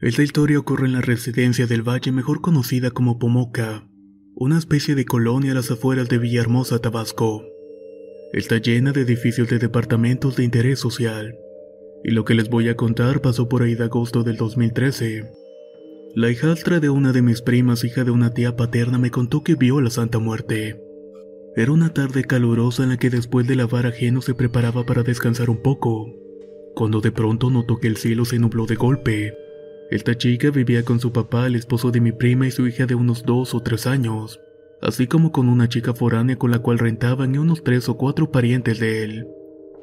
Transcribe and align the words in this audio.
Esta 0.00 0.22
historia 0.22 0.58
ocurre 0.58 0.86
en 0.86 0.94
la 0.94 1.02
residencia 1.02 1.66
del 1.66 1.86
Valle 1.86 2.10
mejor 2.10 2.40
conocida 2.40 2.90
como 2.90 3.18
Pomoca, 3.18 3.86
una 4.34 4.56
especie 4.56 4.94
de 4.94 5.04
colonia 5.04 5.52
a 5.52 5.54
las 5.54 5.70
afueras 5.70 6.08
de 6.08 6.16
Villahermosa, 6.16 6.78
Tabasco. 6.78 7.44
Está 8.32 8.56
llena 8.56 8.92
de 8.92 9.02
edificios 9.02 9.50
de 9.50 9.58
departamentos 9.58 10.36
de 10.36 10.44
interés 10.44 10.78
social, 10.78 11.36
y 12.02 12.12
lo 12.12 12.24
que 12.24 12.32
les 12.32 12.48
voy 12.48 12.70
a 12.70 12.76
contar 12.76 13.20
pasó 13.20 13.50
por 13.50 13.62
ahí 13.62 13.74
de 13.74 13.84
agosto 13.84 14.22
del 14.22 14.38
2013. 14.38 15.30
La 16.14 16.30
hijastra 16.30 16.80
de 16.80 16.88
una 16.88 17.12
de 17.12 17.20
mis 17.20 17.42
primas, 17.42 17.84
hija 17.84 18.02
de 18.02 18.10
una 18.10 18.32
tía 18.32 18.56
paterna, 18.56 18.96
me 18.96 19.10
contó 19.10 19.44
que 19.44 19.54
vio 19.54 19.82
la 19.82 19.90
Santa 19.90 20.18
Muerte. 20.18 20.82
Era 21.56 21.72
una 21.72 21.92
tarde 21.92 22.24
calurosa 22.24 22.84
en 22.84 22.88
la 22.88 22.96
que 22.96 23.10
después 23.10 23.46
de 23.46 23.54
lavar 23.54 23.84
ajeno 23.84 24.22
se 24.22 24.32
preparaba 24.32 24.86
para 24.86 25.02
descansar 25.02 25.50
un 25.50 25.60
poco, 25.60 26.10
cuando 26.74 27.02
de 27.02 27.12
pronto 27.12 27.50
notó 27.50 27.76
que 27.76 27.88
el 27.88 27.98
cielo 27.98 28.24
se 28.24 28.38
nubló 28.38 28.64
de 28.64 28.76
golpe 28.76 29.34
esta 29.90 30.16
chica 30.16 30.50
vivía 30.50 30.84
con 30.84 31.00
su 31.00 31.12
papá, 31.12 31.48
el 31.48 31.56
esposo 31.56 31.90
de 31.90 32.00
mi 32.00 32.12
prima 32.12 32.46
y 32.46 32.52
su 32.52 32.66
hija 32.68 32.86
de 32.86 32.94
unos 32.94 33.24
dos 33.24 33.54
o 33.54 33.60
tres 33.60 33.88
años, 33.88 34.38
así 34.80 35.08
como 35.08 35.32
con 35.32 35.48
una 35.48 35.68
chica 35.68 35.94
foránea 35.94 36.36
con 36.36 36.52
la 36.52 36.60
cual 36.60 36.78
rentaban 36.78 37.34
y 37.34 37.38
unos 37.38 37.64
tres 37.64 37.88
o 37.88 37.96
cuatro 37.96 38.30
parientes 38.30 38.78
de 38.78 39.02
él. 39.02 39.26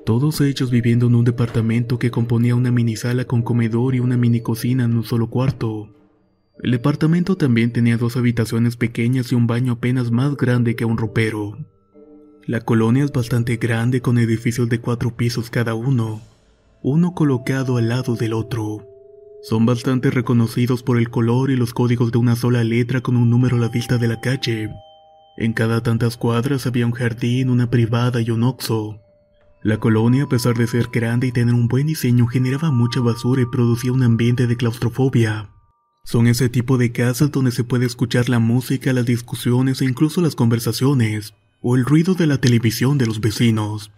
Todos 0.06 0.40
ellos 0.40 0.72
viviendo 0.72 1.08
en 1.08 1.16
un 1.16 1.26
departamento 1.26 2.00
que 2.00 2.10
componía 2.10 2.56
una 2.56 2.72
mini 2.72 2.96
sala 2.96 3.26
con 3.26 3.42
comedor 3.42 3.96
y 3.96 4.00
una 4.00 4.16
mini 4.16 4.40
cocina 4.40 4.86
en 4.86 4.96
un 4.96 5.04
solo 5.04 5.30
cuarto. 5.30 5.94
El 6.64 6.72
departamento 6.72 7.36
también 7.36 7.74
tenía 7.74 7.98
dos 7.98 8.16
habitaciones 8.16 8.78
pequeñas 8.78 9.34
y 9.34 9.36
un 9.36 9.46
baño 9.46 9.74
apenas 9.74 10.10
más 10.10 10.38
grande 10.38 10.78
que 10.78 10.86
un 10.86 10.98
ropero. 10.98 11.58
La 12.46 12.62
colonia 12.62 13.04
es 13.04 13.12
bastante 13.12 13.58
grande 13.58 14.00
con 14.00 14.18
edificios 14.18 14.70
de 14.70 14.80
cuatro 14.80 15.18
pisos 15.18 15.50
cada 15.50 15.76
uno, 15.76 16.22
uno 16.82 17.14
colocado 17.14 17.76
al 17.76 17.90
lado 17.90 18.16
del 18.16 18.32
otro. 18.32 18.97
Son 19.50 19.66
bastante 19.66 20.12
reconocidos 20.12 20.84
por 20.84 20.98
el 20.98 21.10
color 21.10 21.52
y 21.52 21.56
los 21.56 21.74
códigos 21.74 22.12
de 22.12 22.18
una 22.18 22.36
sola 22.36 22.66
letra 22.66 23.00
con 23.00 23.16
un 23.16 23.30
número 23.30 23.56
a 23.56 23.60
la 23.62 23.70
vista 23.70 23.98
de 23.98 24.10
la 24.10 24.20
calle. 24.20 24.70
En 25.38 25.54
cada 25.54 25.82
tantas 25.82 26.18
cuadras 26.18 26.68
había 26.68 26.86
un 26.86 26.92
jardín, 26.92 27.50
una 27.50 27.70
privada 27.70 28.20
y 28.20 28.30
un 28.30 28.44
oxo. 28.44 29.00
La 29.64 29.78
colonia, 29.78 30.26
a 30.26 30.28
pesar 30.28 30.58
de 30.58 30.68
ser 30.68 30.90
grande 30.92 31.28
y 31.28 31.32
tener 31.32 31.54
un 31.54 31.70
buen 31.70 31.88
diseño, 31.88 32.28
generaba 32.28 32.72
mucha 32.72 33.00
basura 33.00 33.42
y 33.42 33.46
producía 33.46 33.94
un 33.94 34.04
ambiente 34.04 34.48
de 34.48 34.58
claustrofobia. 34.58 35.50
Son 36.04 36.28
ese 36.28 36.50
tipo 36.50 36.78
de 36.78 36.92
casas 36.92 37.32
donde 37.32 37.52
se 37.52 37.64
puede 37.64 37.86
escuchar 37.86 38.28
la 38.28 38.40
música, 38.40 38.92
las 38.92 39.06
discusiones 39.06 39.82
e 39.82 39.86
incluso 39.86 40.20
las 40.20 40.36
conversaciones, 40.36 41.36
o 41.62 41.78
el 41.78 41.86
ruido 41.86 42.16
de 42.16 42.28
la 42.28 42.42
televisión 42.42 42.98
de 42.98 43.06
los 43.06 43.22
vecinos. 43.22 43.94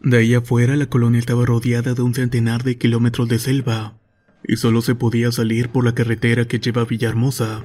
De 0.00 0.18
ahí 0.18 0.34
afuera 0.34 0.76
la 0.76 0.90
colonia 0.90 1.20
estaba 1.20 1.46
rodeada 1.46 1.94
de 1.94 2.02
un 2.02 2.12
centenar 2.12 2.64
de 2.64 2.76
kilómetros 2.76 3.30
de 3.30 3.38
selva, 3.38 3.94
y 4.46 4.56
solo 4.56 4.82
se 4.82 4.94
podía 4.94 5.32
salir 5.32 5.70
por 5.70 5.84
la 5.84 5.94
carretera 5.94 6.46
que 6.46 6.58
lleva 6.58 6.82
a 6.82 6.84
Villahermosa. 6.84 7.64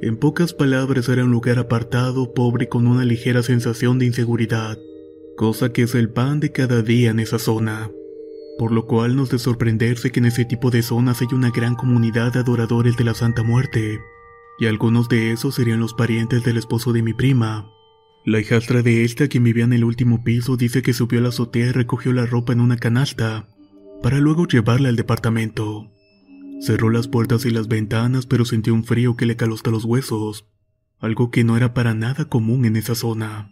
En 0.00 0.16
pocas 0.16 0.52
palabras 0.52 1.08
era 1.08 1.24
un 1.24 1.30
lugar 1.30 1.58
apartado, 1.58 2.34
pobre 2.34 2.64
y 2.64 2.68
con 2.68 2.86
una 2.86 3.04
ligera 3.04 3.42
sensación 3.42 3.98
de 3.98 4.06
inseguridad, 4.06 4.78
cosa 5.36 5.72
que 5.72 5.82
es 5.82 5.94
el 5.94 6.10
pan 6.10 6.40
de 6.40 6.50
cada 6.50 6.82
día 6.82 7.10
en 7.10 7.20
esa 7.20 7.38
zona. 7.38 7.90
Por 8.58 8.72
lo 8.72 8.86
cual 8.86 9.16
no 9.16 9.24
es 9.24 9.30
de 9.30 9.38
sorprenderse 9.38 10.10
que 10.10 10.20
en 10.20 10.26
ese 10.26 10.44
tipo 10.44 10.70
de 10.70 10.82
zonas 10.82 11.20
hay 11.20 11.28
una 11.32 11.50
gran 11.50 11.74
comunidad 11.74 12.32
de 12.32 12.40
adoradores 12.40 12.96
de 12.96 13.04
la 13.04 13.14
Santa 13.14 13.42
Muerte, 13.42 14.00
y 14.58 14.66
algunos 14.66 15.08
de 15.08 15.32
esos 15.32 15.54
serían 15.54 15.80
los 15.80 15.94
parientes 15.94 16.42
del 16.44 16.58
esposo 16.58 16.92
de 16.92 17.02
mi 17.02 17.14
prima. 17.14 17.70
La 18.24 18.38
hijastra 18.38 18.82
de 18.82 19.04
esta, 19.04 19.26
quien 19.26 19.42
vivía 19.42 19.64
en 19.64 19.72
el 19.72 19.84
último 19.84 20.22
piso, 20.22 20.56
dice 20.56 20.82
que 20.82 20.92
subió 20.92 21.18
a 21.18 21.22
la 21.22 21.28
azotea 21.30 21.66
y 21.66 21.72
recogió 21.72 22.12
la 22.12 22.26
ropa 22.26 22.52
en 22.52 22.60
una 22.60 22.76
canasta, 22.76 23.48
para 24.02 24.18
luego 24.18 24.46
llevarla 24.46 24.88
al 24.88 24.96
departamento. 24.96 25.90
Cerró 26.60 26.90
las 26.90 27.08
puertas 27.08 27.44
y 27.44 27.50
las 27.50 27.68
ventanas, 27.68 28.26
pero 28.26 28.44
sintió 28.44 28.74
un 28.74 28.84
frío 28.84 29.16
que 29.16 29.26
le 29.26 29.36
caló 29.36 29.54
hasta 29.54 29.70
los 29.70 29.84
huesos, 29.84 30.46
algo 31.00 31.30
que 31.30 31.44
no 31.44 31.56
era 31.56 31.74
para 31.74 31.94
nada 31.94 32.26
común 32.26 32.64
en 32.64 32.76
esa 32.76 32.94
zona. 32.94 33.50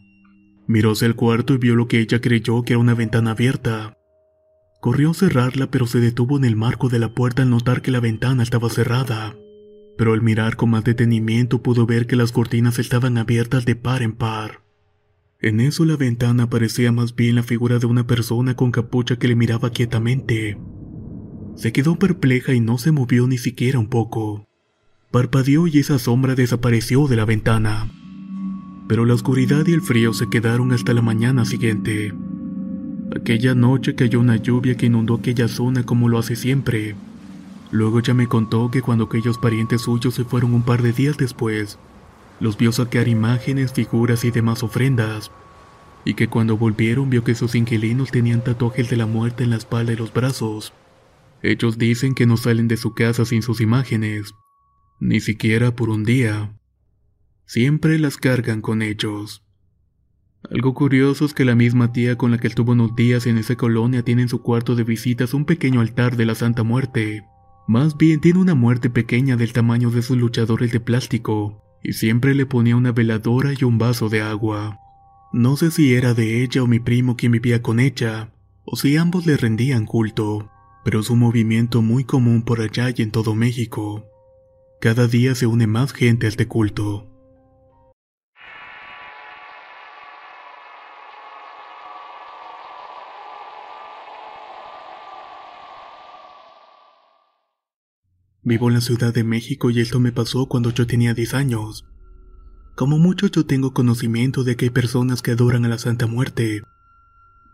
Miró 0.67 0.93
hacia 0.93 1.07
el 1.07 1.17
cuarto 1.17 1.55
y 1.55 1.59
vio 1.59 1.75
lo 1.75 1.89
que 1.89 1.99
ella 1.99 2.21
creyó 2.21 2.63
que 2.63 2.75
era 2.75 2.81
una 2.81 2.95
ventana 2.95 3.33
abierta. 3.33 3.97
Corrió 4.81 5.11
a 5.11 5.15
cerrarla, 5.15 5.71
pero 5.71 5.87
se 5.87 5.99
detuvo 5.99 6.37
en 6.37 6.45
el 6.45 6.57
marco 6.57 6.89
de 6.89 7.01
la 7.01 7.15
puerta 7.15 7.43
al 7.43 7.51
notar 7.51 7.83
que 7.83 7.91
la 7.91 8.01
ventana 8.01 8.43
estaba 8.43 8.71
cerrada. 8.71 9.35
Pero 9.99 10.13
al 10.13 10.23
mirar 10.23 10.57
con 10.57 10.71
más 10.71 10.85
detenimiento 10.85 11.63
pudo 11.63 11.87
ver 11.87 12.07
que 12.07 12.17
las 12.17 12.33
cortinas 12.33 12.79
estaban 12.79 13.19
abiertas 13.19 13.65
de 13.67 13.77
par 13.77 14.03
en 14.03 14.13
par. 14.13 14.63
En 15.43 15.61
eso 15.61 15.87
la 15.87 15.97
ventana 15.97 16.51
parecía 16.51 16.93
más 16.93 17.17
bien 17.17 17.37
la 17.37 17.43
figura 17.43 17.79
de 17.79 17.87
una 17.87 18.07
persona 18.07 18.55
con 18.57 18.71
capucha 18.71 19.17
que 19.17 19.27
le 19.27 19.37
miraba 19.37 19.71
quietamente. 19.71 20.59
Se 21.57 21.73
quedó 21.73 21.99
perpleja 21.99 22.53
y 22.53 22.61
no 22.61 22.77
se 22.77 22.93
movió 22.93 23.27
ni 23.27 23.39
siquiera 23.39 23.79
un 23.79 23.89
poco. 23.89 24.47
Parpadeó 25.11 25.67
y 25.67 25.79
esa 25.79 25.99
sombra 25.99 26.35
desapareció 26.35 27.09
de 27.09 27.17
la 27.17 27.25
ventana. 27.25 27.91
Pero 28.87 29.07
la 29.07 29.15
oscuridad 29.15 29.67
y 29.67 29.73
el 29.73 29.81
frío 29.81 30.13
se 30.13 30.29
quedaron 30.29 30.73
hasta 30.73 30.93
la 30.93 31.01
mañana 31.01 31.47
siguiente. 31.47 32.13
Aquella 33.17 33.55
noche 33.55 33.95
cayó 33.95 34.21
una 34.21 34.37
lluvia 34.37 34.77
que 34.77 34.87
inundó 34.87 35.15
aquella 35.15 35.49
zona 35.49 35.85
como 35.85 36.09
lo 36.11 36.19
hace 36.19 36.37
siempre. 36.37 36.97
Luego 37.71 38.01
ya 38.01 38.13
me 38.13 38.27
contó 38.27 38.71
que 38.71 38.83
cuando 38.83 39.05
aquellos 39.05 39.39
parientes 39.39 39.83
suyos 39.83 40.15
se 40.15 40.25
fueron 40.25 40.53
un 40.53 40.65
par 40.65 40.83
de 40.83 40.93
días 40.93 41.17
después, 41.17 41.79
los 42.41 42.57
vio 42.57 42.73
sacar 42.73 43.07
imágenes, 43.07 43.73
figuras 43.73 44.25
y 44.25 44.31
demás 44.31 44.63
ofrendas, 44.63 45.31
y 46.05 46.15
que 46.15 46.29
cuando 46.29 46.57
volvieron 46.57 47.11
vio 47.11 47.23
que 47.23 47.35
sus 47.35 47.55
inquilinos 47.55 48.11
tenían 48.11 48.43
tatuajes 48.43 48.89
de 48.89 48.97
la 48.97 49.07
muerte 49.07 49.45
en 49.45 49.51
la 49.51 49.57
espalda 49.57 49.93
y 49.93 49.97
los 49.97 50.13
brazos. 50.13 50.73
Ellos 51.43 51.79
dicen 51.79 52.15
que 52.15 52.27
no 52.27 52.37
salen 52.37 52.69
de 52.69 52.77
su 52.77 52.95
casa 52.95 53.25
sin 53.25 53.43
sus 53.43 53.61
imágenes, 53.61 54.35
ni 54.99 55.21
siquiera 55.21 55.77
por 55.77 55.91
un 55.91 56.05
día. 56.05 56.59
Siempre 57.47 57.99
las 57.99 58.17
cargan 58.17 58.61
con 58.61 58.83
ellos. 58.83 59.45
Algo 60.51 60.73
curioso 60.73 61.27
es 61.27 61.35
que 61.35 61.45
la 61.45 61.55
misma 61.55 61.93
tía 61.93 62.17
con 62.17 62.31
la 62.31 62.39
que 62.39 62.47
estuvo 62.47 62.73
unos 62.73 62.97
días 62.97 63.27
en 63.27 63.37
esa 63.37 63.57
colonia 63.57 64.03
tiene 64.03 64.23
en 64.23 64.29
su 64.29 64.41
cuarto 64.43 64.75
de 64.75 64.85
visitas 64.85 65.35
un 65.35 65.45
pequeño 65.45 65.81
altar 65.81 66.17
de 66.17 66.25
la 66.25 66.35
Santa 66.35 66.63
Muerte. 66.63 67.25
Más 67.69 67.97
bien 67.99 68.21
tiene 68.21 68.39
una 68.39 68.55
muerte 68.55 68.89
pequeña 68.89 69.37
del 69.37 69.53
tamaño 69.53 69.91
de 69.91 70.03
sus 70.03 70.17
luchadores 70.17 70.73
de 70.73 70.81
plástico, 70.81 71.63
y 71.83 71.95
siempre 71.95 72.35
le 72.35 72.47
ponía 72.47 72.77
una 72.77 72.93
veladora 72.93 73.53
y 73.59 73.65
un 73.65 73.79
vaso 73.79 74.09
de 74.09 74.21
agua. 74.23 74.79
No 75.33 75.57
sé 75.57 75.71
si 75.71 75.95
era 75.95 76.15
de 76.15 76.43
ella 76.43 76.63
o 76.63 76.67
mi 76.67 76.81
primo 76.81 77.17
quien 77.17 77.33
vivía 77.33 77.63
con 77.63 77.81
ella, 77.81 78.33
o 78.65 78.77
si 78.77 78.97
ambos 78.97 79.27
le 79.27 79.37
rendían 79.37 79.87
culto, 79.87 80.51
pero 80.85 81.01
es 81.01 81.11
un 81.11 81.21
movimiento 81.21 81.83
muy 81.83 82.05
común 82.05 82.43
por 82.43 82.61
allá 82.61 82.91
y 82.95 83.03
en 83.03 83.11
todo 83.11 83.35
México. 83.35 84.07
Cada 84.81 85.07
día 85.07 85.35
se 85.35 85.47
une 85.47 85.67
más 85.67 85.93
gente 85.93 86.27
a 86.27 86.29
este 86.29 86.47
culto. 86.47 87.07
Vivo 98.51 98.67
en 98.67 98.75
la 98.75 98.81
Ciudad 98.81 99.15
de 99.15 99.23
México 99.23 99.71
y 99.71 99.79
esto 99.79 100.01
me 100.01 100.11
pasó 100.11 100.47
cuando 100.47 100.75
yo 100.75 100.85
tenía 100.85 101.15
10 101.15 101.35
años. 101.35 101.87
Como 102.75 102.99
mucho 102.99 103.29
yo 103.29 103.47
tengo 103.47 103.73
conocimiento 103.73 104.43
de 104.43 104.57
que 104.57 104.65
hay 104.65 104.71
personas 104.71 105.23
que 105.23 105.31
adoran 105.31 105.65
a 105.65 105.69
la 105.69 105.79
Santa 105.79 106.09
Muerte, 106.09 106.63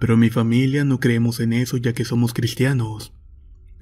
pero 0.01 0.17
mi 0.17 0.31
familia 0.31 0.87
no 0.87 0.99
creemos 0.99 1.39
en 1.41 1.53
eso 1.53 1.77
ya 1.77 1.93
que 1.93 2.07
somos 2.07 2.33
cristianos. 2.33 3.13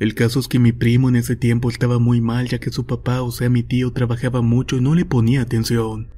El 0.01 0.17
caso 0.17 0.41
es 0.41 0.49
que 0.49 0.59
mi 0.59 0.73
primo 0.73 1.09
en 1.09 1.15
ese 1.15 1.37
tiempo 1.37 1.71
estaba 1.71 2.01
muy 2.01 2.21
mal 2.21 2.49
ya 2.49 2.59
que 2.59 2.73
su 2.73 2.85
papá, 2.85 3.23
o 3.23 3.31
sea 3.31 3.49
mi 3.49 3.63
tío, 3.63 3.93
trabajaba 3.93 4.43
mucho 4.43 4.77
y 4.77 4.81
no 4.81 4.97
le 4.97 5.05
ponía 5.05 5.43
atención. 5.43 6.09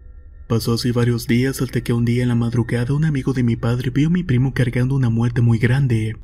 Pasó 0.48 0.72
así 0.72 0.92
varios 0.92 1.26
días 1.26 1.60
hasta 1.60 1.82
que 1.82 1.92
un 1.92 2.06
día 2.06 2.22
en 2.22 2.30
la 2.30 2.36
madrugada 2.36 2.94
un 2.94 3.04
amigo 3.04 3.34
de 3.34 3.42
mi 3.42 3.56
padre 3.56 3.90
vio 3.90 4.06
a 4.06 4.10
mi 4.10 4.22
primo 4.22 4.54
cargando 4.54 4.94
una 4.94 5.10
muerte 5.10 5.42
muy 5.42 5.58
grande. 5.58 6.16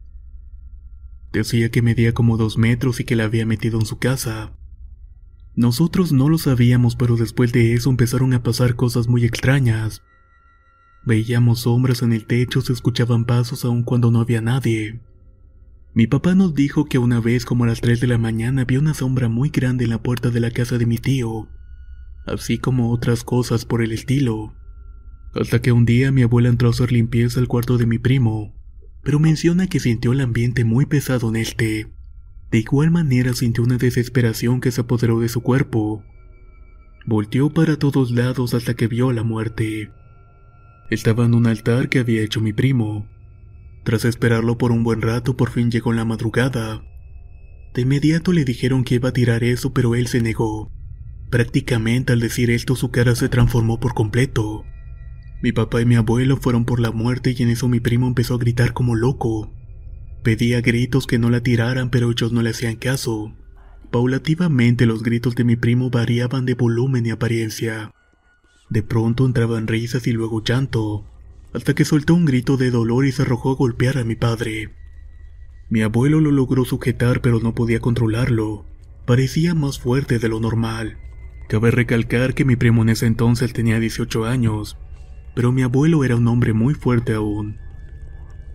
Decía 1.31 1.71
que 1.71 1.83
medía 1.83 2.15
como 2.15 2.39
dos 2.39 2.57
metros 2.57 3.01
y 3.01 3.05
que 3.05 3.17
la 3.17 3.25
había 3.25 3.45
metido 3.45 3.79
en 3.79 3.85
su 3.85 3.99
casa. 3.99 4.55
Nosotros 5.55 6.13
no 6.13 6.29
lo 6.29 6.39
sabíamos, 6.39 6.97
pero 6.97 7.17
después 7.17 7.53
de 7.53 7.75
eso 7.75 7.91
empezaron 7.91 8.33
a 8.33 8.43
pasar 8.43 8.75
cosas 8.75 9.09
muy 9.09 9.25
extrañas. 9.25 10.03
Veíamos 11.05 11.61
sombras 11.61 12.03
en 12.03 12.13
el 12.13 12.27
techo, 12.27 12.61
se 12.61 12.73
escuchaban 12.73 13.25
pasos 13.27 13.65
aun 13.65 13.83
cuando 13.83 14.11
no 14.11 14.21
había 14.21 14.41
nadie. 14.41 15.01
Mi 15.95 16.07
papá 16.07 16.35
nos 16.35 16.55
dijo 16.55 16.87
que 16.87 16.97
una 16.97 17.21
vez 17.21 17.45
como 17.45 17.65
a 17.65 17.67
las 17.67 17.83
3 17.83 18.01
de 18.01 18.07
la 18.07 18.17
mañana 18.17 18.65
vio 18.65 18.81
una 18.81 18.95
sombra 18.95 19.29
muy 19.29 19.51
grande 19.51 19.85
en 19.85 19.91
la 19.91 20.03
puerta 20.03 20.31
de 20.31 20.41
la 20.41 20.51
casa 20.51 20.79
de 20.79 20.87
mi 20.87 20.97
tío, 20.97 21.49
así 22.25 22.57
como 22.57 22.91
otras 22.91 23.25
cosas 23.25 23.67
por 23.67 23.83
el 23.83 23.93
estilo. 23.93 24.55
Hasta 25.35 25.61
que 25.61 25.73
un 25.73 25.85
día 25.85 26.11
mi 26.11 26.23
abuela 26.23 26.49
entró 26.49 26.69
a 26.69 26.71
hacer 26.71 26.93
limpieza 26.93 27.41
al 27.41 27.49
cuarto 27.49 27.77
de 27.77 27.85
mi 27.85 27.99
primo, 27.99 28.55
pero 29.03 29.19
menciona 29.19 29.67
que 29.67 29.81
sintió 29.81 30.13
el 30.13 30.21
ambiente 30.21 30.65
muy 30.65 30.87
pesado 30.87 31.29
en 31.29 31.37
este. 31.37 31.93
De 32.53 32.59
igual 32.59 32.91
manera 32.91 33.33
sintió 33.33 33.65
una 33.65 33.79
desesperación 33.79 34.61
que 34.61 34.71
se 34.71 34.83
apoderó 34.83 35.21
de 35.21 35.31
su 35.31 35.41
cuerpo. 35.41 36.05
Volteó 37.07 37.49
para 37.49 37.79
todos 37.79 38.11
lados 38.11 38.53
hasta 38.53 38.75
que 38.75 38.89
vio 38.89 39.11
la 39.11 39.23
muerte. 39.23 39.91
Estaba 40.91 41.25
en 41.25 41.35
un 41.35 41.47
altar 41.47 41.89
que 41.89 41.99
había 41.99 42.21
hecho 42.21 42.43
mi 42.43 42.53
primo. 42.53 43.09
Tras 43.85 44.05
esperarlo 44.05 44.59
por 44.59 44.71
un 44.71 44.85
buen 44.85 45.01
rato, 45.01 45.35
por 45.35 45.49
fin 45.49 45.71
llegó 45.71 45.95
la 45.95 46.05
madrugada. 46.05 46.85
De 47.73 47.83
inmediato 47.83 48.33
le 48.33 48.45
dijeron 48.45 48.85
que 48.85 48.97
iba 48.97 49.09
a 49.09 49.13
tirar 49.15 49.45
eso, 49.45 49.73
pero 49.73 49.95
él 49.95 50.07
se 50.07 50.21
negó. 50.21 50.71
Prácticamente 51.31 52.13
al 52.13 52.21
decir 52.21 52.51
esto 52.51 52.77
su 52.77 52.91
cara 52.91 53.15
se 53.15 53.31
transformó 53.31 53.81
por 53.81 53.95
completo. 53.95 54.67
Mi 55.43 55.53
papá 55.53 55.81
y 55.81 55.87
mi 55.87 55.95
abuelo 55.95 56.37
fueron 56.37 56.67
por 56.67 56.81
la 56.81 56.93
muerte 56.93 57.35
y 57.35 57.43
en 57.43 57.49
eso 57.49 57.67
mi 57.67 57.81
primo 57.81 58.07
empezó 58.07 58.35
a 58.35 58.39
gritar 58.39 58.75
como 58.75 58.95
loco. 58.95 59.51
Pedía 60.23 60.61
gritos 60.61 61.07
que 61.07 61.19
no 61.19 61.31
la 61.31 61.41
tiraran, 61.41 61.91
pero 61.91 62.11
ellos 62.11 62.33
no 62.33 62.43
le 62.43 62.51
hacían 62.51 62.77
caso. 62.77 63.35
Paulativamente 63.91 64.87
los 64.87 65.03
gritos 65.03 65.35
de 65.35 65.45
mi 65.45 65.57
primo 65.57 65.91
variaban 65.91 66.47
de 66.47 66.55
volumen 66.55 67.05
y 67.05 67.11
apariencia. 67.11 67.93
De 68.71 68.83
pronto 68.83 69.27
entraban 69.27 69.67
risas 69.67 70.07
y 70.07 70.13
luego 70.13 70.43
llanto, 70.43 71.05
hasta 71.53 71.75
que 71.75 71.85
soltó 71.85 72.15
un 72.15 72.25
grito 72.25 72.57
de 72.57 72.71
dolor 72.71 73.05
y 73.05 73.13
se 73.13 73.23
arrojó 73.23 73.51
a 73.51 73.57
golpear 73.57 73.99
a 73.99 74.05
mi 74.05 74.15
padre. 74.15 74.71
Mi 75.69 75.83
abuelo 75.83 76.21
lo 76.21 76.31
logró 76.31 76.65
sujetar 76.65 77.21
pero 77.21 77.41
no 77.41 77.55
podía 77.55 77.81
controlarlo. 77.81 78.65
Parecía 79.05 79.55
más 79.55 79.79
fuerte 79.79 80.19
de 80.19 80.29
lo 80.29 80.39
normal. 80.39 80.99
Cabe 81.49 81.71
recalcar 81.71 82.35
que 82.35 82.45
mi 82.45 82.57
primo 82.57 82.83
en 82.83 82.91
ese 82.91 83.07
entonces 83.07 83.53
tenía 83.53 83.81
18 83.81 84.25
años, 84.25 84.79
pero 85.35 85.51
mi 85.51 85.63
abuelo 85.63 86.05
era 86.05 86.17
un 86.17 86.29
hombre 86.29 86.53
muy 86.53 86.75
fuerte 86.75 87.13
aún. 87.13 87.59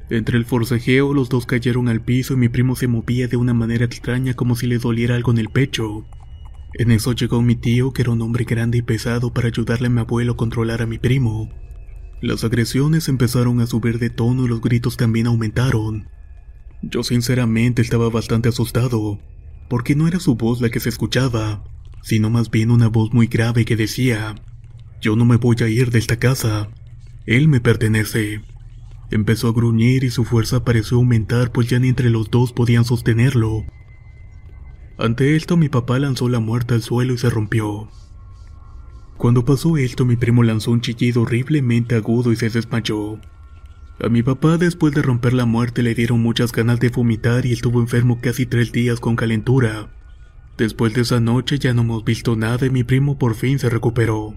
Entre 0.10 0.38
el 0.38 0.46
forcejeo 0.46 1.14
los 1.14 1.28
dos 1.28 1.46
cayeron 1.46 1.90
al 1.90 2.02
piso 2.02 2.34
y 2.34 2.38
mi 2.38 2.50
primo 2.50 2.76
se 2.76 2.88
movía 2.88 3.28
de 3.28 3.36
una 3.36 3.54
manera 3.54 3.86
extraña 3.86 4.34
como 4.34 4.56
si 4.56 4.68
le 4.68 4.78
doliera 4.78 5.16
algo 5.16 5.32
en 5.32 5.38
el 5.38 5.50
pecho. 5.50 6.06
En 6.74 6.92
eso 6.92 7.12
llegó 7.14 7.42
mi 7.42 7.56
tío, 7.56 7.92
que 7.92 8.04
era 8.04 8.12
un 8.12 8.22
hombre 8.22 8.46
grande 8.46 8.78
y 8.78 8.82
pesado, 8.82 9.34
para 9.34 9.48
ayudarle 9.48 9.88
a 9.88 9.90
mi 9.90 10.00
abuelo 10.00 10.34
a 10.34 10.38
controlar 10.38 10.82
a 10.82 10.86
mi 10.86 10.98
primo. 10.98 11.50
Las 12.22 12.44
agresiones 12.44 13.10
empezaron 13.10 13.60
a 13.60 13.68
subir 13.68 14.00
de 14.00 14.10
tono 14.10 14.46
y 14.46 14.48
los 14.48 14.62
gritos 14.62 14.96
también 14.96 15.28
aumentaron. 15.28 16.08
Yo 16.82 17.04
sinceramente 17.04 17.82
estaba 17.82 18.10
bastante 18.10 18.50
asustado, 18.50 19.20
porque 19.70 19.96
no 19.96 20.08
era 20.08 20.20
su 20.20 20.36
voz 20.36 20.62
la 20.62 20.70
que 20.70 20.80
se 20.80 20.90
escuchaba, 20.90 21.64
sino 22.02 22.30
más 22.30 22.50
bien 22.50 22.72
una 22.72 22.88
voz 22.88 23.14
muy 23.14 23.28
grave 23.28 23.66
que 23.66 23.76
decía, 23.76 24.36
Yo 25.02 25.16
no 25.16 25.26
me 25.26 25.38
voy 25.38 25.58
a 25.62 25.68
ir 25.68 25.92
de 25.92 26.00
esta 26.00 26.18
casa, 26.18 26.70
él 27.26 27.48
me 27.48 27.60
pertenece. 27.60 28.42
Empezó 29.10 29.48
a 29.48 29.54
gruñir 29.54 30.04
y 30.04 30.10
su 30.10 30.26
fuerza 30.26 30.66
pareció 30.66 30.98
aumentar 30.98 31.52
pues 31.52 31.70
ya 31.70 31.80
ni 31.80 31.88
entre 31.88 32.10
los 32.10 32.30
dos 32.30 32.52
podían 32.52 32.84
sostenerlo. 32.84 33.66
Ante 34.98 35.36
esto 35.36 35.56
mi 35.56 35.70
papá 35.70 36.00
lanzó 36.00 36.28
la 36.28 36.40
muerta 36.40 36.76
al 36.76 36.82
suelo 36.82 37.14
y 37.14 37.18
se 37.18 37.30
rompió. 37.30 37.90
Cuando 39.16 39.46
pasó 39.46 39.78
esto 39.78 40.06
mi 40.06 40.18
primo 40.18 40.44
lanzó 40.44 40.72
un 40.72 40.82
chillido 40.82 41.22
horriblemente 41.22 41.96
agudo 41.96 42.32
y 42.32 42.36
se 42.36 42.50
desmayó. 42.50 43.20
A 44.00 44.10
mi 44.10 44.24
papá 44.24 44.58
después 44.58 44.94
de 44.94 45.02
romper 45.02 45.34
la 45.34 45.46
muerte 45.46 45.82
le 45.84 45.96
dieron 45.96 46.22
muchas 46.22 46.52
ganas 46.52 46.80
de 46.80 46.90
vomitar 46.90 47.46
y 47.46 47.54
estuvo 47.54 47.80
enfermo 47.80 48.20
casi 48.22 48.46
tres 48.46 48.72
días 48.72 49.00
con 49.00 49.16
calentura. 49.16 49.90
Después 50.58 50.94
de 50.94 51.02
esa 51.02 51.20
noche 51.20 51.60
ya 51.60 51.74
no 51.74 51.84
hemos 51.84 52.04
visto 52.04 52.36
nada 52.36 52.66
y 52.66 52.70
mi 52.70 52.84
primo 52.84 53.18
por 53.18 53.36
fin 53.36 53.58
se 53.58 53.70
recuperó. 53.70 54.36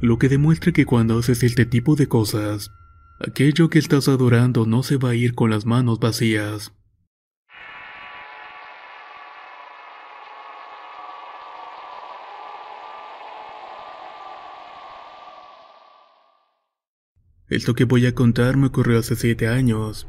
Lo 0.00 0.18
que 0.18 0.28
demuestra 0.28 0.72
que 0.72 0.84
cuando 0.84 1.18
haces 1.18 1.42
este 1.42 1.66
tipo 1.66 1.96
de 1.96 2.06
cosas, 2.06 2.72
Aquello 3.20 3.68
que 3.68 3.80
estás 3.80 4.06
adorando 4.06 4.64
no 4.64 4.84
se 4.84 4.96
va 4.96 5.10
a 5.10 5.14
ir 5.16 5.34
con 5.34 5.50
las 5.50 5.66
manos 5.66 5.98
vacías. 5.98 6.72
Esto 17.48 17.74
que 17.74 17.82
voy 17.82 18.06
a 18.06 18.14
contar 18.14 18.56
me 18.56 18.68
ocurrió 18.68 19.00
hace 19.00 19.16
siete 19.16 19.48
años. 19.48 20.06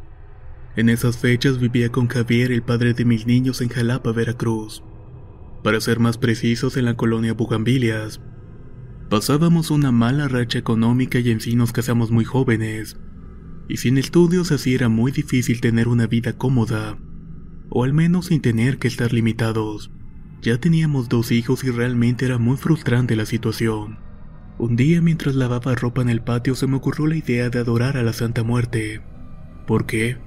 En 0.76 0.88
esas 0.88 1.18
fechas 1.18 1.58
vivía 1.58 1.90
con 1.90 2.08
Javier, 2.08 2.52
el 2.52 2.62
padre 2.62 2.94
de 2.94 3.06
mis 3.06 3.26
niños, 3.26 3.62
en 3.62 3.70
Jalapa, 3.70 4.12
Veracruz. 4.12 4.84
Para 5.64 5.82
ser 5.82 6.00
más 6.00 6.20
precisos, 6.20 6.78
en 6.78 6.86
la 6.86 6.96
colonia 6.96 7.34
Bugambilias. 7.34 8.22
Pasábamos 9.10 9.72
una 9.72 9.92
mala 9.92 10.28
racha 10.28 10.60
económica 10.60 11.18
y 11.18 11.32
en 11.32 11.42
sí 11.42 11.56
nos 11.56 11.72
casamos 11.72 12.12
muy 12.12 12.26
jóvenes. 12.26 13.00
Y 13.68 13.78
sin 13.78 13.98
estudios 13.98 14.52
así 14.52 14.76
era 14.76 14.88
muy 14.88 15.12
difícil 15.12 15.62
tener 15.62 15.88
una 15.88 16.06
vida 16.06 16.34
cómoda, 16.34 17.00
o 17.70 17.84
al 17.84 17.94
menos 17.94 18.28
sin 18.28 18.40
tener 18.42 18.78
que 18.78 18.88
estar 18.88 19.12
limitados. 19.12 19.90
Ya 20.44 20.60
teníamos 20.60 21.10
dos 21.10 21.32
hijos 21.32 21.64
y 21.64 21.72
realmente 21.72 22.26
era 22.26 22.38
muy 22.38 22.56
frustrante 22.56 23.16
la 23.16 23.26
situación. 23.26 23.98
Un 24.60 24.76
día 24.76 25.02
mientras 25.02 25.34
lavaba 25.34 25.74
ropa 25.74 26.04
en 26.04 26.10
el 26.10 26.22
patio 26.22 26.54
se 26.54 26.68
me 26.68 26.78
ocurrió 26.78 27.08
la 27.08 27.18
idea 27.18 27.50
de 27.50 27.58
adorar 27.58 27.98
a 27.98 28.04
la 28.04 28.14
Santa 28.14 28.44
Muerte. 28.44 29.02
¿Por 29.66 29.88
qué? 29.88 30.18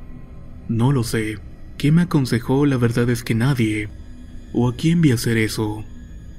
No 0.68 0.90
lo 0.90 1.04
sé. 1.04 1.38
¿Quién 1.78 1.94
me 1.94 2.02
aconsejó? 2.02 2.66
La 2.66 2.78
verdad 2.78 3.08
es 3.10 3.22
que 3.22 3.36
nadie. 3.36 3.90
¿O 4.52 4.68
a 4.68 4.74
quién 4.74 5.02
vi 5.02 5.12
hacer 5.12 5.36
eso? 5.36 5.84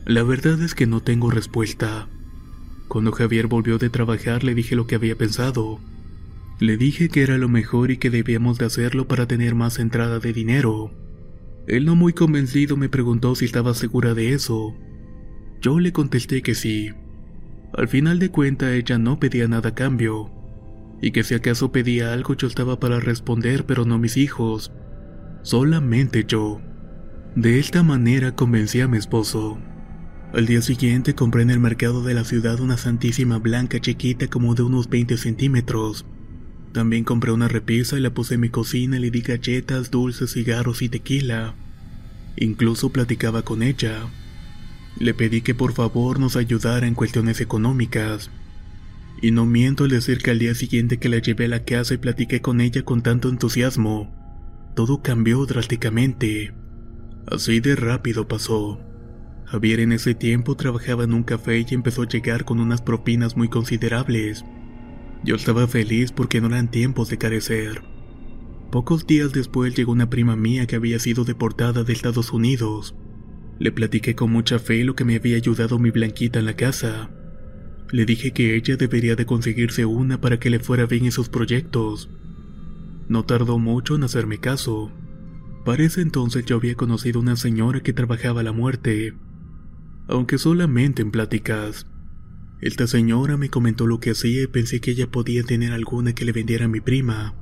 La 0.06 0.24
verdad 0.24 0.62
es 0.62 0.76
que 0.76 0.88
no 0.88 1.00
tengo 1.00 1.32
respuesta. 1.32 2.10
Cuando 2.94 3.12
Javier 3.12 3.48
volvió 3.48 3.80
de 3.80 3.90
trabajar 3.90 4.44
le 4.44 4.54
dije 4.54 4.76
lo 4.76 4.86
que 4.86 4.94
había 4.94 5.18
pensado. 5.18 5.80
Le 6.60 6.78
dije 6.78 7.10
que 7.10 7.24
era 7.24 7.40
lo 7.40 7.50
mejor 7.50 7.90
y 7.90 7.98
que 7.98 8.12
debíamos 8.12 8.60
de 8.60 8.66
hacerlo 8.66 9.08
para 9.08 9.28
tener 9.28 9.56
más 9.56 9.80
entrada 9.80 10.20
de 10.20 10.32
dinero. 10.32 10.92
Él 11.66 11.86
no 11.86 11.96
muy 11.96 12.14
convencido 12.14 12.78
me 12.78 12.90
preguntó 12.90 13.34
si 13.34 13.46
estaba 13.46 13.74
segura 13.74 14.14
de 14.14 14.34
eso. 14.34 14.76
Yo 15.60 15.80
le 15.80 15.92
contesté 15.92 16.44
que 16.44 16.54
sí. 16.54 16.92
Al 17.76 17.88
final 17.88 18.20
de 18.20 18.30
cuenta 18.30 18.76
ella 18.76 19.00
no 19.00 19.20
pedía 19.20 19.48
nada 19.48 19.70
a 19.70 19.74
cambio, 19.74 20.30
y 21.02 21.10
que 21.10 21.24
si 21.24 21.34
acaso 21.34 21.72
pedía 21.72 22.14
algo 22.14 22.36
yo 22.36 22.46
estaba 22.46 22.80
para 22.80 23.00
responder, 23.00 23.66
pero 23.66 23.86
no 23.86 23.98
mis 23.98 24.18
hijos, 24.18 24.72
solamente 25.42 26.26
yo. 26.28 26.62
De 27.36 27.58
esta 27.58 27.82
manera 27.82 28.36
convencí 28.36 28.82
a 28.82 28.88
mi 28.88 29.00
esposo. 29.00 29.58
Al 30.34 30.48
día 30.48 30.64
siguiente 30.64 31.14
compré 31.14 31.44
en 31.44 31.52
el 31.52 31.60
mercado 31.60 32.02
de 32.02 32.16
la 32.16 32.24
ciudad 32.24 32.60
una 32.60 32.76
santísima 32.76 33.38
blanca 33.38 33.80
chiquita 33.80 34.28
como 34.28 34.56
de 34.56 34.64
unos 34.64 34.90
20 34.90 35.16
centímetros. 35.18 36.08
También 36.72 37.04
compré 37.04 37.32
una 37.32 37.48
repisa 37.48 38.00
y 38.00 38.02
la 38.02 38.16
puse 38.16 38.34
en 38.34 38.40
mi 38.42 38.50
cocina 38.50 38.98
y 38.98 39.00
le 39.00 39.12
di 39.12 39.22
galletas, 39.22 39.92
dulces, 39.92 40.34
cigarros 40.34 40.82
y 40.82 40.90
tequila. 40.90 41.54
Incluso 42.36 42.92
platicaba 42.92 43.44
con 43.44 43.62
ella. 43.62 44.08
Le 44.98 45.14
pedí 45.14 45.42
que 45.42 45.54
por 45.54 45.74
favor 45.74 46.20
nos 46.20 46.36
ayudara 46.36 46.88
en 46.88 46.96
cuestiones 46.96 47.40
económicas. 47.40 48.32
Y 49.22 49.30
no 49.30 49.46
miento 49.46 49.84
al 49.84 49.92
decir 49.92 50.18
que 50.18 50.32
al 50.32 50.40
día 50.40 50.56
siguiente 50.56 50.98
que 50.98 51.10
la 51.10 51.20
llevé 51.20 51.46
a 51.46 51.50
la 51.50 51.64
casa 51.64 51.94
y 51.94 51.98
platiqué 51.98 52.42
con 52.42 52.60
ella 52.60 52.82
con 52.82 53.04
tanto 53.04 53.30
entusiasmo, 53.30 54.12
todo 54.76 55.04
cambió 55.04 55.46
drásticamente. 55.46 56.56
Así 57.28 57.60
de 57.60 57.76
rápido 57.76 58.28
pasó. 58.28 58.93
Javier 59.54 59.82
en 59.82 59.92
ese 59.92 60.16
tiempo 60.16 60.56
trabajaba 60.56 61.04
en 61.04 61.14
un 61.14 61.22
café 61.22 61.60
y 61.60 61.76
empezó 61.76 62.02
a 62.02 62.08
llegar 62.08 62.44
con 62.44 62.60
unas 62.60 62.82
propinas 62.82 63.38
muy 63.38 63.50
considerables. 63.50 64.44
Yo 65.24 65.36
estaba 65.36 65.68
feliz 65.68 66.12
porque 66.12 66.42
no 66.42 66.48
eran 66.48 66.72
tiempos 66.72 67.12
de 67.12 67.20
carecer. 67.20 67.84
Pocos 68.72 69.06
días 69.06 69.32
después 69.32 69.76
llegó 69.76 69.92
una 69.92 70.10
prima 70.10 70.36
mía 70.36 70.66
que 70.66 70.76
había 70.76 70.98
sido 70.98 71.24
deportada 71.24 71.84
de 71.84 71.94
Estados 71.94 72.34
Unidos. 72.34 72.96
Le 73.60 73.72
platiqué 73.72 74.16
con 74.16 74.32
mucha 74.32 74.58
fe 74.58 74.84
lo 74.84 74.96
que 74.96 75.06
me 75.06 75.18
había 75.18 75.38
ayudado 75.38 75.78
mi 75.78 75.92
blanquita 75.92 76.40
en 76.40 76.46
la 76.46 76.56
casa. 76.56 77.12
Le 77.92 78.08
dije 78.08 78.32
que 78.32 78.56
ella 78.56 78.76
debería 78.76 79.16
de 79.16 79.28
conseguirse 79.28 79.86
una 79.86 80.20
para 80.20 80.40
que 80.40 80.50
le 80.50 80.58
fuera 80.58 80.88
bien 80.88 81.06
en 81.06 81.12
sus 81.12 81.30
proyectos. 81.30 82.10
No 83.08 83.24
tardó 83.24 83.60
mucho 83.60 83.94
en 83.98 84.04
hacerme 84.04 84.40
caso. 84.40 84.92
Para 85.64 85.84
ese 85.84 86.02
entonces 86.02 86.44
yo 86.44 86.56
había 86.56 86.74
conocido 86.74 87.20
una 87.20 87.36
señora 87.36 87.82
que 87.82 87.94
trabajaba 87.94 88.42
a 88.42 88.44
la 88.44 88.52
muerte 88.52 89.14
aunque 90.08 90.38
solamente 90.38 91.02
en 91.02 91.12
pláticas. 91.12 91.88
Esta 92.62 92.88
señora 92.88 93.38
me 93.38 93.50
comentó 93.50 93.88
lo 93.88 94.00
que 94.00 94.12
hacía 94.12 94.44
y 94.44 94.48
pensé 94.48 94.80
que 94.80 94.92
ella 94.92 95.12
podía 95.12 95.44
tener 95.44 95.74
alguna 95.74 96.14
que 96.14 96.26
le 96.26 96.32
vendiera 96.32 96.66
a 96.66 96.70
mi 96.70 96.82
prima, 96.82 97.36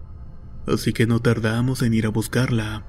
así 0.67 0.93
que 0.93 1.05
no 1.05 1.19
tardamos 1.19 1.81
en 1.81 1.93
ir 1.93 2.05
a 2.05 2.09
buscarla. 2.09 2.87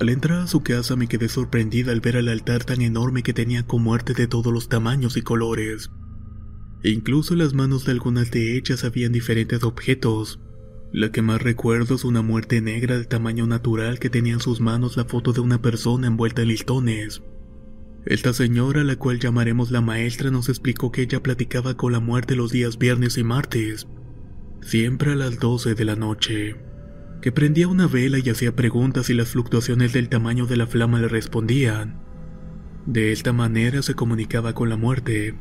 Al 0.00 0.08
entrar 0.08 0.40
a 0.40 0.46
su 0.46 0.62
casa 0.62 0.96
me 0.96 1.06
quedé 1.06 1.28
sorprendida 1.28 1.92
al 1.92 2.00
ver 2.00 2.16
el 2.16 2.28
altar 2.28 2.64
tan 2.64 2.82
enorme 2.82 3.22
que 3.22 3.32
tenía 3.32 3.66
con 3.66 3.82
muerte 3.82 4.12
de 4.12 4.26
todos 4.26 4.52
los 4.52 4.68
tamaños 4.68 5.16
y 5.16 5.22
colores. 5.22 5.90
Incluso 6.82 7.34
las 7.34 7.54
manos 7.54 7.84
de 7.84 7.92
algunas 7.92 8.30
de 8.30 8.56
ellas 8.56 8.84
habían 8.84 9.12
diferentes 9.12 9.62
objetos. 9.62 10.40
La 10.92 11.10
que 11.10 11.22
más 11.22 11.42
recuerdo 11.42 11.94
es 11.94 12.04
una 12.04 12.22
muerte 12.22 12.60
negra 12.60 12.98
de 12.98 13.04
tamaño 13.04 13.46
natural 13.46 13.98
que 13.98 14.10
tenía 14.10 14.34
en 14.34 14.40
sus 14.40 14.60
manos 14.60 14.96
la 14.96 15.04
foto 15.04 15.32
de 15.32 15.40
una 15.40 15.62
persona 15.62 16.08
envuelta 16.08 16.42
en 16.42 16.48
listones. 16.48 17.22
Esta 18.06 18.34
señora, 18.34 18.84
la 18.84 18.96
cual 18.96 19.18
llamaremos 19.18 19.70
la 19.70 19.80
maestra, 19.80 20.30
nos 20.30 20.50
explicó 20.50 20.92
que 20.92 21.02
ella 21.02 21.22
platicaba 21.22 21.76
con 21.76 21.92
la 21.92 22.00
muerte 22.00 22.36
los 22.36 22.52
días 22.52 22.76
viernes 22.76 23.16
y 23.16 23.24
martes, 23.24 23.86
siempre 24.60 25.12
a 25.12 25.14
las 25.14 25.38
12 25.38 25.74
de 25.74 25.84
la 25.86 25.96
noche, 25.96 26.56
que 27.22 27.32
prendía 27.32 27.66
una 27.66 27.86
vela 27.86 28.18
y 28.18 28.28
hacía 28.28 28.54
preguntas 28.54 29.08
y 29.08 29.14
las 29.14 29.28
fluctuaciones 29.30 29.94
del 29.94 30.10
tamaño 30.10 30.44
de 30.44 30.58
la 30.58 30.66
flama 30.66 31.00
le 31.00 31.08
respondían. 31.08 31.98
De 32.84 33.12
esta 33.12 33.32
manera 33.32 33.80
se 33.80 33.94
comunicaba 33.94 34.52
con 34.52 34.68
la 34.68 34.76
muerte. 34.76 35.34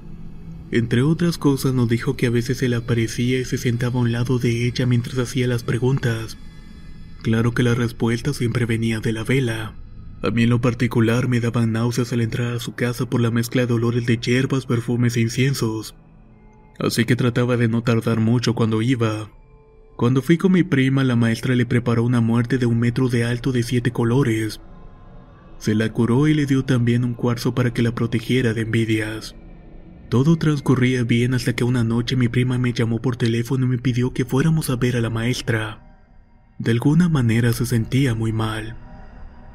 Entre 0.72 1.01
otras 1.01 1.38
cosas 1.38 1.74
nos 1.74 1.89
dijo 1.89 2.15
que 2.15 2.27
a 2.27 2.29
veces 2.29 2.60
se 2.60 2.70
le 2.70 2.77
aparecía 2.77 3.39
y 3.39 3.46
se 3.46 3.58
sentaba 3.58 4.00
a 4.00 4.03
un 4.03 4.13
lado 4.13 4.39
de 4.39 4.65
ella 4.65 4.86
mientras 4.86 5.17
hacía 5.17 5.48
las 5.50 5.63
preguntas. 5.63 6.38
Claro 7.24 7.53
que 7.53 7.63
la 7.63 7.75
respuesta 7.75 8.34
siempre 8.34 8.65
venía 8.65 9.01
de 9.01 9.12
la 9.12 9.25
vela. 9.25 9.75
A 10.24 10.32
mí 10.32 10.44
en 10.44 10.50
lo 10.50 10.62
particular 10.62 11.27
me 11.27 11.42
daban 11.42 11.74
náuseas 11.74 12.13
al 12.13 12.22
entrar 12.22 12.53
a 12.53 12.60
su 12.62 12.75
casa 12.75 13.10
por 13.10 13.20
la 13.20 13.30
mezcla 13.30 13.65
de 13.65 13.74
olores 13.74 14.06
de 14.06 14.18
hierbas, 14.18 14.65
perfumes 14.65 15.18
e 15.18 15.20
inciensos. 15.22 15.96
Así 16.80 17.03
que 17.03 17.18
trataba 17.18 17.58
de 17.58 17.68
no 17.68 17.84
tardar 17.84 18.22
mucho 18.22 18.56
cuando 18.56 18.82
iba. 18.82 19.30
Cuando 19.98 20.22
fui 20.22 20.38
con 20.38 20.53
mi 20.53 20.63
prima, 20.63 21.03
la 21.03 21.18
maestra 21.18 21.56
le 21.56 21.65
preparó 21.65 22.03
una 22.03 22.22
muerte 22.22 22.58
de 22.58 22.65
un 22.65 22.80
metro 22.80 23.10
de 23.10 23.25
alto 23.25 23.51
de 23.51 23.63
siete 23.63 23.92
colores. 23.92 24.62
Se 25.58 25.75
la 25.75 25.92
curó 25.92 26.25
y 26.30 26.34
le 26.34 26.46
dio 26.46 26.63
también 26.63 27.03
un 27.03 27.15
cuarzo 27.15 27.53
para 27.53 27.74
que 27.74 27.82
la 27.82 27.94
protegiera 27.94 28.53
de 28.53 28.62
envidias. 28.62 29.36
Todo 30.08 30.38
transcurría 30.38 31.03
bien 31.03 31.34
hasta 31.34 31.53
que 31.53 31.65
una 31.65 31.84
noche 31.84 32.15
mi 32.15 32.30
prima 32.30 32.58
me 32.58 32.72
llamó 32.72 33.01
por 33.01 33.18
teléfono 33.18 33.65
y 33.65 33.70
me 33.70 33.77
pidió 33.77 34.13
que 34.13 34.24
fuéramos 34.24 34.70
a 34.70 34.77
ver 34.77 34.96
a 34.96 35.01
la 35.01 35.10
maestra. 35.10 36.06
De 36.60 36.72
alguna 36.72 37.10
manera 37.10 37.51
se 37.51 37.65
sentía 37.65 38.15
muy 38.15 38.32
mal. 38.32 38.77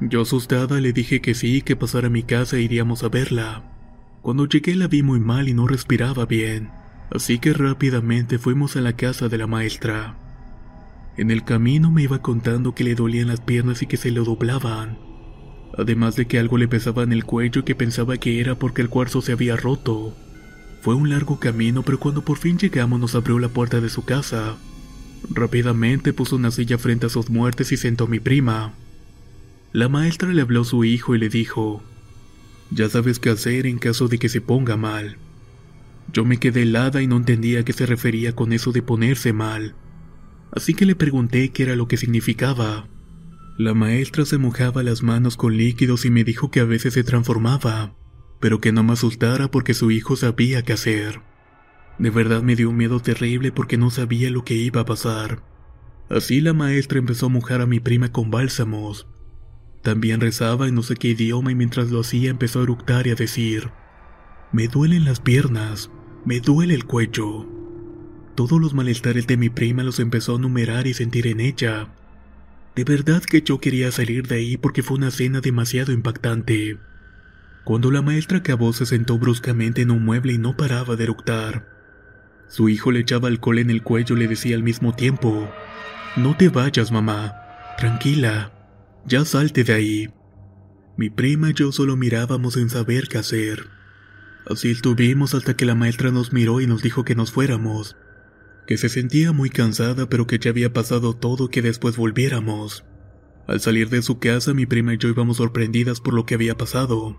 Yo 0.01 0.21
asustada 0.21 0.79
le 0.79 0.93
dije 0.93 1.19
que 1.19 1.33
sí, 1.33 1.61
que 1.61 1.75
pasara 1.75 2.07
a 2.07 2.09
mi 2.09 2.23
casa 2.23 2.55
e 2.55 2.61
iríamos 2.61 3.03
a 3.03 3.09
verla. 3.09 3.63
Cuando 4.21 4.45
llegué 4.47 4.75
la 4.75 4.87
vi 4.87 5.03
muy 5.03 5.19
mal 5.19 5.49
y 5.49 5.53
no 5.53 5.67
respiraba 5.67 6.25
bien, 6.25 6.69
así 7.11 7.39
que 7.39 7.51
rápidamente 7.51 8.37
fuimos 8.37 8.77
a 8.77 8.81
la 8.81 8.93
casa 8.93 9.27
de 9.27 9.37
la 9.37 9.47
maestra. 9.47 10.15
En 11.17 11.31
el 11.31 11.43
camino 11.43 11.91
me 11.91 12.03
iba 12.03 12.21
contando 12.21 12.73
que 12.73 12.85
le 12.85 12.95
dolían 12.95 13.27
las 13.27 13.41
piernas 13.41 13.81
y 13.81 13.87
que 13.87 13.97
se 13.97 14.09
le 14.09 14.21
doblaban, 14.21 14.97
además 15.77 16.15
de 16.15 16.27
que 16.27 16.39
algo 16.39 16.57
le 16.57 16.69
pesaba 16.69 17.03
en 17.03 17.11
el 17.11 17.25
cuello 17.25 17.59
y 17.61 17.63
que 17.63 17.75
pensaba 17.75 18.17
que 18.17 18.39
era 18.39 18.55
porque 18.55 18.81
el 18.81 18.89
cuarzo 18.89 19.21
se 19.21 19.33
había 19.33 19.57
roto. 19.57 20.15
Fue 20.81 20.95
un 20.95 21.09
largo 21.09 21.41
camino, 21.41 21.83
pero 21.83 21.99
cuando 21.99 22.23
por 22.23 22.37
fin 22.37 22.57
llegamos 22.57 23.01
nos 23.01 23.15
abrió 23.15 23.37
la 23.37 23.49
puerta 23.49 23.81
de 23.81 23.89
su 23.89 24.05
casa. 24.05 24.55
Rápidamente 25.29 26.13
puso 26.13 26.37
una 26.37 26.51
silla 26.51 26.77
frente 26.77 27.07
a 27.07 27.09
sus 27.09 27.29
muertes 27.29 27.73
y 27.73 27.77
sentó 27.77 28.05
a 28.05 28.07
mi 28.07 28.21
prima. 28.21 28.73
La 29.71 29.87
maestra 29.87 30.33
le 30.33 30.41
habló 30.41 30.61
a 30.61 30.65
su 30.65 30.83
hijo 30.83 31.13
y 31.13 31.19
le 31.19 31.29
dijo, 31.29 31.83
Ya 32.71 32.89
sabes 32.89 33.19
qué 33.19 33.29
hacer 33.29 33.67
en 33.67 33.77
caso 33.77 34.07
de 34.07 34.17
que 34.17 34.27
se 34.27 34.41
ponga 34.41 34.77
mal. 34.77 35.17
Yo 36.11 36.25
me 36.25 36.37
quedé 36.37 36.63
helada 36.63 37.03
y 37.03 37.07
no 37.07 37.17
entendía 37.17 37.59
a 37.59 37.63
qué 37.63 37.73
se 37.73 37.85
refería 37.85 38.35
con 38.35 38.51
eso 38.51 38.71
de 38.71 38.81
ponerse 38.81 39.31
mal. 39.31 39.75
Así 40.51 40.73
que 40.73 40.87
le 40.87 40.95
pregunté 40.95 41.49
qué 41.49 41.63
era 41.63 41.75
lo 41.75 41.87
que 41.87 41.97
significaba. 41.97 42.87
La 43.59 43.75
maestra 43.75 44.25
se 44.25 44.39
mojaba 44.39 44.81
las 44.81 45.03
manos 45.03 45.37
con 45.37 45.55
líquidos 45.55 46.03
y 46.05 46.09
me 46.09 46.23
dijo 46.23 46.49
que 46.49 46.61
a 46.61 46.65
veces 46.65 46.95
se 46.95 47.03
transformaba, 47.03 47.93
pero 48.39 48.59
que 48.59 48.71
no 48.71 48.83
me 48.83 48.93
asustara 48.93 49.51
porque 49.51 49.75
su 49.75 49.91
hijo 49.91 50.15
sabía 50.15 50.63
qué 50.63 50.73
hacer. 50.73 51.21
De 51.99 52.09
verdad 52.09 52.41
me 52.41 52.55
dio 52.55 52.71
un 52.71 52.77
miedo 52.77 53.01
terrible 53.01 53.51
porque 53.51 53.77
no 53.77 53.91
sabía 53.91 54.31
lo 54.31 54.43
que 54.43 54.55
iba 54.55 54.81
a 54.81 54.85
pasar. 54.85 55.43
Así 56.09 56.41
la 56.41 56.53
maestra 56.53 56.97
empezó 56.97 57.27
a 57.27 57.29
mojar 57.29 57.61
a 57.61 57.67
mi 57.67 57.79
prima 57.79 58.11
con 58.11 58.31
bálsamos, 58.31 59.05
también 59.81 60.19
rezaba 60.19 60.67
en 60.67 60.75
no 60.75 60.83
sé 60.83 60.95
qué 60.95 61.09
idioma 61.09 61.51
y 61.51 61.55
mientras 61.55 61.89
lo 61.89 62.01
hacía 62.01 62.29
empezó 62.29 62.59
a 62.59 62.63
eructar 62.63 63.07
y 63.07 63.11
a 63.11 63.15
decir, 63.15 63.69
me 64.51 64.67
duelen 64.67 65.05
las 65.05 65.19
piernas, 65.19 65.89
me 66.25 66.39
duele 66.39 66.73
el 66.73 66.85
cuello. 66.85 67.47
Todos 68.35 68.59
los 68.59 68.73
malestares 68.73 69.27
de 69.27 69.37
mi 69.37 69.49
prima 69.49 69.83
los 69.83 69.99
empezó 69.99 70.35
a 70.35 70.39
numerar 70.39 70.87
y 70.87 70.93
sentir 70.93 71.27
en 71.27 71.39
ella. 71.39 71.89
De 72.75 72.83
verdad 72.83 73.23
que 73.23 73.41
yo 73.41 73.59
quería 73.59 73.91
salir 73.91 74.27
de 74.27 74.35
ahí 74.35 74.57
porque 74.57 74.83
fue 74.83 74.97
una 74.97 75.11
cena 75.11 75.41
demasiado 75.41 75.91
impactante. 75.91 76.77
Cuando 77.63 77.91
la 77.91 78.01
maestra 78.01 78.39
acabó 78.39 78.73
se 78.73 78.85
sentó 78.85 79.17
bruscamente 79.17 79.81
en 79.81 79.91
un 79.91 80.03
mueble 80.03 80.33
y 80.33 80.37
no 80.37 80.55
paraba 80.57 80.95
de 80.95 81.03
eructar. 81.03 81.67
Su 82.47 82.69
hijo 82.69 82.91
le 82.91 83.01
echaba 83.01 83.27
alcohol 83.27 83.59
en 83.59 83.69
el 83.69 83.83
cuello 83.83 84.15
y 84.15 84.19
le 84.19 84.27
decía 84.27 84.55
al 84.55 84.63
mismo 84.63 84.95
tiempo, 84.95 85.49
No 86.15 86.35
te 86.35 86.49
vayas, 86.49 86.91
mamá, 86.91 87.33
tranquila. 87.77 88.58
Ya 89.05 89.25
salte 89.25 89.63
de 89.63 89.73
ahí. 89.73 90.09
Mi 90.97 91.09
prima 91.09 91.51
y 91.51 91.53
yo 91.53 91.71
solo 91.71 91.95
mirábamos 91.95 92.55
sin 92.55 92.69
saber 92.69 93.07
qué 93.07 93.17
hacer. 93.17 93.67
Así 94.45 94.71
estuvimos 94.71 95.33
hasta 95.33 95.55
que 95.55 95.65
la 95.65 95.75
maestra 95.75 96.11
nos 96.11 96.33
miró 96.33 96.59
y 96.59 96.67
nos 96.67 96.81
dijo 96.81 97.05
que 97.05 97.15
nos 97.15 97.31
fuéramos, 97.31 97.95
que 98.67 98.77
se 98.77 98.89
sentía 98.89 99.31
muy 99.31 99.49
cansada 99.49 100.09
pero 100.09 100.27
que 100.27 100.39
ya 100.39 100.49
había 100.49 100.73
pasado 100.73 101.15
todo 101.15 101.49
que 101.49 101.61
después 101.61 101.97
volviéramos. 101.97 102.83
Al 103.47 103.59
salir 103.61 103.89
de 103.89 104.01
su 104.01 104.19
casa 104.19 104.53
mi 104.53 104.65
prima 104.65 104.93
y 104.93 104.97
yo 104.97 105.09
íbamos 105.09 105.37
sorprendidas 105.37 106.01
por 106.01 106.13
lo 106.13 106.25
que 106.25 106.35
había 106.35 106.57
pasado. 106.57 107.17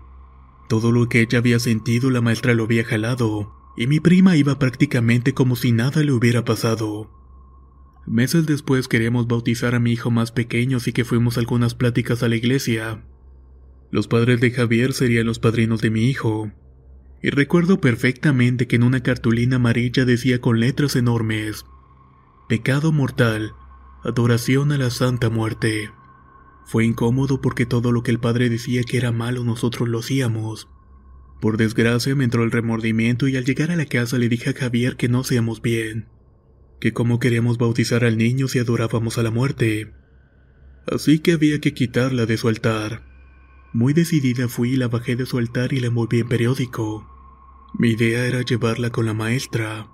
Todo 0.69 0.91
lo 0.91 1.09
que 1.09 1.21
ella 1.21 1.39
había 1.39 1.59
sentido 1.59 2.09
la 2.09 2.21
maestra 2.21 2.53
lo 2.53 2.63
había 2.63 2.83
jalado, 2.83 3.53
y 3.75 3.87
mi 3.87 3.99
prima 3.99 4.37
iba 4.37 4.59
prácticamente 4.59 5.33
como 5.33 5.55
si 5.55 5.71
nada 5.71 6.03
le 6.03 6.11
hubiera 6.11 6.45
pasado. 6.45 7.20
Meses 8.11 8.45
después 8.45 8.89
queríamos 8.89 9.27
bautizar 9.27 9.73
a 9.73 9.79
mi 9.79 9.93
hijo 9.93 10.11
más 10.11 10.33
pequeño, 10.33 10.77
así 10.77 10.91
que 10.91 11.05
fuimos 11.05 11.37
algunas 11.37 11.75
pláticas 11.75 12.23
a 12.23 12.27
la 12.27 12.35
iglesia. 12.35 13.05
Los 13.89 14.09
padres 14.09 14.41
de 14.41 14.51
Javier 14.51 14.91
serían 14.91 15.25
los 15.25 15.39
padrinos 15.39 15.79
de 15.79 15.91
mi 15.91 16.09
hijo. 16.09 16.51
Y 17.21 17.29
recuerdo 17.29 17.79
perfectamente 17.79 18.67
que 18.67 18.75
en 18.75 18.83
una 18.83 19.01
cartulina 19.01 19.55
amarilla 19.55 20.03
decía 20.03 20.41
con 20.41 20.59
letras 20.59 20.97
enormes, 20.97 21.63
Pecado 22.49 22.91
mortal, 22.91 23.53
adoración 24.03 24.73
a 24.73 24.77
la 24.77 24.89
Santa 24.89 25.29
Muerte. 25.29 25.89
Fue 26.65 26.83
incómodo 26.83 27.39
porque 27.39 27.65
todo 27.65 27.93
lo 27.93 28.03
que 28.03 28.11
el 28.11 28.19
padre 28.19 28.49
decía 28.49 28.83
que 28.83 28.97
era 28.97 29.13
malo 29.13 29.45
nosotros 29.45 29.87
lo 29.87 29.99
hacíamos. 29.99 30.67
Por 31.39 31.55
desgracia 31.55 32.13
me 32.13 32.25
entró 32.25 32.43
el 32.43 32.51
remordimiento 32.51 33.29
y 33.29 33.37
al 33.37 33.45
llegar 33.45 33.71
a 33.71 33.77
la 33.77 33.85
casa 33.85 34.17
le 34.17 34.27
dije 34.27 34.49
a 34.49 34.53
Javier 34.53 34.97
que 34.97 35.07
no 35.07 35.21
hacíamos 35.21 35.61
bien 35.61 36.10
que 36.81 36.91
cómo 36.91 37.19
queríamos 37.19 37.59
bautizar 37.59 38.03
al 38.03 38.17
niño 38.17 38.47
si 38.47 38.59
adorábamos 38.59 39.19
a 39.19 39.23
la 39.23 39.31
muerte. 39.31 39.93
Así 40.87 41.19
que 41.19 41.33
había 41.33 41.61
que 41.61 41.73
quitarla 41.73 42.25
de 42.25 42.37
su 42.37 42.49
altar. 42.49 43.03
Muy 43.71 43.93
decidida 43.93 44.49
fui 44.49 44.71
y 44.71 44.75
la 44.75 44.87
bajé 44.87 45.15
de 45.15 45.27
su 45.27 45.37
altar 45.37 45.71
y 45.73 45.79
la 45.79 45.87
envolví 45.87 46.19
en 46.19 46.27
periódico. 46.27 47.07
Mi 47.77 47.91
idea 47.91 48.25
era 48.25 48.41
llevarla 48.41 48.89
con 48.89 49.05
la 49.05 49.13
maestra. 49.13 49.87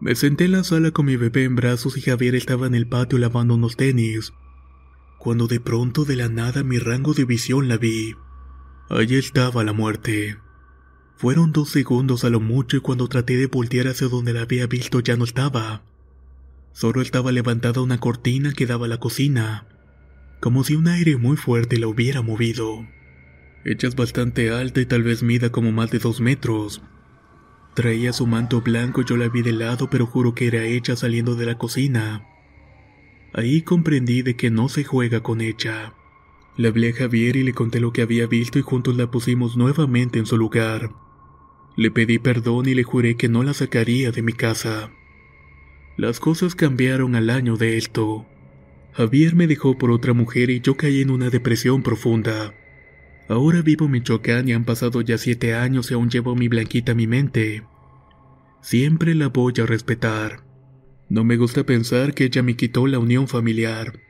Me 0.00 0.16
senté 0.16 0.46
en 0.46 0.52
la 0.52 0.64
sala 0.64 0.90
con 0.90 1.04
mi 1.06 1.16
bebé 1.16 1.44
en 1.44 1.54
brazos 1.54 1.96
y 1.98 2.00
Javier 2.00 2.34
estaba 2.34 2.66
en 2.66 2.74
el 2.74 2.88
patio 2.88 3.18
lavando 3.18 3.54
unos 3.54 3.76
tenis. 3.76 4.32
Cuando 5.18 5.46
de 5.46 5.60
pronto 5.60 6.04
de 6.04 6.16
la 6.16 6.30
nada 6.30 6.64
mi 6.64 6.78
rango 6.78 7.12
de 7.12 7.26
visión 7.26 7.68
la 7.68 7.76
vi. 7.76 8.16
Allí 8.88 9.16
estaba 9.16 9.62
la 9.64 9.74
muerte. 9.74 10.38
Fueron 11.18 11.52
dos 11.52 11.68
segundos 11.68 12.24
a 12.24 12.30
lo 12.30 12.40
mucho 12.40 12.78
y 12.78 12.80
cuando 12.80 13.06
traté 13.06 13.36
de 13.36 13.46
voltear 13.46 13.86
hacia 13.86 14.08
donde 14.08 14.32
la 14.32 14.42
había 14.42 14.66
visto 14.66 14.98
ya 15.00 15.16
no 15.16 15.24
estaba. 15.24 15.84
Solo 16.72 17.02
estaba 17.02 17.32
levantada 17.32 17.82
una 17.82 18.00
cortina 18.00 18.52
que 18.52 18.66
daba 18.66 18.86
a 18.86 18.88
la 18.88 18.98
cocina, 18.98 19.66
como 20.40 20.64
si 20.64 20.74
un 20.74 20.88
aire 20.88 21.16
muy 21.16 21.36
fuerte 21.36 21.78
la 21.78 21.86
hubiera 21.86 22.22
movido. 22.22 22.86
Ella 23.64 23.88
es 23.88 23.94
bastante 23.94 24.50
alta 24.50 24.80
y 24.80 24.86
tal 24.86 25.02
vez 25.02 25.22
mida 25.22 25.50
como 25.52 25.70
más 25.70 25.90
de 25.90 25.98
dos 25.98 26.20
metros. 26.20 26.82
Traía 27.74 28.12
su 28.12 28.26
manto 28.26 28.60
blanco 28.60 29.02
y 29.02 29.04
yo 29.04 29.16
la 29.16 29.28
vi 29.28 29.42
de 29.42 29.52
lado, 29.52 29.88
pero 29.88 30.06
juro 30.06 30.34
que 30.34 30.46
era 30.46 30.64
ella 30.64 30.96
saliendo 30.96 31.36
de 31.36 31.46
la 31.46 31.58
cocina. 31.58 32.26
Ahí 33.32 33.62
comprendí 33.62 34.22
de 34.22 34.36
que 34.36 34.50
no 34.50 34.68
se 34.68 34.84
juega 34.84 35.22
con 35.22 35.40
ella. 35.40 35.94
Le 36.56 36.68
hablé 36.68 36.90
a 36.90 36.92
Javier 36.92 37.36
y 37.36 37.44
le 37.44 37.54
conté 37.54 37.80
lo 37.80 37.92
que 37.92 38.02
había 38.02 38.26
visto 38.26 38.58
y 38.58 38.62
juntos 38.62 38.96
la 38.96 39.10
pusimos 39.10 39.56
nuevamente 39.56 40.18
en 40.18 40.26
su 40.26 40.36
lugar. 40.36 40.90
Le 41.76 41.90
pedí 41.90 42.18
perdón 42.18 42.68
y 42.68 42.74
le 42.74 42.82
juré 42.82 43.16
que 43.16 43.28
no 43.28 43.42
la 43.42 43.54
sacaría 43.54 44.10
de 44.10 44.22
mi 44.22 44.34
casa. 44.34 44.90
Las 45.96 46.20
cosas 46.20 46.54
cambiaron 46.54 47.14
al 47.14 47.30
año 47.30 47.56
de 47.56 47.76
esto. 47.76 48.26
Javier 48.92 49.34
me 49.34 49.46
dejó 49.46 49.76
por 49.76 49.90
otra 49.90 50.12
mujer 50.12 50.50
y 50.50 50.60
yo 50.60 50.76
caí 50.76 51.00
en 51.00 51.10
una 51.10 51.30
depresión 51.30 51.82
profunda. 51.82 52.54
Ahora 53.28 53.62
vivo 53.62 53.86
en 53.86 53.92
Michoacán 53.92 54.48
y 54.48 54.52
han 54.52 54.64
pasado 54.64 55.00
ya 55.00 55.18
siete 55.18 55.54
años 55.54 55.90
y 55.90 55.94
aún 55.94 56.10
llevo 56.10 56.34
mi 56.34 56.48
blanquita 56.48 56.92
a 56.92 56.94
mi 56.94 57.06
mente. 57.06 57.62
Siempre 58.60 59.14
la 59.14 59.28
voy 59.28 59.54
a 59.62 59.66
respetar. 59.66 60.44
No 61.08 61.24
me 61.24 61.36
gusta 61.36 61.64
pensar 61.64 62.14
que 62.14 62.24
ella 62.24 62.42
me 62.42 62.56
quitó 62.56 62.86
la 62.86 62.98
unión 62.98 63.28
familiar. 63.28 64.00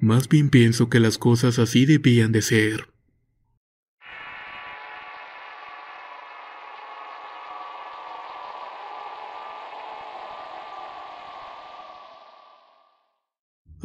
Más 0.00 0.28
bien 0.28 0.48
pienso 0.48 0.88
que 0.88 1.00
las 1.00 1.18
cosas 1.18 1.58
así 1.58 1.84
debían 1.84 2.32
de 2.32 2.42
ser. 2.42 2.88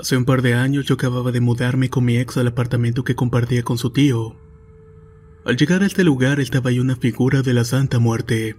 Hace 0.04 0.18
un 0.18 0.26
par 0.26 0.42
de 0.42 0.54
años 0.54 0.86
yo 0.86 0.96
acababa 0.96 1.32
de 1.32 1.40
mudarme 1.40 1.90
con 1.90 2.04
mi 2.04 2.18
ex 2.18 2.36
al 2.36 2.48
apartamento 2.48 3.06
que 3.06 3.16
compartía 3.16 3.64
con 3.64 3.78
su 3.78 3.92
tío. 3.92 4.36
Al 5.46 5.56
llegar 5.56 5.82
a 5.82 5.86
este 5.86 6.04
lugar 6.04 6.42
estaba 6.42 6.72
ahí 6.72 6.80
una 6.82 6.98
figura 6.98 7.42
de 7.42 7.54
la 7.54 7.64
Santa 7.64 8.00
Muerte. 8.00 8.58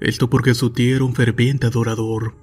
Esto 0.00 0.30
porque 0.30 0.54
su 0.54 0.70
tío 0.70 0.94
era 0.94 1.04
un 1.04 1.16
ferviente 1.16 1.66
adorador. 1.66 2.36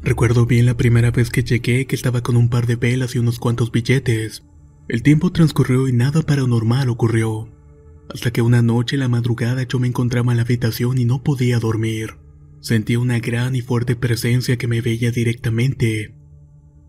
Recuerdo 0.00 0.46
bien 0.46 0.66
la 0.66 0.76
primera 0.76 1.10
vez 1.10 1.30
que 1.30 1.42
llegué 1.42 1.88
que 1.88 1.96
estaba 1.96 2.20
con 2.20 2.36
un 2.36 2.48
par 2.48 2.68
de 2.68 2.76
velas 2.76 3.16
y 3.16 3.18
unos 3.18 3.40
cuantos 3.40 3.72
billetes. 3.72 4.44
El 4.86 5.02
tiempo 5.02 5.32
transcurrió 5.32 5.88
y 5.88 5.92
nada 5.92 6.22
paranormal 6.22 6.88
ocurrió. 6.88 7.48
Hasta 8.08 8.30
que 8.30 8.40
una 8.40 8.62
noche 8.62 8.94
en 8.94 9.00
la 9.00 9.08
madrugada 9.08 9.64
yo 9.64 9.80
me 9.80 9.88
encontraba 9.88 10.30
en 10.30 10.36
la 10.36 10.44
habitación 10.44 10.96
y 10.96 11.06
no 11.06 11.24
podía 11.24 11.58
dormir. 11.58 12.18
Sentía 12.60 13.00
una 13.00 13.18
gran 13.18 13.56
y 13.56 13.62
fuerte 13.62 13.96
presencia 13.96 14.58
que 14.58 14.68
me 14.68 14.80
veía 14.80 15.10
directamente. 15.10 16.14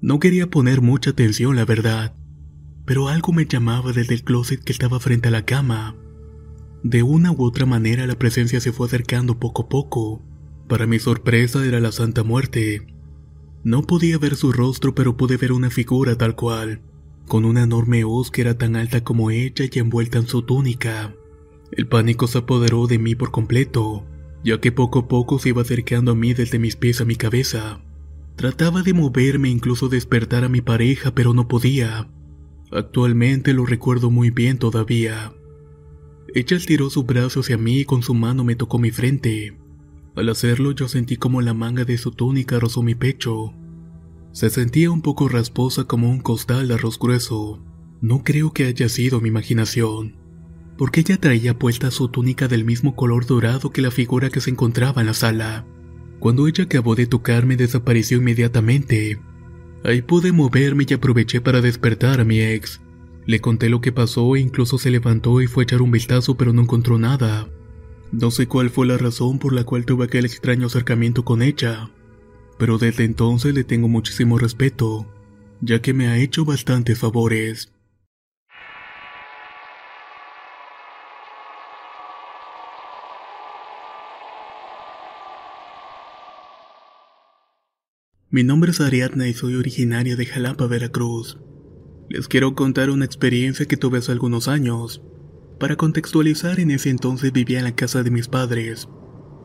No 0.06 0.20
quería 0.20 0.52
poner 0.52 0.84
mucha 0.84 1.10
atención, 1.10 1.56
la 1.56 1.66
verdad, 1.66 2.14
pero 2.86 3.08
algo 3.08 3.34
me 3.34 3.48
llamaba 3.48 3.92
desde 3.92 4.14
el 4.14 4.24
closet 4.24 4.64
que 4.64 4.72
estaba 4.72 5.00
frente 5.00 5.30
a 5.30 5.32
la 5.32 5.46
cama. 5.46 5.96
De 6.84 7.02
una 7.02 7.32
u 7.32 7.44
otra 7.44 7.66
manera 7.66 8.06
la 8.06 8.14
presencia 8.14 8.60
se 8.60 8.72
fue 8.72 8.86
acercando 8.86 9.40
poco 9.40 9.64
a 9.64 9.68
poco. 9.68 10.22
Para 10.68 10.86
mi 10.86 11.00
sorpresa 11.00 11.66
era 11.66 11.80
la 11.80 11.92
Santa 11.92 12.22
Muerte. 12.24 12.86
No 13.64 13.82
podía 13.82 14.20
ver 14.20 14.36
su 14.36 14.52
rostro, 14.52 14.94
pero 14.94 15.18
pude 15.18 15.38
ver 15.38 15.52
una 15.52 15.72
figura 15.72 16.16
tal 16.16 16.36
cual, 16.36 16.82
con 17.28 17.44
una 17.44 17.64
enorme 17.64 18.04
hoz 18.04 18.30
que 18.30 18.42
era 18.42 18.60
tan 18.60 18.76
alta 18.76 19.04
como 19.04 19.32
ella 19.32 19.66
y 19.72 19.80
envuelta 19.80 20.20
en 20.20 20.28
su 20.28 20.44
túnica. 20.44 21.16
El 21.72 21.88
pánico 21.88 22.28
se 22.28 22.38
apoderó 22.38 22.86
de 22.86 23.00
mí 23.00 23.16
por 23.16 23.32
completo, 23.32 24.06
ya 24.44 24.62
que 24.62 24.72
poco 24.72 25.00
a 25.00 25.08
poco 25.08 25.40
se 25.40 25.50
iba 25.50 25.64
acercando 25.64 26.12
a 26.12 26.16
mí 26.16 26.36
desde 26.36 26.60
mis 26.60 26.76
pies 26.76 27.02
a 27.02 27.06
mi 27.06 27.16
cabeza. 27.16 27.82
Trataba 28.36 28.84
de 28.84 28.94
moverme 28.94 29.50
incluso 29.50 29.88
despertar 29.88 30.44
a 30.44 30.50
mi 30.50 30.62
pareja, 30.62 31.16
pero 31.16 31.34
no 31.34 31.48
podía. 31.48 32.10
Actualmente 32.72 33.54
lo 33.54 33.66
recuerdo 33.66 34.12
muy 34.12 34.30
bien 34.30 34.58
todavía. 34.58 35.34
Ella 36.34 36.58
estiró 36.58 36.90
su 36.90 37.04
brazo 37.04 37.40
hacia 37.40 37.58
mí 37.58 37.80
y 37.80 37.86
con 37.86 38.04
su 38.04 38.14
mano 38.14 38.44
me 38.44 38.56
tocó 38.56 38.78
mi 38.78 38.92
frente. 38.92 39.58
Al 40.16 40.30
hacerlo 40.30 40.72
yo 40.72 40.90
sentí 40.90 41.16
como 41.16 41.42
la 41.42 41.54
manga 41.54 41.86
de 41.86 41.98
su 41.98 42.12
túnica 42.12 42.60
rozó 42.60 42.84
mi 42.84 42.96
pecho. 42.96 43.54
Se 44.34 44.50
sentía 44.50 44.92
un 44.92 45.02
poco 45.02 45.30
rasposa 45.30 45.86
como 45.86 46.10
un 46.10 46.20
costal 46.20 46.68
de 46.68 46.74
arroz 46.74 47.00
grueso. 47.00 47.64
No 48.02 48.24
creo 48.24 48.52
que 48.52 48.66
haya 48.66 48.90
sido 48.90 49.22
mi 49.22 49.30
imaginación, 49.30 50.18
porque 50.78 51.00
ella 51.00 51.18
traía 51.18 51.58
puesta 51.58 51.90
su 51.90 52.10
túnica 52.10 52.50
del 52.50 52.66
mismo 52.66 52.96
color 52.96 53.26
dorado 53.26 53.72
que 53.72 53.82
la 53.82 53.92
figura 53.92 54.30
que 54.30 54.42
se 54.42 54.50
encontraba 54.50 55.02
en 55.02 55.08
la 55.08 55.14
sala. 55.14 55.66
Cuando 56.26 56.48
ella 56.48 56.64
acabó 56.64 56.96
de 56.96 57.06
tocarme 57.06 57.56
desapareció 57.56 58.18
inmediatamente. 58.18 59.20
Ahí 59.84 60.02
pude 60.02 60.32
moverme 60.32 60.84
y 60.90 60.94
aproveché 60.96 61.40
para 61.40 61.62
despertar 61.62 62.20
a 62.20 62.26
mi 62.26 62.42
ex. 62.42 62.82
Le 63.28 63.40
conté 63.42 63.70
lo 63.70 63.80
que 63.80 63.92
pasó 63.92 64.36
e 64.36 64.40
incluso 64.40 64.80
se 64.80 64.90
levantó 64.90 65.40
y 65.40 65.46
fue 65.46 65.62
a 65.62 65.66
echar 65.66 65.84
un 65.84 65.92
vistazo 65.92 66.36
pero 66.36 66.52
no 66.52 66.64
encontró 66.64 66.98
nada. 66.98 67.48
No 68.12 68.32
sé 68.32 68.48
cuál 68.48 68.72
fue 68.72 68.88
la 68.88 68.98
razón 68.98 69.38
por 69.38 69.54
la 69.54 69.66
cual 69.66 69.86
tuve 69.86 70.06
aquel 70.06 70.26
extraño 70.26 70.66
acercamiento 70.66 71.24
con 71.24 71.44
ella, 71.44 71.92
pero 72.58 72.80
desde 72.80 73.04
entonces 73.04 73.54
le 73.54 73.64
tengo 73.64 73.88
muchísimo 73.88 74.40
respeto, 74.40 75.06
ya 75.62 75.80
que 75.80 75.94
me 75.94 76.08
ha 76.08 76.18
hecho 76.18 76.44
bastantes 76.44 76.98
favores. 76.98 77.72
Mi 88.36 88.44
nombre 88.44 88.72
es 88.72 88.82
Ariadna 88.82 89.30
y 89.30 89.34
soy 89.34 89.56
originaria 89.56 90.18
de 90.18 90.26
Jalapa, 90.26 90.68
Veracruz. 90.68 91.40
Les 92.10 92.28
quiero 92.28 92.54
contar 92.54 92.90
una 92.90 93.06
experiencia 93.06 93.66
que 93.66 93.78
tuve 93.78 94.00
hace 94.00 94.12
algunos 94.12 94.50
años. 94.50 95.02
Para 95.58 95.78
contextualizar, 95.78 96.60
en 96.60 96.72
ese 96.72 96.90
entonces 96.90 97.32
vivía 97.32 97.60
en 97.60 97.64
la 97.64 97.78
casa 97.78 98.04
de 98.04 98.12
mis 98.12 98.28
padres, 98.28 98.90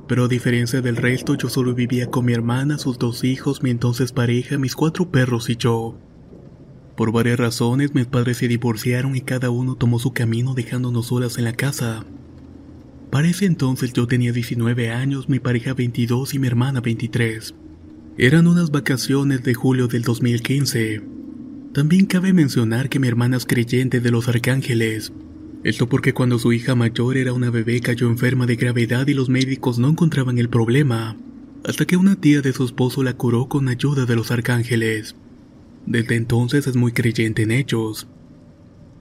pero 0.08 0.24
a 0.24 0.28
diferencia 0.28 0.80
del 0.80 0.96
resto 0.96 1.36
yo 1.36 1.48
solo 1.48 1.72
vivía 1.72 2.08
con 2.08 2.24
mi 2.24 2.32
hermana, 2.32 2.78
sus 2.78 2.98
dos 2.98 3.22
hijos, 3.22 3.62
mi 3.62 3.70
entonces 3.70 4.10
pareja, 4.10 4.58
mis 4.58 4.74
cuatro 4.74 5.08
perros 5.08 5.50
y 5.50 5.56
yo. 5.56 5.96
Por 6.96 7.12
varias 7.12 7.38
razones 7.38 7.94
mis 7.94 8.06
padres 8.06 8.38
se 8.38 8.48
divorciaron 8.48 9.14
y 9.14 9.20
cada 9.20 9.50
uno 9.50 9.76
tomó 9.76 10.00
su 10.00 10.12
camino 10.12 10.54
dejándonos 10.54 11.06
solas 11.06 11.38
en 11.38 11.44
la 11.44 11.52
casa. 11.52 12.06
Para 13.12 13.28
ese 13.28 13.44
entonces 13.44 13.92
yo 13.92 14.08
tenía 14.08 14.32
19 14.32 14.90
años, 14.90 15.28
mi 15.28 15.38
pareja 15.38 15.74
22 15.74 16.34
y 16.34 16.40
mi 16.40 16.48
hermana 16.48 16.80
23. 16.80 17.54
Eran 18.22 18.46
unas 18.46 18.70
vacaciones 18.70 19.42
de 19.44 19.54
julio 19.54 19.88
del 19.88 20.02
2015. 20.02 21.00
También 21.72 22.04
cabe 22.04 22.34
mencionar 22.34 22.90
que 22.90 22.98
mi 22.98 23.08
hermana 23.08 23.38
es 23.38 23.46
creyente 23.46 24.00
de 24.00 24.10
los 24.10 24.28
arcángeles. 24.28 25.10
Esto 25.64 25.88
porque 25.88 26.12
cuando 26.12 26.38
su 26.38 26.52
hija 26.52 26.74
mayor 26.74 27.16
era 27.16 27.32
una 27.32 27.48
bebé 27.48 27.80
cayó 27.80 28.08
enferma 28.08 28.44
de 28.44 28.56
gravedad 28.56 29.06
y 29.06 29.14
los 29.14 29.30
médicos 29.30 29.78
no 29.78 29.88
encontraban 29.88 30.36
el 30.36 30.50
problema, 30.50 31.16
hasta 31.64 31.86
que 31.86 31.96
una 31.96 32.14
tía 32.14 32.42
de 32.42 32.52
su 32.52 32.62
esposo 32.62 33.02
la 33.02 33.14
curó 33.14 33.48
con 33.48 33.68
ayuda 33.68 34.04
de 34.04 34.16
los 34.16 34.30
arcángeles. 34.30 35.16
Desde 35.86 36.16
entonces 36.16 36.66
es 36.66 36.76
muy 36.76 36.92
creyente 36.92 37.44
en 37.44 37.52
ellos. 37.52 38.06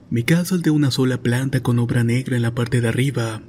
Mi 0.10 0.24
casa 0.24 0.56
es 0.56 0.62
de 0.62 0.72
una 0.72 0.92
sola 0.92 1.22
planta 1.22 1.62
con 1.62 1.78
obra 1.80 2.06
negra 2.06 2.38
en 2.38 2.42
la 2.42 2.56
parte 2.56 2.80
de 2.80 2.88
arriba. 2.88 3.42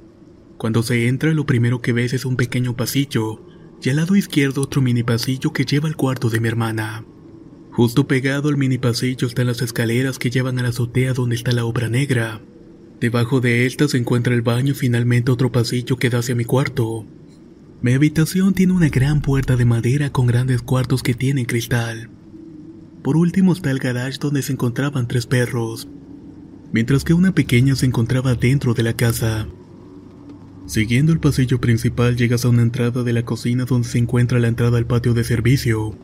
Cuando 0.57 0.83
se 0.83 1.07
entra 1.07 1.31
lo 1.31 1.45
primero 1.45 1.81
que 1.81 1.93
ves 1.93 2.11
es 2.11 2.25
un 2.25 2.35
pequeño 2.35 2.75
pasillo 2.75 3.47
y 3.81 3.89
al 3.89 3.95
lado 3.95 4.15
izquierdo 4.15 4.61
otro 4.61 4.81
mini 4.81 5.03
pasillo 5.03 5.53
que 5.53 5.65
lleva 5.65 5.87
al 5.87 5.95
cuarto 5.95 6.29
de 6.29 6.39
mi 6.39 6.47
hermana. 6.47 7.03
Justo 7.71 8.05
pegado 8.07 8.49
al 8.49 8.57
mini 8.57 8.77
pasillo 8.77 9.27
están 9.27 9.47
las 9.47 9.61
escaleras 9.61 10.19
que 10.19 10.29
llevan 10.29 10.59
a 10.59 10.63
la 10.63 10.69
azotea 10.69 11.13
donde 11.13 11.35
está 11.35 11.51
la 11.51 11.65
obra 11.65 11.89
negra. 11.89 12.41
Debajo 12.99 13.41
de 13.41 13.65
esta 13.65 13.87
se 13.87 13.97
encuentra 13.97 14.35
el 14.35 14.41
baño 14.41 14.71
y 14.71 14.75
finalmente 14.75 15.31
otro 15.31 15.51
pasillo 15.51 15.97
que 15.97 16.09
da 16.09 16.19
hacia 16.19 16.35
mi 16.35 16.45
cuarto. 16.45 17.05
Mi 17.81 17.93
habitación 17.93 18.53
tiene 18.53 18.73
una 18.73 18.89
gran 18.89 19.21
puerta 19.21 19.55
de 19.55 19.65
madera 19.65 20.11
con 20.11 20.27
grandes 20.27 20.61
cuartos 20.61 21.01
que 21.01 21.15
tienen 21.15 21.45
cristal. 21.45 22.09
Por 23.01 23.17
último 23.17 23.53
está 23.53 23.71
el 23.71 23.79
garage 23.79 24.19
donde 24.19 24.43
se 24.43 24.53
encontraban 24.53 25.07
tres 25.07 25.25
perros, 25.25 25.87
mientras 26.71 27.03
que 27.03 27.15
una 27.15 27.33
pequeña 27.33 27.75
se 27.75 27.87
encontraba 27.87 28.35
dentro 28.35 28.75
de 28.75 28.83
la 28.83 28.93
casa. 28.93 29.47
Siguiendo 30.65 31.11
el 31.11 31.19
pasillo 31.19 31.59
principal 31.59 32.15
llegas 32.15 32.45
a 32.45 32.49
una 32.49 32.61
entrada 32.61 33.03
de 33.03 33.13
la 33.13 33.23
cocina 33.23 33.65
donde 33.65 33.87
se 33.87 33.97
encuentra 33.97 34.39
la 34.39 34.47
entrada 34.47 34.77
al 34.77 34.85
patio 34.85 35.13
de 35.13 35.23
servicio. 35.23 35.97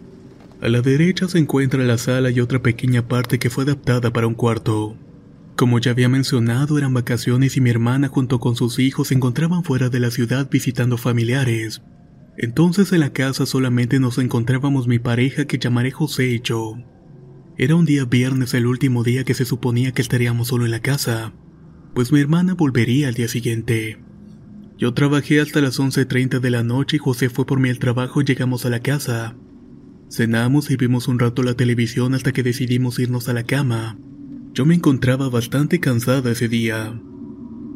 A 0.62 0.68
la 0.70 0.82
derecha 0.82 1.28
se 1.28 1.38
encuentra 1.38 1.84
la 1.84 1.98
sala 1.98 2.32
y 2.32 2.40
otra 2.40 2.62
pequeña 2.62 3.08
parte 3.08 3.38
que 3.38 3.50
fue 3.50 3.64
adaptada 3.64 4.12
para 4.12 4.28
un 4.28 4.34
cuarto. 4.34 4.98
Como 5.56 5.80
ya 5.80 5.92
había 5.92 6.10
mencionado, 6.10 6.78
eran 6.78 6.94
vacaciones 6.94 7.58
y 7.58 7.62
mi 7.62 7.70
hermana 7.70 8.08
junto 8.08 8.40
con 8.40 8.56
sus 8.56 8.80
hijos 8.80 9.10
se 9.10 9.16
encontraban 9.16 9.64
fuera 9.64 9.90
de 9.90 10.00
la 10.00 10.12
ciudad 10.12 10.50
visitando 10.50 10.98
familiares. 10.98 11.82
Entonces 12.38 12.92
en 12.92 13.00
la 13.00 13.14
casa 13.14 13.46
solamente 13.46 14.00
nos 14.00 14.18
encontrábamos 14.18 14.88
mi 14.88 15.00
pareja 15.00 15.46
que 15.46 15.58
llamaré 15.58 15.92
José 15.92 16.28
y 16.28 16.42
yo. 16.42 16.76
Era 17.58 17.76
un 17.76 17.86
día 17.86 18.06
viernes 18.06 18.54
el 18.54 18.68
último 18.68 19.04
día 19.04 19.24
que 19.24 19.34
se 19.34 19.46
suponía 19.46 19.92
que 19.92 20.04
estaríamos 20.04 20.50
solo 20.50 20.66
en 20.66 20.72
la 20.72 20.80
casa, 20.80 21.34
pues 21.96 22.12
mi 22.12 22.20
hermana 22.20 22.54
volvería 22.54 23.08
al 23.08 23.16
día 23.16 23.28
siguiente. 23.28 23.98
Yo 24.78 24.94
trabajé 24.94 25.42
hasta 25.42 25.60
las 25.60 25.80
11.30 25.80 26.40
de 26.40 26.52
la 26.52 26.62
noche 26.62 26.98
y 26.98 27.00
José 27.00 27.30
fue 27.30 27.48
por 27.48 27.60
mí 27.60 27.70
al 27.70 27.80
trabajo 27.80 28.22
y 28.22 28.26
llegamos 28.26 28.64
a 28.66 28.70
la 28.70 28.80
casa. 28.80 29.36
Cenamos 30.08 30.70
y 30.70 30.78
vimos 30.78 31.08
un 31.08 31.18
rato 31.18 31.42
la 31.42 31.56
televisión 31.56 32.14
hasta 32.14 32.32
que 32.32 32.44
decidimos 32.44 33.00
irnos 33.00 33.28
a 33.28 33.34
la 33.34 33.44
cama. 33.44 33.98
Yo 34.54 34.68
me 34.68 34.76
encontraba 34.76 35.30
bastante 35.30 35.80
cansada 35.80 36.32
ese 36.32 36.48
día. 36.48 37.02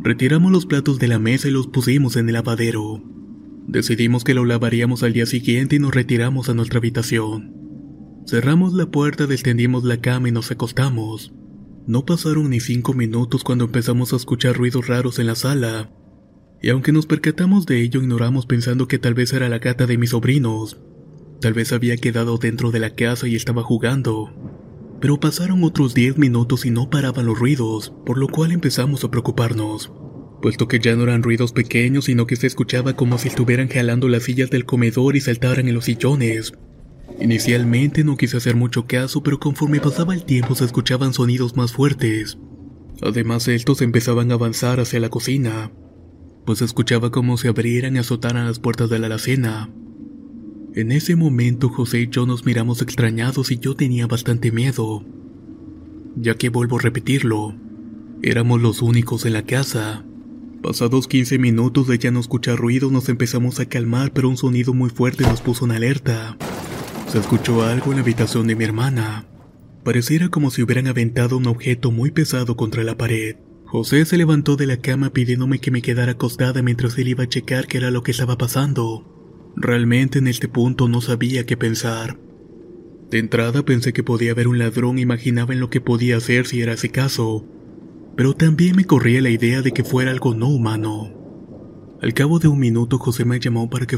Retiramos 0.04 0.52
los 0.52 0.68
platos 0.68 1.00
de 1.00 1.08
la 1.08 1.18
mesa 1.18 1.48
y 1.48 1.52
los 1.52 1.68
pusimos 1.68 2.18
en 2.18 2.30
el 2.30 2.34
lavadero. 2.34 3.04
Decidimos 3.68 4.24
que 4.24 4.36
lo 4.36 4.46
lavaríamos 4.46 5.02
al 5.02 5.14
día 5.14 5.26
siguiente 5.26 5.78
y 5.78 5.80
nos 5.80 5.96
retiramos 5.96 6.50
a 6.50 6.54
nuestra 6.54 6.78
habitación. 6.78 7.56
Cerramos 8.28 8.74
la 8.74 8.92
puerta, 8.92 9.26
descendimos 9.26 9.84
la 9.86 9.98
cama 9.98 10.30
y 10.30 10.32
nos 10.32 10.52
acostamos. 10.52 11.34
No 11.88 12.06
pasaron 12.06 12.52
ni 12.52 12.60
cinco 12.60 12.94
minutos 12.94 13.44
cuando 13.44 13.66
empezamos 13.66 14.14
a 14.14 14.18
escuchar 14.18 14.56
ruidos 14.56 14.86
raros 14.86 15.18
en 15.18 15.26
la 15.26 15.36
sala 15.36 15.90
y 16.62 16.70
aunque 16.70 16.92
nos 16.92 17.08
percatamos 17.08 17.66
de 17.66 17.82
ello 17.82 18.02
ignoramos 18.02 18.46
pensando 18.46 18.88
que 18.88 19.00
tal 19.00 19.14
vez 19.14 19.34
era 19.34 19.50
la 19.50 19.60
gata 19.60 19.88
de 19.88 19.98
mis 19.98 20.12
sobrinos. 20.12 20.78
Tal 21.42 21.54
vez 21.54 21.74
había 21.74 21.98
quedado 21.98 22.38
dentro 22.38 22.70
de 22.70 22.80
la 22.80 22.92
casa 22.92 23.28
y 23.28 23.36
estaba 23.36 23.64
jugando. 23.64 24.32
Pero 25.00 25.20
pasaron 25.20 25.64
otros 25.64 25.96
10 25.96 26.20
minutos 26.20 26.66
y 26.66 26.70
no 26.70 26.92
paraban 26.92 27.26
los 27.26 27.40
ruidos, 27.40 27.92
por 28.06 28.20
lo 28.20 28.28
cual 28.28 28.52
empezamos 28.52 29.04
a 29.04 29.10
preocuparnos, 29.10 29.92
puesto 30.44 30.68
que 30.68 30.78
ya 30.78 30.96
no 30.96 31.04
eran 31.04 31.24
ruidos 31.24 31.52
pequeños, 31.52 32.06
sino 32.06 32.28
que 32.28 32.36
se 32.36 32.46
escuchaba 32.46 32.96
como 32.96 33.18
si 33.18 33.30
estuvieran 33.30 33.68
jalando 33.68 34.08
las 34.08 34.24
sillas 34.24 34.52
del 34.52 34.66
comedor 34.66 35.16
y 35.16 35.22
saltaran 35.22 35.68
en 35.68 35.74
los 35.74 35.86
sillones. 35.86 36.54
Inicialmente 37.20 38.04
no 38.04 38.18
quise 38.18 38.38
hacer 38.38 38.56
mucho 38.56 38.86
caso, 38.86 39.24
pero 39.24 39.40
conforme 39.40 39.80
pasaba 39.80 40.14
el 40.14 40.26
tiempo 40.26 40.54
se 40.54 40.66
escuchaban 40.66 41.14
sonidos 41.14 41.56
más 41.56 41.72
fuertes. 41.72 42.38
Además 43.02 43.48
estos 43.48 43.82
empezaban 43.82 44.30
a 44.30 44.36
avanzar 44.36 44.80
hacia 44.80 45.00
la 45.00 45.10
cocina, 45.10 45.72
pues 46.46 46.62
escuchaba 46.62 47.12
como 47.12 47.38
se 47.38 47.48
abrieran 47.48 47.96
y 47.96 48.00
azotaran 48.00 48.46
las 48.46 48.60
puertas 48.60 48.90
de 48.90 49.00
la 49.00 49.08
alacena. 49.08 49.70
En 50.74 50.92
ese 50.92 51.16
momento 51.16 51.70
José 51.70 52.02
y 52.02 52.10
yo 52.10 52.26
nos 52.26 52.46
miramos 52.46 52.82
extrañados 52.82 53.52
y 53.52 53.60
yo 53.60 53.76
tenía 53.76 54.08
bastante 54.08 54.52
miedo, 54.52 55.04
ya 56.16 56.36
que 56.36 56.50
vuelvo 56.50 56.78
a 56.78 56.82
repetirlo, 56.82 57.56
éramos 58.24 58.62
los 58.62 58.82
únicos 58.82 59.26
en 59.26 59.34
la 59.34 59.44
casa. 59.44 60.06
Pasados 60.62 61.08
15 61.08 61.40
minutos 61.40 61.88
de 61.88 61.98
ya 61.98 62.12
no 62.12 62.20
escuchar 62.20 62.58
ruido 62.58 62.92
nos 62.92 63.10
empezamos 63.10 63.60
a 63.60 63.66
calmar 63.66 64.14
pero 64.14 64.30
un 64.30 64.38
sonido 64.38 64.74
muy 64.74 64.90
fuerte 64.90 65.24
nos 65.24 65.42
puso 65.42 65.66
en 65.66 65.72
alerta. 65.72 66.38
Se 67.08 67.18
escuchó 67.18 67.64
algo 67.64 67.92
en 67.92 67.98
la 67.98 68.04
habitación 68.04 68.48
de 68.48 68.56
mi 68.56 68.64
hermana. 68.64 69.26
Pareciera 69.84 70.30
como 70.30 70.52
si 70.52 70.62
hubieran 70.62 70.88
aventado 70.88 71.38
un 71.38 71.48
objeto 71.48 71.92
muy 71.92 72.12
pesado 72.12 72.56
contra 72.56 72.84
la 72.84 72.98
pared. 72.98 73.36
José 73.72 74.04
se 74.04 74.18
levantó 74.18 74.58
de 74.58 74.68
la 74.68 74.76
cama 74.76 75.12
pidiéndome 75.12 75.60
que 75.60 75.72
me 75.72 75.82
quedara 75.82 76.12
acostada 76.12 76.62
mientras 76.62 76.98
él 76.98 77.08
iba 77.08 77.24
a 77.24 77.30
checar 77.30 77.68
qué 77.68 77.78
era 77.78 77.90
lo 77.90 78.04
que 78.04 78.12
estaba 78.12 78.38
pasando. 78.38 79.54
Realmente 79.56 80.20
en 80.20 80.28
este 80.28 80.50
punto 80.50 80.90
no 80.90 81.00
sabía 81.00 81.46
qué 81.46 81.56
pensar. 81.56 82.20
De 83.10 83.18
entrada 83.18 83.64
pensé 83.64 83.94
que 83.94 84.04
podía 84.04 84.34
haber 84.34 84.50
un 84.50 84.60
ladrón 84.60 85.00
imaginaba 85.00 85.54
en 85.54 85.62
lo 85.62 85.70
que 85.70 85.80
podía 85.80 86.18
hacer 86.18 86.48
si 86.48 86.60
era 86.62 86.74
ese 86.74 86.90
caso, 86.90 87.46
pero 88.18 88.34
también 88.34 88.76
me 88.76 88.84
corría 88.84 89.22
la 89.22 89.30
idea 89.30 89.62
de 89.62 89.72
que 89.72 89.86
fuera 89.86 90.12
algo 90.12 90.36
no 90.36 90.50
humano. 90.50 91.14
Al 92.02 92.14
cabo 92.14 92.40
de 92.40 92.50
un 92.50 92.60
minuto 92.60 92.98
José 92.98 93.24
me 93.24 93.40
llamó 93.40 93.70
para 93.70 93.86
que 93.86 93.98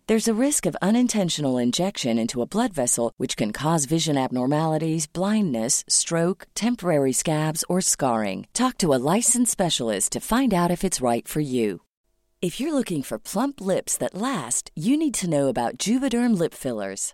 There's 0.11 0.27
a 0.27 0.45
risk 0.47 0.65
of 0.65 0.75
unintentional 0.81 1.57
injection 1.57 2.19
into 2.19 2.41
a 2.41 2.45
blood 2.45 2.73
vessel, 2.73 3.13
which 3.15 3.37
can 3.37 3.53
cause 3.53 3.85
vision 3.85 4.17
abnormalities, 4.17 5.07
blindness, 5.07 5.85
stroke, 5.87 6.47
temporary 6.53 7.13
scabs, 7.13 7.63
or 7.69 7.79
scarring. 7.79 8.45
Talk 8.51 8.77
to 8.79 8.93
a 8.93 8.99
licensed 9.15 9.53
specialist 9.53 10.11
to 10.11 10.19
find 10.19 10.53
out 10.53 10.69
if 10.69 10.83
it's 10.83 10.99
right 10.99 11.25
for 11.25 11.39
you. 11.39 11.83
If 12.41 12.59
you're 12.59 12.73
looking 12.73 13.03
for 13.03 13.19
plump 13.19 13.61
lips 13.61 13.95
that 13.99 14.13
last, 14.13 14.69
you 14.75 14.97
need 14.97 15.13
to 15.13 15.29
know 15.29 15.47
about 15.47 15.77
Juvederm 15.77 16.37
lip 16.37 16.53
fillers. 16.53 17.13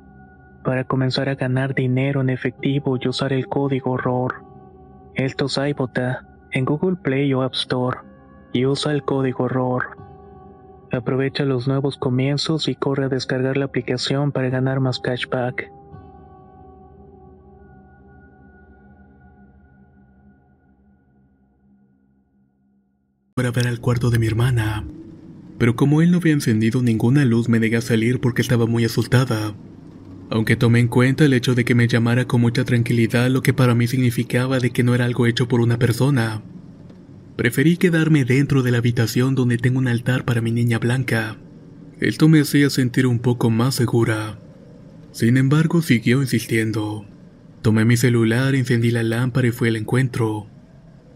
para 0.63 0.83
comenzar 0.83 1.29
a 1.29 1.35
ganar 1.35 1.73
dinero 1.73 2.21
en 2.21 2.29
efectivo 2.29 2.97
y 2.99 3.07
usar 3.07 3.33
el 3.33 3.47
código 3.47 3.97
ROR. 3.97 4.43
Esto 5.15 5.45
es 5.45 5.57
iBota 5.57 6.27
en 6.51 6.65
Google 6.65 6.97
Play 6.97 7.33
o 7.33 7.41
App 7.41 7.53
Store 7.53 7.99
y 8.53 8.65
usa 8.65 8.91
el 8.91 9.03
código 9.03 9.47
ROR. 9.47 9.97
Aprovecha 10.91 11.45
los 11.45 11.67
nuevos 11.67 11.97
comienzos 11.97 12.67
y 12.67 12.75
corre 12.75 13.05
a 13.05 13.09
descargar 13.09 13.57
la 13.57 13.65
aplicación 13.65 14.31
para 14.31 14.49
ganar 14.49 14.79
más 14.81 14.99
cashback. 14.99 15.71
Para 23.35 23.51
ver 23.51 23.67
al 23.67 23.79
cuarto 23.79 24.09
de 24.09 24.19
mi 24.19 24.27
hermana, 24.27 24.83
pero 25.57 25.75
como 25.75 26.01
él 26.01 26.11
no 26.11 26.17
había 26.17 26.33
encendido 26.33 26.81
ninguna 26.81 27.23
luz 27.23 27.47
me 27.47 27.59
negué 27.59 27.77
a 27.77 27.81
salir 27.81 28.19
porque 28.19 28.41
estaba 28.41 28.65
muy 28.65 28.83
asustada. 28.83 29.53
Aunque 30.31 30.55
tomé 30.55 30.79
en 30.79 30.87
cuenta 30.87 31.25
el 31.25 31.33
hecho 31.33 31.55
de 31.55 31.65
que 31.65 31.75
me 31.75 31.89
llamara 31.89 32.23
con 32.23 32.39
mucha 32.39 32.63
tranquilidad 32.63 33.29
lo 33.29 33.43
que 33.43 33.53
para 33.53 33.75
mí 33.75 33.85
significaba 33.87 34.59
de 34.59 34.69
que 34.69 34.81
no 34.81 34.95
era 34.95 35.03
algo 35.03 35.27
hecho 35.27 35.49
por 35.49 35.59
una 35.59 35.77
persona, 35.77 36.41
preferí 37.35 37.75
quedarme 37.75 38.23
dentro 38.23 38.63
de 38.63 38.71
la 38.71 38.77
habitación 38.77 39.35
donde 39.35 39.57
tengo 39.57 39.77
un 39.79 39.89
altar 39.89 40.23
para 40.23 40.39
mi 40.39 40.51
niña 40.51 40.79
blanca. 40.79 41.37
Esto 41.99 42.29
me 42.29 42.39
hacía 42.39 42.69
sentir 42.69 43.07
un 43.07 43.19
poco 43.19 43.49
más 43.49 43.75
segura. 43.75 44.39
Sin 45.11 45.35
embargo, 45.35 45.81
siguió 45.81 46.21
insistiendo. 46.21 47.05
Tomé 47.61 47.83
mi 47.83 47.97
celular, 47.97 48.55
encendí 48.55 48.89
la 48.89 49.03
lámpara 49.03 49.49
y 49.49 49.51
fui 49.51 49.67
al 49.67 49.75
encuentro. 49.75 50.47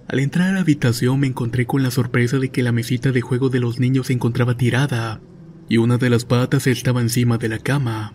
Al 0.10 0.20
entrar 0.20 0.50
a 0.50 0.54
la 0.54 0.60
habitación 0.60 1.22
me 1.22 1.28
encontré 1.28 1.66
con 1.66 1.84
la 1.84 1.90
sorpresa 1.90 2.38
de 2.38 2.50
que 2.50 2.64
la 2.64 2.74
mesita 2.74 3.14
de 3.14 3.22
juego 3.22 3.48
de 3.48 3.62
los 3.62 3.80
niños 3.80 4.08
se 4.08 4.14
encontraba 4.14 4.58
tirada 4.58 5.22
y 5.70 5.78
una 5.78 5.98
de 5.98 6.10
las 6.10 6.26
patas 6.26 6.68
estaba 6.68 7.00
encima 7.00 7.38
de 7.38 7.48
la 7.48 7.60
cama. 7.60 8.14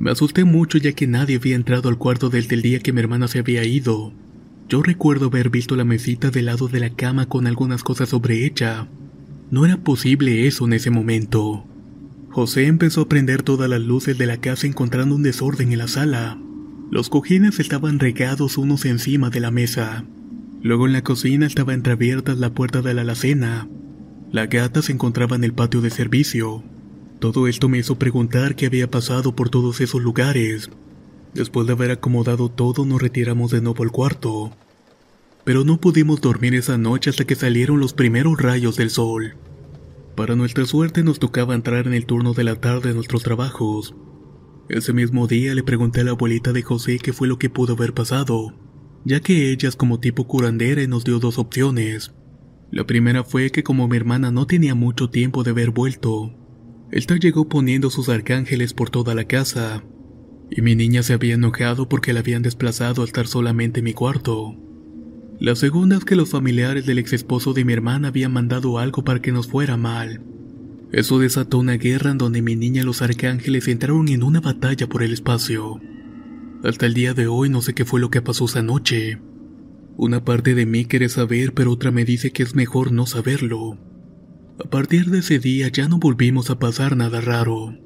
Me 0.00 0.10
asusté 0.10 0.44
mucho 0.44 0.78
ya 0.78 0.92
que 0.92 1.06
nadie 1.06 1.36
había 1.36 1.54
entrado 1.54 1.90
al 1.90 1.98
cuarto 1.98 2.30
desde 2.30 2.54
el 2.54 2.62
día 2.62 2.80
que 2.80 2.94
mi 2.94 3.00
hermana 3.00 3.28
se 3.28 3.38
había 3.38 3.64
ido. 3.64 4.14
Yo 4.66 4.82
recuerdo 4.82 5.26
haber 5.26 5.50
visto 5.50 5.76
la 5.76 5.84
mesita 5.84 6.30
del 6.30 6.46
lado 6.46 6.68
de 6.68 6.80
la 6.80 6.88
cama 6.88 7.26
con 7.26 7.46
algunas 7.46 7.82
cosas 7.82 8.08
sobre 8.08 8.46
ella. 8.46 8.88
No 9.50 9.66
era 9.66 9.76
posible 9.76 10.46
eso 10.46 10.64
en 10.64 10.72
ese 10.72 10.90
momento. 10.90 11.66
José 12.30 12.66
empezó 12.66 13.02
a 13.02 13.08
prender 13.08 13.42
todas 13.42 13.68
las 13.68 13.82
luces 13.82 14.16
de 14.16 14.24
la 14.24 14.38
casa 14.38 14.66
encontrando 14.66 15.14
un 15.16 15.22
desorden 15.22 15.70
en 15.70 15.78
la 15.78 15.88
sala. 15.88 16.38
Los 16.90 17.10
cojines 17.10 17.60
estaban 17.60 17.98
regados 17.98 18.56
unos 18.56 18.86
encima 18.86 19.28
de 19.28 19.40
la 19.40 19.50
mesa. 19.50 20.06
Luego 20.62 20.86
en 20.86 20.94
la 20.94 21.04
cocina 21.04 21.46
estaba 21.46 21.74
entreabierta 21.74 22.34
la 22.34 22.54
puerta 22.54 22.80
de 22.80 22.94
la 22.94 23.02
alacena. 23.02 23.68
La 24.32 24.46
gata 24.46 24.80
se 24.80 24.92
encontraba 24.92 25.36
en 25.36 25.44
el 25.44 25.52
patio 25.52 25.82
de 25.82 25.90
servicio. 25.90 26.64
Todo 27.20 27.46
esto 27.46 27.68
me 27.68 27.78
hizo 27.78 27.96
preguntar 27.96 28.56
qué 28.56 28.66
había 28.66 28.90
pasado 28.90 29.36
por 29.36 29.50
todos 29.50 29.80
esos 29.80 30.02
lugares. 30.02 30.70
Después 31.34 31.66
de 31.66 31.74
haber 31.74 31.92
acomodado 31.92 32.48
todo 32.48 32.84
nos 32.84 33.00
retiramos 33.00 33.52
de 33.52 33.60
nuevo 33.60 33.84
al 33.84 33.92
cuarto. 33.92 34.50
Pero 35.44 35.64
no 35.64 35.80
pudimos 35.80 36.20
dormir 36.20 36.54
esa 36.54 36.76
noche 36.76 37.10
hasta 37.10 37.24
que 37.24 37.36
salieron 37.36 37.78
los 37.78 37.92
primeros 37.92 38.40
rayos 38.40 38.76
del 38.76 38.90
sol. 38.90 39.36
Para 40.16 40.34
nuestra 40.34 40.66
suerte 40.66 41.04
nos 41.04 41.18
tocaba 41.20 41.54
entrar 41.54 41.86
en 41.86 41.94
el 41.94 42.06
turno 42.06 42.34
de 42.34 42.42
la 42.42 42.56
tarde 42.56 42.88
de 42.88 42.94
nuestros 42.96 43.22
trabajos. 43.22 43.94
Ese 44.68 44.92
mismo 44.92 45.28
día 45.28 45.54
le 45.54 45.62
pregunté 45.62 46.00
a 46.00 46.04
la 46.04 46.10
abuelita 46.10 46.52
de 46.52 46.62
José 46.62 46.98
qué 46.98 47.12
fue 47.12 47.28
lo 47.28 47.38
que 47.38 47.50
pudo 47.50 47.74
haber 47.74 47.94
pasado 47.94 48.54
ya 49.04 49.20
que 49.20 49.50
ella 49.50 49.70
como 49.76 50.00
tipo 50.00 50.26
curandera 50.26 50.86
nos 50.86 51.04
dio 51.04 51.18
dos 51.18 51.38
opciones. 51.38 52.12
La 52.70 52.84
primera 52.84 53.24
fue 53.24 53.50
que 53.50 53.62
como 53.62 53.88
mi 53.88 53.96
hermana 53.96 54.30
no 54.30 54.46
tenía 54.46 54.74
mucho 54.74 55.10
tiempo 55.10 55.42
de 55.42 55.50
haber 55.50 55.70
vuelto, 55.70 56.32
esta 56.92 57.16
llegó 57.16 57.48
poniendo 57.48 57.90
sus 57.90 58.08
arcángeles 58.08 58.74
por 58.74 58.90
toda 58.90 59.14
la 59.14 59.24
casa, 59.24 59.84
y 60.50 60.62
mi 60.62 60.74
niña 60.74 61.02
se 61.02 61.12
había 61.12 61.34
enojado 61.34 61.88
porque 61.88 62.12
la 62.12 62.20
habían 62.20 62.42
desplazado 62.42 63.02
a 63.02 63.04
estar 63.04 63.26
solamente 63.26 63.78
en 63.78 63.84
mi 63.84 63.92
cuarto. 63.92 64.56
La 65.38 65.54
segunda 65.54 65.96
es 65.96 66.04
que 66.04 66.16
los 66.16 66.30
familiares 66.30 66.84
del 66.86 66.98
ex 66.98 67.12
esposo 67.12 67.52
de 67.52 67.64
mi 67.64 67.72
hermana 67.72 68.08
habían 68.08 68.32
mandado 68.32 68.78
algo 68.78 69.04
para 69.04 69.22
que 69.22 69.32
nos 69.32 69.46
fuera 69.46 69.76
mal. 69.76 70.20
Eso 70.92 71.20
desató 71.20 71.58
una 71.58 71.74
guerra 71.74 72.10
en 72.10 72.18
donde 72.18 72.42
mi 72.42 72.56
niña 72.56 72.82
y 72.82 72.84
los 72.84 73.00
arcángeles 73.00 73.68
entraron 73.68 74.08
en 74.08 74.24
una 74.24 74.40
batalla 74.40 74.88
por 74.88 75.02
el 75.02 75.12
espacio. 75.12 75.80
Hasta 76.64 76.86
el 76.86 76.94
día 76.94 77.14
de 77.14 77.28
hoy 77.28 77.48
no 77.48 77.62
sé 77.62 77.72
qué 77.72 77.84
fue 77.84 78.00
lo 78.00 78.10
que 78.10 78.20
pasó 78.20 78.46
esa 78.46 78.62
noche. 78.62 79.18
Una 79.96 80.24
parte 80.24 80.54
de 80.54 80.66
mí 80.66 80.84
quiere 80.84 81.08
saber, 81.08 81.54
pero 81.54 81.70
otra 81.70 81.90
me 81.90 82.04
dice 82.04 82.32
que 82.32 82.42
es 82.42 82.54
mejor 82.54 82.90
no 82.90 83.06
saberlo. 83.06 83.78
A 84.62 84.68
partir 84.68 85.06
de 85.06 85.20
ese 85.20 85.38
día 85.38 85.68
ya 85.68 85.88
no 85.88 85.98
volvimos 85.98 86.50
a 86.50 86.58
pasar 86.58 86.94
nada 86.94 87.22
raro. 87.22 87.78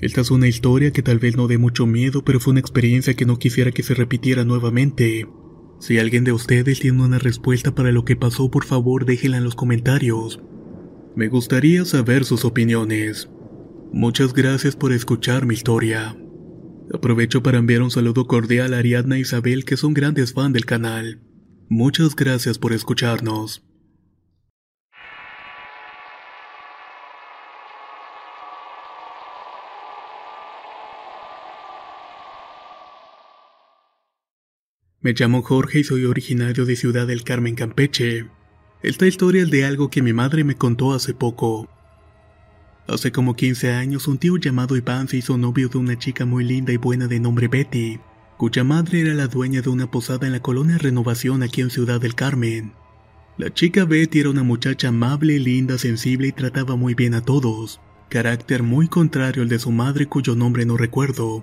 Esta 0.00 0.22
es 0.22 0.32
una 0.32 0.48
historia 0.48 0.92
que 0.92 1.02
tal 1.02 1.20
vez 1.20 1.36
no 1.36 1.46
dé 1.46 1.56
mucho 1.56 1.86
miedo, 1.86 2.24
pero 2.24 2.40
fue 2.40 2.50
una 2.50 2.60
experiencia 2.60 3.14
que 3.14 3.26
no 3.26 3.38
quisiera 3.38 3.70
que 3.70 3.84
se 3.84 3.94
repitiera 3.94 4.44
nuevamente. 4.44 5.28
Si 5.78 6.00
alguien 6.00 6.24
de 6.24 6.32
ustedes 6.32 6.80
tiene 6.80 7.00
una 7.00 7.20
respuesta 7.20 7.76
para 7.76 7.92
lo 7.92 8.04
que 8.04 8.16
pasó, 8.16 8.50
por 8.50 8.64
favor 8.64 9.04
déjenla 9.04 9.36
en 9.36 9.44
los 9.44 9.54
comentarios. 9.54 10.40
Me 11.14 11.28
gustaría 11.28 11.84
saber 11.84 12.24
sus 12.24 12.44
opiniones. 12.44 13.30
Muchas 13.92 14.32
gracias 14.32 14.74
por 14.74 14.92
escuchar 14.92 15.46
mi 15.46 15.54
historia. 15.54 16.16
Aprovecho 16.92 17.40
para 17.44 17.58
enviar 17.58 17.82
un 17.82 17.92
saludo 17.92 18.26
cordial 18.26 18.74
a 18.74 18.78
Ariadna 18.78 19.16
e 19.16 19.20
Isabel 19.20 19.64
que 19.64 19.76
son 19.76 19.94
grandes 19.94 20.32
fan 20.32 20.52
del 20.52 20.64
canal. 20.64 21.20
Muchas 21.68 22.16
gracias 22.16 22.58
por 22.58 22.72
escucharnos. 22.72 23.69
Me 35.02 35.14
llamo 35.14 35.40
Jorge 35.40 35.78
y 35.78 35.84
soy 35.84 36.04
originario 36.04 36.66
de 36.66 36.76
Ciudad 36.76 37.06
del 37.06 37.24
Carmen, 37.24 37.54
Campeche. 37.54 38.26
Esta 38.82 39.06
historia 39.06 39.42
es 39.42 39.50
de 39.50 39.64
algo 39.64 39.88
que 39.88 40.02
mi 40.02 40.12
madre 40.12 40.44
me 40.44 40.56
contó 40.56 40.92
hace 40.92 41.14
poco. 41.14 41.70
Hace 42.86 43.10
como 43.10 43.34
15 43.34 43.72
años 43.72 44.08
un 44.08 44.18
tío 44.18 44.36
llamado 44.36 44.76
Iván 44.76 45.08
se 45.08 45.16
hizo 45.16 45.38
novio 45.38 45.70
de 45.70 45.78
una 45.78 45.98
chica 45.98 46.26
muy 46.26 46.44
linda 46.44 46.74
y 46.74 46.76
buena 46.76 47.06
de 47.06 47.18
nombre 47.18 47.48
Betty, 47.48 47.98
cuya 48.36 48.62
madre 48.62 49.00
era 49.00 49.14
la 49.14 49.26
dueña 49.26 49.62
de 49.62 49.70
una 49.70 49.90
posada 49.90 50.26
en 50.26 50.34
la 50.34 50.42
colonia 50.42 50.76
Renovación 50.76 51.42
aquí 51.42 51.62
en 51.62 51.70
Ciudad 51.70 51.98
del 51.98 52.14
Carmen. 52.14 52.74
La 53.38 53.54
chica 53.54 53.86
Betty 53.86 54.20
era 54.20 54.28
una 54.28 54.42
muchacha 54.42 54.88
amable, 54.88 55.38
linda, 55.38 55.78
sensible 55.78 56.28
y 56.28 56.32
trataba 56.32 56.76
muy 56.76 56.92
bien 56.92 57.14
a 57.14 57.22
todos, 57.22 57.80
carácter 58.10 58.62
muy 58.62 58.86
contrario 58.86 59.44
al 59.44 59.48
de 59.48 59.60
su 59.60 59.70
madre 59.70 60.04
cuyo 60.04 60.34
nombre 60.34 60.66
no 60.66 60.76
recuerdo. 60.76 61.42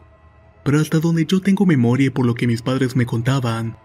Pero 0.67 0.81
hasta 0.81 0.99
donde 0.99 1.25
yo 1.25 1.41
tengo 1.41 1.65
memoria 1.65 2.13
por 2.13 2.27
lo 2.27 2.35
que 2.35 2.45
mis 2.45 2.61
padres 2.61 2.95
me 2.95 3.07
contaban, 3.07 3.77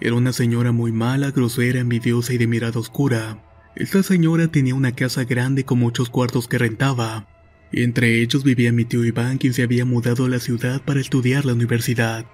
era 0.00 0.14
una 0.14 0.34
señora 0.34 0.72
muy 0.72 0.92
mala, 0.92 1.30
grosera, 1.30 1.78
envidiosa 1.80 2.34
y 2.34 2.38
de 2.38 2.46
mirada 2.46 2.78
oscura 2.78 3.38
esta 3.76 4.04
señora 4.04 4.46
tenía 4.46 4.76
una 4.76 4.92
casa 4.92 5.24
grande 5.24 5.64
con 5.64 5.80
muchos 5.80 6.08
cuartos 6.08 6.46
que 6.46 6.58
rentaba. 6.58 7.26
Entre 7.72 8.20
ellos 8.20 8.44
vivía 8.44 8.72
mi 8.72 8.84
tío 8.84 9.04
Iván, 9.04 9.38
quien 9.38 9.52
se 9.52 9.64
había 9.64 9.84
mudado 9.84 10.26
a 10.26 10.28
la 10.28 10.38
ciudad 10.38 10.80
para 10.82 11.00
estudiar 11.00 11.44
la 11.44 11.54
universidad. 11.54 12.24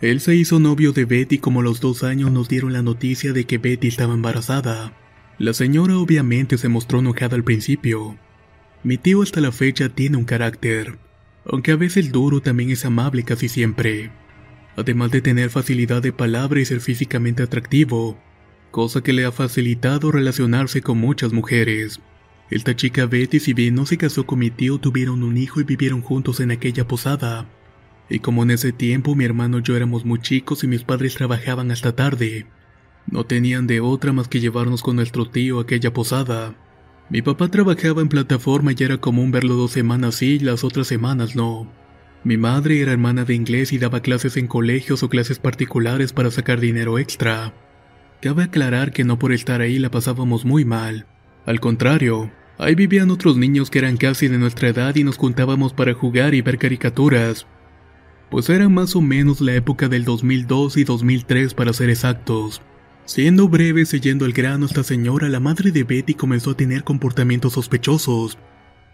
Él 0.00 0.20
se 0.20 0.34
hizo 0.34 0.58
novio 0.58 0.90
de 0.90 1.04
Betty 1.04 1.38
como 1.38 1.60
a 1.60 1.62
los 1.62 1.80
dos 1.80 2.02
años 2.02 2.32
nos 2.32 2.48
dieron 2.48 2.72
la 2.72 2.82
noticia 2.82 3.32
de 3.32 3.44
que 3.44 3.58
Betty 3.58 3.86
estaba 3.86 4.14
embarazada. 4.14 4.92
La 5.38 5.52
señora 5.52 5.96
obviamente 5.96 6.58
se 6.58 6.68
mostró 6.68 6.98
enojada 6.98 7.36
al 7.36 7.44
principio. 7.44 8.18
Mi 8.82 8.98
tío 8.98 9.22
hasta 9.22 9.40
la 9.40 9.52
fecha 9.52 9.90
tiene 9.90 10.16
un 10.16 10.24
carácter, 10.24 10.98
aunque 11.44 11.72
a 11.72 11.76
veces 11.76 12.12
duro 12.12 12.40
también 12.40 12.70
es 12.70 12.84
amable 12.84 13.22
casi 13.22 13.48
siempre. 13.48 14.10
Además 14.76 15.10
de 15.10 15.20
tener 15.20 15.50
facilidad 15.50 16.02
de 16.02 16.12
palabra 16.12 16.60
y 16.60 16.64
ser 16.64 16.80
físicamente 16.80 17.42
atractivo, 17.42 18.18
cosa 18.70 19.02
que 19.02 19.12
le 19.12 19.24
ha 19.24 19.32
facilitado 19.32 20.12
relacionarse 20.12 20.80
con 20.82 20.98
muchas 20.98 21.32
mujeres. 21.32 22.00
Esta 22.50 22.74
chica 22.74 23.06
Betty, 23.06 23.40
si 23.40 23.54
bien 23.54 23.74
no 23.74 23.86
se 23.86 23.96
casó 23.96 24.26
con 24.26 24.40
mi 24.40 24.50
tío, 24.50 24.78
tuvieron 24.78 25.22
un 25.22 25.36
hijo 25.36 25.60
y 25.60 25.64
vivieron 25.64 26.02
juntos 26.02 26.40
en 26.40 26.50
aquella 26.50 26.86
posada. 26.86 27.46
Y 28.08 28.18
como 28.18 28.42
en 28.42 28.50
ese 28.50 28.72
tiempo 28.72 29.14
mi 29.14 29.24
hermano 29.24 29.60
y 29.60 29.62
yo 29.62 29.76
éramos 29.76 30.04
muy 30.04 30.20
chicos 30.20 30.64
y 30.64 30.66
mis 30.66 30.82
padres 30.82 31.14
trabajaban 31.14 31.70
hasta 31.70 31.94
tarde, 31.94 32.46
no 33.06 33.24
tenían 33.24 33.66
de 33.66 33.80
otra 33.80 34.12
más 34.12 34.28
que 34.28 34.40
llevarnos 34.40 34.82
con 34.82 34.96
nuestro 34.96 35.28
tío 35.28 35.58
a 35.58 35.62
aquella 35.62 35.92
posada. 35.92 36.54
Mi 37.10 37.22
papá 37.22 37.48
trabajaba 37.48 38.02
en 38.02 38.08
plataforma 38.08 38.70
y 38.70 38.84
era 38.84 38.98
común 38.98 39.32
verlo 39.32 39.56
dos 39.56 39.72
semanas 39.72 40.14
sí 40.14 40.36
y 40.36 40.38
las 40.38 40.62
otras 40.62 40.86
semanas 40.86 41.34
no. 41.34 41.68
Mi 42.22 42.36
madre 42.36 42.80
era 42.80 42.92
hermana 42.92 43.24
de 43.24 43.34
inglés 43.34 43.72
y 43.72 43.78
daba 43.78 44.00
clases 44.00 44.36
en 44.36 44.46
colegios 44.46 45.02
o 45.02 45.08
clases 45.08 45.40
particulares 45.40 46.12
para 46.12 46.30
sacar 46.30 46.60
dinero 46.60 47.00
extra. 47.00 47.52
Cabe 48.22 48.44
aclarar 48.44 48.92
que 48.92 49.02
no 49.02 49.18
por 49.18 49.32
estar 49.32 49.60
ahí 49.60 49.80
la 49.80 49.90
pasábamos 49.90 50.44
muy 50.44 50.64
mal. 50.64 51.06
Al 51.46 51.58
contrario, 51.58 52.30
ahí 52.58 52.76
vivían 52.76 53.10
otros 53.10 53.36
niños 53.36 53.70
que 53.70 53.80
eran 53.80 53.96
casi 53.96 54.28
de 54.28 54.38
nuestra 54.38 54.68
edad 54.68 54.94
y 54.94 55.02
nos 55.02 55.16
juntábamos 55.16 55.72
para 55.72 55.94
jugar 55.94 56.34
y 56.34 56.42
ver 56.42 56.58
caricaturas. 56.58 57.44
Pues 58.30 58.48
era 58.50 58.68
más 58.68 58.94
o 58.94 59.00
menos 59.00 59.40
la 59.40 59.54
época 59.54 59.88
del 59.88 60.04
2002 60.04 60.76
y 60.76 60.84
2003 60.84 61.54
para 61.54 61.72
ser 61.72 61.90
exactos. 61.90 62.62
Siendo 63.10 63.48
breve, 63.48 63.86
siguiendo 63.86 64.24
el 64.24 64.32
grano, 64.32 64.66
esta 64.66 64.84
señora, 64.84 65.28
la 65.28 65.40
madre 65.40 65.72
de 65.72 65.82
Betty, 65.82 66.14
comenzó 66.14 66.52
a 66.52 66.56
tener 66.56 66.84
comportamientos 66.84 67.54
sospechosos. 67.54 68.38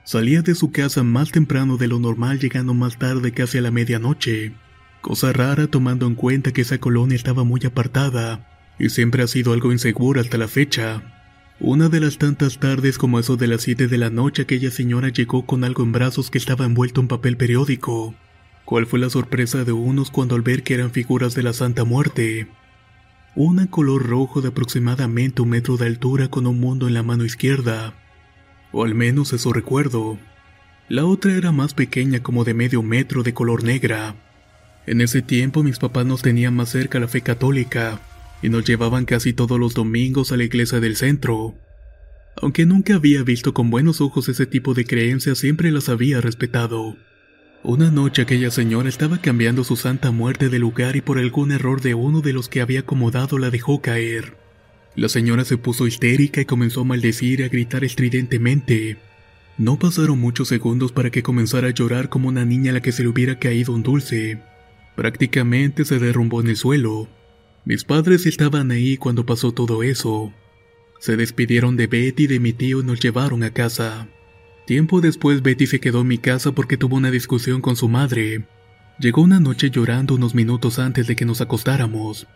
Salía 0.04 0.40
de 0.40 0.54
su 0.54 0.72
casa 0.72 1.02
más 1.02 1.32
temprano 1.32 1.76
de 1.76 1.86
lo 1.86 2.00
normal, 2.00 2.40
llegando 2.40 2.72
más 2.72 2.96
tarde 2.96 3.32
casi 3.32 3.58
a 3.58 3.60
la 3.60 3.70
medianoche. 3.70 4.54
Cosa 5.02 5.34
rara 5.34 5.66
tomando 5.66 6.06
en 6.06 6.14
cuenta 6.14 6.50
que 6.50 6.62
esa 6.62 6.78
colonia 6.78 7.14
estaba 7.14 7.44
muy 7.44 7.60
apartada 7.66 8.48
y 8.78 8.88
siempre 8.88 9.22
ha 9.22 9.26
sido 9.26 9.52
algo 9.52 9.70
insegura 9.70 10.22
hasta 10.22 10.38
la 10.38 10.48
fecha. 10.48 11.02
Una 11.60 11.90
de 11.90 12.00
las 12.00 12.16
tantas 12.16 12.58
tardes 12.58 12.96
como 12.96 13.18
eso 13.18 13.36
de 13.36 13.48
las 13.48 13.60
7 13.60 13.86
de 13.86 13.98
la 13.98 14.08
noche 14.08 14.44
aquella 14.44 14.70
señora 14.70 15.10
llegó 15.10 15.44
con 15.44 15.62
algo 15.62 15.82
en 15.82 15.92
brazos 15.92 16.30
que 16.30 16.38
estaba 16.38 16.64
envuelto 16.64 17.02
en 17.02 17.08
papel 17.08 17.36
periódico. 17.36 18.14
¿Cuál 18.64 18.86
fue 18.86 18.98
la 18.98 19.10
sorpresa 19.10 19.64
de 19.64 19.72
unos 19.72 20.10
cuando 20.10 20.36
al 20.36 20.40
ver 20.40 20.62
que 20.62 20.72
eran 20.72 20.90
figuras 20.90 21.34
de 21.34 21.42
la 21.42 21.52
Santa 21.52 21.84
Muerte? 21.84 22.48
Una 23.38 23.66
color 23.66 24.06
rojo 24.06 24.40
de 24.40 24.48
aproximadamente 24.48 25.42
un 25.42 25.50
metro 25.50 25.76
de 25.76 25.84
altura 25.84 26.28
con 26.28 26.46
un 26.46 26.58
mundo 26.58 26.88
en 26.88 26.94
la 26.94 27.02
mano 27.02 27.22
izquierda. 27.22 27.92
O 28.72 28.82
al 28.82 28.94
menos 28.94 29.34
eso 29.34 29.52
recuerdo. 29.52 30.18
La 30.88 31.04
otra 31.04 31.36
era 31.36 31.52
más 31.52 31.74
pequeña 31.74 32.22
como 32.22 32.44
de 32.44 32.54
medio 32.54 32.82
metro 32.82 33.22
de 33.22 33.34
color 33.34 33.62
negra. 33.62 34.16
En 34.86 35.02
ese 35.02 35.20
tiempo 35.20 35.62
mis 35.62 35.78
papás 35.78 36.06
nos 36.06 36.22
tenían 36.22 36.56
más 36.56 36.70
cerca 36.70 36.98
la 36.98 37.08
fe 37.08 37.20
católica 37.20 38.00
y 38.40 38.48
nos 38.48 38.64
llevaban 38.64 39.04
casi 39.04 39.34
todos 39.34 39.60
los 39.60 39.74
domingos 39.74 40.32
a 40.32 40.38
la 40.38 40.44
iglesia 40.44 40.80
del 40.80 40.96
centro. 40.96 41.54
Aunque 42.40 42.64
nunca 42.64 42.94
había 42.94 43.22
visto 43.22 43.52
con 43.52 43.68
buenos 43.68 44.00
ojos 44.00 44.30
ese 44.30 44.46
tipo 44.46 44.72
de 44.72 44.86
creencias, 44.86 45.36
siempre 45.36 45.70
las 45.72 45.90
había 45.90 46.22
respetado. 46.22 46.96
Una 47.68 47.90
noche 47.90 48.22
aquella 48.22 48.52
señora 48.52 48.88
estaba 48.88 49.20
cambiando 49.20 49.64
su 49.64 49.74
santa 49.74 50.12
muerte 50.12 50.50
de 50.50 50.60
lugar 50.60 50.94
y 50.94 51.00
por 51.00 51.18
algún 51.18 51.50
error 51.50 51.80
de 51.80 51.94
uno 51.94 52.20
de 52.20 52.32
los 52.32 52.48
que 52.48 52.60
había 52.60 52.78
acomodado 52.78 53.38
la 53.38 53.50
dejó 53.50 53.82
caer. 53.82 54.36
La 54.94 55.08
señora 55.08 55.44
se 55.44 55.58
puso 55.58 55.88
histérica 55.88 56.40
y 56.40 56.44
comenzó 56.44 56.82
a 56.82 56.84
maldecir 56.84 57.40
y 57.40 57.42
a 57.42 57.48
gritar 57.48 57.82
estridentemente. 57.82 58.98
No 59.58 59.80
pasaron 59.80 60.20
muchos 60.20 60.46
segundos 60.46 60.92
para 60.92 61.10
que 61.10 61.24
comenzara 61.24 61.66
a 61.66 61.72
llorar 61.72 62.08
como 62.08 62.28
una 62.28 62.44
niña 62.44 62.70
a 62.70 62.74
la 62.74 62.82
que 62.82 62.92
se 62.92 63.02
le 63.02 63.08
hubiera 63.08 63.40
caído 63.40 63.72
un 63.72 63.82
dulce. 63.82 64.38
Prácticamente 64.94 65.84
se 65.84 65.98
derrumbó 65.98 66.40
en 66.42 66.46
el 66.46 66.56
suelo. 66.56 67.08
Mis 67.64 67.82
padres 67.82 68.26
estaban 68.26 68.70
ahí 68.70 68.96
cuando 68.96 69.26
pasó 69.26 69.50
todo 69.50 69.82
eso. 69.82 70.32
Se 71.00 71.16
despidieron 71.16 71.76
de 71.76 71.88
Betty 71.88 72.22
y 72.22 72.26
de 72.28 72.38
mi 72.38 72.52
tío 72.52 72.80
y 72.80 72.84
nos 72.84 73.00
llevaron 73.00 73.42
a 73.42 73.50
casa. 73.50 74.06
Tiempo 74.66 75.00
después 75.00 75.42
Betty 75.42 75.68
se 75.68 75.78
quedó 75.78 76.00
en 76.00 76.08
mi 76.08 76.18
casa 76.18 76.50
porque 76.50 76.76
tuvo 76.76 76.96
una 76.96 77.12
discusión 77.12 77.60
con 77.60 77.76
su 77.76 77.88
madre. 77.88 78.46
Llegó 78.98 79.22
una 79.22 79.38
noche 79.38 79.70
llorando 79.70 80.16
unos 80.16 80.34
minutos 80.34 80.80
antes 80.80 81.06
de 81.06 81.14
que 81.14 81.24
nos 81.24 81.40
acostáramos. 81.40 82.26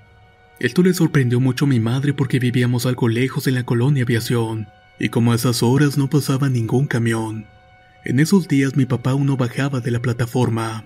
Esto 0.60 0.84
le 0.84 0.94
sorprendió 0.94 1.40
mucho 1.40 1.64
a 1.64 1.68
mi 1.68 1.80
madre 1.80 2.14
porque 2.14 2.38
vivíamos 2.38 2.86
algo 2.86 3.08
lejos 3.08 3.48
en 3.48 3.54
la 3.54 3.64
colonia 3.64 4.04
aviación, 4.04 4.68
y 5.00 5.08
como 5.08 5.32
a 5.32 5.34
esas 5.34 5.64
horas 5.64 5.98
no 5.98 6.08
pasaba 6.08 6.48
ningún 6.48 6.86
camión. 6.86 7.46
En 8.04 8.20
esos 8.20 8.46
días 8.46 8.76
mi 8.76 8.86
papá 8.86 9.10
aún 9.10 9.26
no 9.26 9.36
bajaba 9.36 9.80
de 9.80 9.90
la 9.90 10.00
plataforma. 10.00 10.84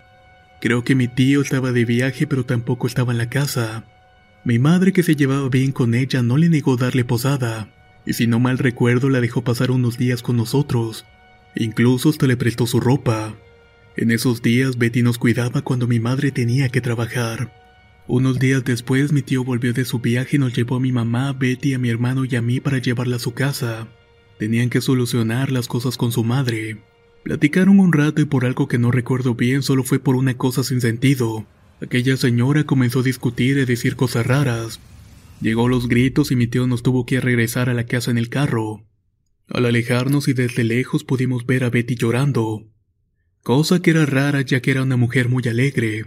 Creo 0.62 0.82
que 0.82 0.94
mi 0.94 1.08
tío 1.08 1.42
estaba 1.42 1.72
de 1.72 1.84
viaje 1.84 2.26
pero 2.26 2.46
tampoco 2.46 2.86
estaba 2.86 3.12
en 3.12 3.18
la 3.18 3.28
casa. 3.28 3.84
Mi 4.44 4.58
madre 4.58 4.94
que 4.94 5.02
se 5.02 5.14
llevaba 5.14 5.50
bien 5.50 5.72
con 5.72 5.92
ella 5.92 6.22
no 6.22 6.38
le 6.38 6.48
negó 6.48 6.78
darle 6.78 7.04
posada, 7.04 7.68
y 8.06 8.14
si 8.14 8.26
no 8.26 8.40
mal 8.40 8.56
recuerdo 8.56 9.10
la 9.10 9.20
dejó 9.20 9.44
pasar 9.44 9.70
unos 9.70 9.98
días 9.98 10.22
con 10.22 10.38
nosotros, 10.38 11.04
Incluso 11.56 12.08
hasta 12.08 12.26
le 12.26 12.36
prestó 12.36 12.66
su 12.66 12.80
ropa. 12.80 13.34
En 13.96 14.10
esos 14.10 14.42
días 14.42 14.76
Betty 14.76 15.02
nos 15.02 15.18
cuidaba 15.18 15.62
cuando 15.62 15.86
mi 15.86 16.00
madre 16.00 16.32
tenía 16.32 16.68
que 16.68 16.80
trabajar. 16.80 17.52
Unos 18.06 18.38
días 18.38 18.64
después 18.64 19.12
mi 19.12 19.22
tío 19.22 19.44
volvió 19.44 19.72
de 19.72 19.84
su 19.84 20.00
viaje 20.00 20.36
y 20.36 20.38
nos 20.38 20.52
llevó 20.52 20.76
a 20.76 20.80
mi 20.80 20.92
mamá, 20.92 21.32
Betty, 21.32 21.74
a 21.74 21.78
mi 21.78 21.88
hermano 21.88 22.24
y 22.24 22.36
a 22.36 22.42
mí 22.42 22.60
para 22.60 22.78
llevarla 22.78 23.16
a 23.16 23.20
su 23.20 23.32
casa. 23.32 23.88
Tenían 24.38 24.68
que 24.68 24.80
solucionar 24.80 25.52
las 25.52 25.68
cosas 25.68 25.96
con 25.96 26.12
su 26.12 26.24
madre. 26.24 26.78
Platicaron 27.22 27.78
un 27.78 27.92
rato 27.92 28.20
y 28.20 28.26
por 28.26 28.44
algo 28.44 28.68
que 28.68 28.78
no 28.78 28.90
recuerdo 28.90 29.34
bien 29.34 29.62
solo 29.62 29.84
fue 29.84 29.98
por 29.98 30.16
una 30.16 30.36
cosa 30.36 30.64
sin 30.64 30.80
sentido. 30.80 31.46
Aquella 31.80 32.16
señora 32.16 32.64
comenzó 32.64 33.00
a 33.00 33.04
discutir 33.04 33.58
y 33.58 33.64
decir 33.64 33.96
cosas 33.96 34.26
raras. 34.26 34.80
Llegó 35.40 35.68
los 35.68 35.88
gritos 35.88 36.30
y 36.32 36.36
mi 36.36 36.46
tío 36.46 36.66
nos 36.66 36.82
tuvo 36.82 37.06
que 37.06 37.20
regresar 37.20 37.70
a 37.70 37.74
la 37.74 37.84
casa 37.84 38.10
en 38.10 38.18
el 38.18 38.28
carro. 38.28 38.82
Al 39.48 39.66
alejarnos 39.66 40.26
y 40.28 40.32
desde 40.32 40.64
lejos 40.64 41.04
pudimos 41.04 41.44
ver 41.44 41.64
a 41.64 41.70
Betty 41.70 41.96
llorando, 41.96 42.66
cosa 43.42 43.82
que 43.82 43.90
era 43.90 44.06
rara 44.06 44.40
ya 44.40 44.60
que 44.60 44.70
era 44.70 44.82
una 44.82 44.96
mujer 44.96 45.28
muy 45.28 45.42
alegre. 45.46 46.06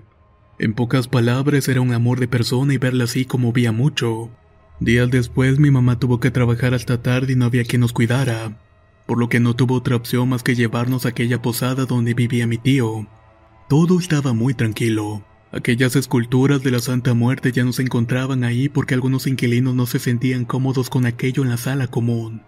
En 0.57 0.73
pocas 0.73 1.07
palabras 1.07 1.67
era 1.67 1.81
un 1.81 1.93
amor 1.93 2.19
de 2.19 2.27
persona 2.27 2.73
y 2.73 2.77
verla 2.79 3.03
así 3.03 3.25
conmovía 3.25 3.71
mucho. 3.71 4.31
Días 4.79 5.11
después 5.11 5.59
mi 5.59 5.69
mamá 5.69 5.99
tuvo 5.99 6.19
que 6.19 6.31
trabajar 6.31 6.73
hasta 6.73 7.03
tarde 7.03 7.33
y 7.33 7.35
no 7.35 7.45
había 7.45 7.63
quien 7.63 7.81
nos 7.81 7.93
cuidara, 7.93 8.59
por 9.05 9.19
lo 9.19 9.29
que 9.29 9.39
no 9.39 9.55
tuvo 9.55 9.75
otra 9.75 9.95
opción 9.95 10.29
más 10.29 10.41
que 10.41 10.55
llevarnos 10.55 11.05
a 11.05 11.09
aquella 11.09 11.39
posada 11.39 11.85
donde 11.85 12.15
vivía 12.15 12.47
mi 12.47 12.57
tío. 12.57 13.07
Todo 13.69 13.99
estaba 13.99 14.33
muy 14.33 14.55
tranquilo. 14.55 15.23
Aquellas 15.51 15.95
esculturas 15.95 16.63
de 16.63 16.71
la 16.71 16.79
Santa 16.79 17.13
Muerte 17.13 17.51
ya 17.51 17.63
no 17.63 17.71
se 17.71 17.83
encontraban 17.83 18.43
ahí 18.43 18.67
porque 18.67 18.95
algunos 18.95 19.27
inquilinos 19.27 19.75
no 19.75 19.85
se 19.85 19.99
sentían 19.99 20.43
cómodos 20.43 20.89
con 20.89 21.05
aquello 21.05 21.43
en 21.43 21.49
la 21.49 21.57
sala 21.57 21.87
común. 21.87 22.41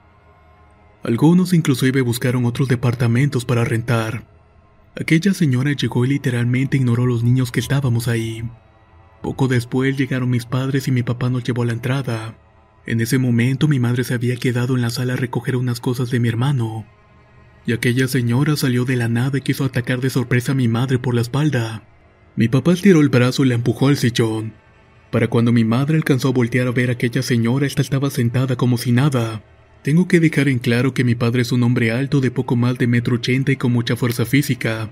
Algunos 1.03 1.53
inclusive 1.53 2.01
buscaron 2.01 2.45
otros 2.45 2.67
departamentos 2.67 3.45
para 3.45 3.63
rentar. 3.63 4.25
Aquella 4.99 5.33
señora 5.33 5.71
llegó 5.71 6.03
y 6.03 6.09
literalmente 6.09 6.77
ignoró 6.77 7.05
los 7.05 7.23
niños 7.23 7.51
que 7.51 7.61
estábamos 7.61 8.07
ahí. 8.07 8.43
Poco 9.21 9.47
después 9.47 9.97
llegaron 9.97 10.29
mis 10.29 10.45
padres 10.45 10.87
y 10.87 10.91
mi 10.91 11.03
papá 11.03 11.29
nos 11.29 11.43
llevó 11.43 11.63
a 11.63 11.67
la 11.67 11.73
entrada. 11.73 12.37
En 12.85 12.99
ese 12.99 13.17
momento 13.17 13.67
mi 13.67 13.79
madre 13.79 14.03
se 14.03 14.13
había 14.13 14.35
quedado 14.35 14.75
en 14.75 14.81
la 14.81 14.89
sala 14.89 15.13
a 15.13 15.17
recoger 15.17 15.55
unas 15.55 15.79
cosas 15.79 16.09
de 16.09 16.19
mi 16.19 16.27
hermano. 16.27 16.85
Y 17.65 17.73
aquella 17.73 18.07
señora 18.07 18.55
salió 18.55 18.83
de 18.83 18.95
la 18.95 19.07
nada 19.07 19.37
y 19.37 19.41
quiso 19.41 19.63
atacar 19.63 20.01
de 20.01 20.09
sorpresa 20.09 20.51
a 20.53 20.55
mi 20.55 20.67
madre 20.67 20.99
por 20.99 21.13
la 21.13 21.21
espalda. 21.21 21.83
Mi 22.35 22.47
papá 22.47 22.73
estiró 22.73 23.01
el 23.01 23.09
brazo 23.09 23.45
y 23.45 23.49
la 23.49 23.55
empujó 23.55 23.87
al 23.87 23.97
sillón. 23.97 24.53
Para 25.11 25.27
cuando 25.27 25.51
mi 25.51 25.63
madre 25.63 25.97
alcanzó 25.97 26.29
a 26.29 26.33
voltear 26.33 26.67
a 26.67 26.71
ver 26.71 26.89
a 26.89 26.93
aquella 26.93 27.21
señora, 27.21 27.67
esta 27.67 27.81
estaba 27.81 28.09
sentada 28.09 28.55
como 28.55 28.77
si 28.77 28.91
nada. 28.91 29.43
Tengo 29.81 30.09
que 30.09 30.19
dejar 30.19 30.49
en 30.49 30.59
claro 30.59 30.93
que 30.93 31.05
mi 31.05 31.15
padre 31.15 31.41
es 31.41 31.53
un 31.53 31.63
hombre 31.63 31.91
alto 31.91 32.19
de 32.19 32.31
poco 32.31 32.57
más 32.57 32.77
de 32.77 32.87
metro 32.87 33.15
ochenta 33.15 33.53
y 33.53 33.55
con 33.55 33.71
mucha 33.71 33.95
fuerza 33.95 34.25
física, 34.25 34.89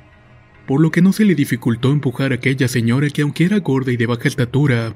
por 0.66 0.80
lo 0.80 0.92
que 0.92 1.02
no 1.02 1.12
se 1.12 1.26
le 1.26 1.36
dificultó 1.36 1.92
empujar 1.92 2.32
a 2.32 2.36
aquella 2.36 2.70
señora 2.70 3.10
que 3.10 3.22
aunque 3.22 3.46
era 3.46 3.60
gorda 3.60 3.92
y 3.92 3.98
de 3.98 4.06
baja 4.06 4.30
estatura, 4.30 4.96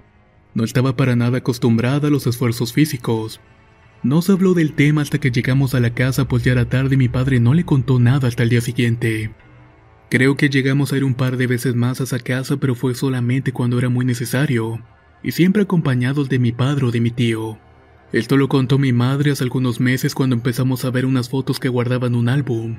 no 0.54 0.64
estaba 0.64 0.96
para 0.96 1.16
nada 1.18 1.40
acostumbrada 1.40 2.08
a 2.08 2.12
los 2.12 2.26
esfuerzos 2.26 2.72
físicos. 2.72 3.42
No 4.04 4.22
se 4.22 4.32
habló 4.32 4.54
del 4.54 4.74
tema 4.74 5.02
hasta 5.02 5.20
que 5.20 5.30
llegamos 5.30 5.76
a 5.76 5.80
la 5.82 5.94
casa 5.94 6.28
pues 6.28 6.44
ya 6.44 6.54
era 6.54 6.70
tarde 6.70 6.96
y 6.96 6.98
mi 6.98 7.10
padre 7.10 7.40
no 7.40 7.54
le 7.54 7.66
contó 7.66 8.00
nada 8.00 8.30
hasta 8.30 8.44
el 8.44 8.50
día 8.50 8.62
siguiente. 8.62 9.32
Creo 10.10 10.36
que 10.38 10.50
llegamos 10.50 10.92
a 10.92 10.98
ir 10.98 11.04
un 11.04 11.14
par 11.14 11.38
de 11.38 11.48
veces 11.48 11.76
más 11.76 12.00
a 12.00 12.06
esa 12.06 12.20
casa 12.20 12.58
pero 12.58 12.76
fue 12.76 12.96
solamente 12.96 13.52
cuando 13.52 13.78
era 13.78 13.90
muy 13.90 14.06
necesario, 14.06 14.82
y 15.22 15.34
siempre 15.34 15.64
acompañados 15.64 16.30
de 16.30 16.40
mi 16.40 16.52
padre 16.54 16.86
o 16.86 16.92
de 16.92 17.02
mi 17.02 17.12
tío. 17.12 17.60
Esto 18.12 18.36
lo 18.36 18.50
contó 18.50 18.78
mi 18.78 18.92
madre 18.92 19.32
hace 19.32 19.44
algunos 19.44 19.80
meses 19.80 20.16
cuando 20.16 20.36
empezamos 20.36 20.84
a 20.84 20.92
ver 20.92 21.06
unas 21.06 21.30
fotos 21.30 21.60
que 21.60 21.70
guardaban 21.70 22.14
un 22.14 22.28
álbum. 22.28 22.78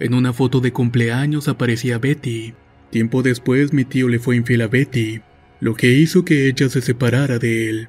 En 0.00 0.12
una 0.12 0.32
foto 0.32 0.60
de 0.60 0.72
cumpleaños 0.72 1.46
aparecía 1.46 1.98
Betty. 1.98 2.54
Tiempo 2.90 3.22
después 3.22 3.72
mi 3.72 3.84
tío 3.84 4.08
le 4.08 4.18
fue 4.18 4.36
infiel 4.36 4.62
a 4.62 4.68
Betty, 4.68 5.20
lo 5.60 5.74
que 5.74 5.92
hizo 5.92 6.24
que 6.24 6.48
ella 6.48 6.68
se 6.68 6.80
separara 6.80 7.38
de 7.38 7.68
él. 7.68 7.88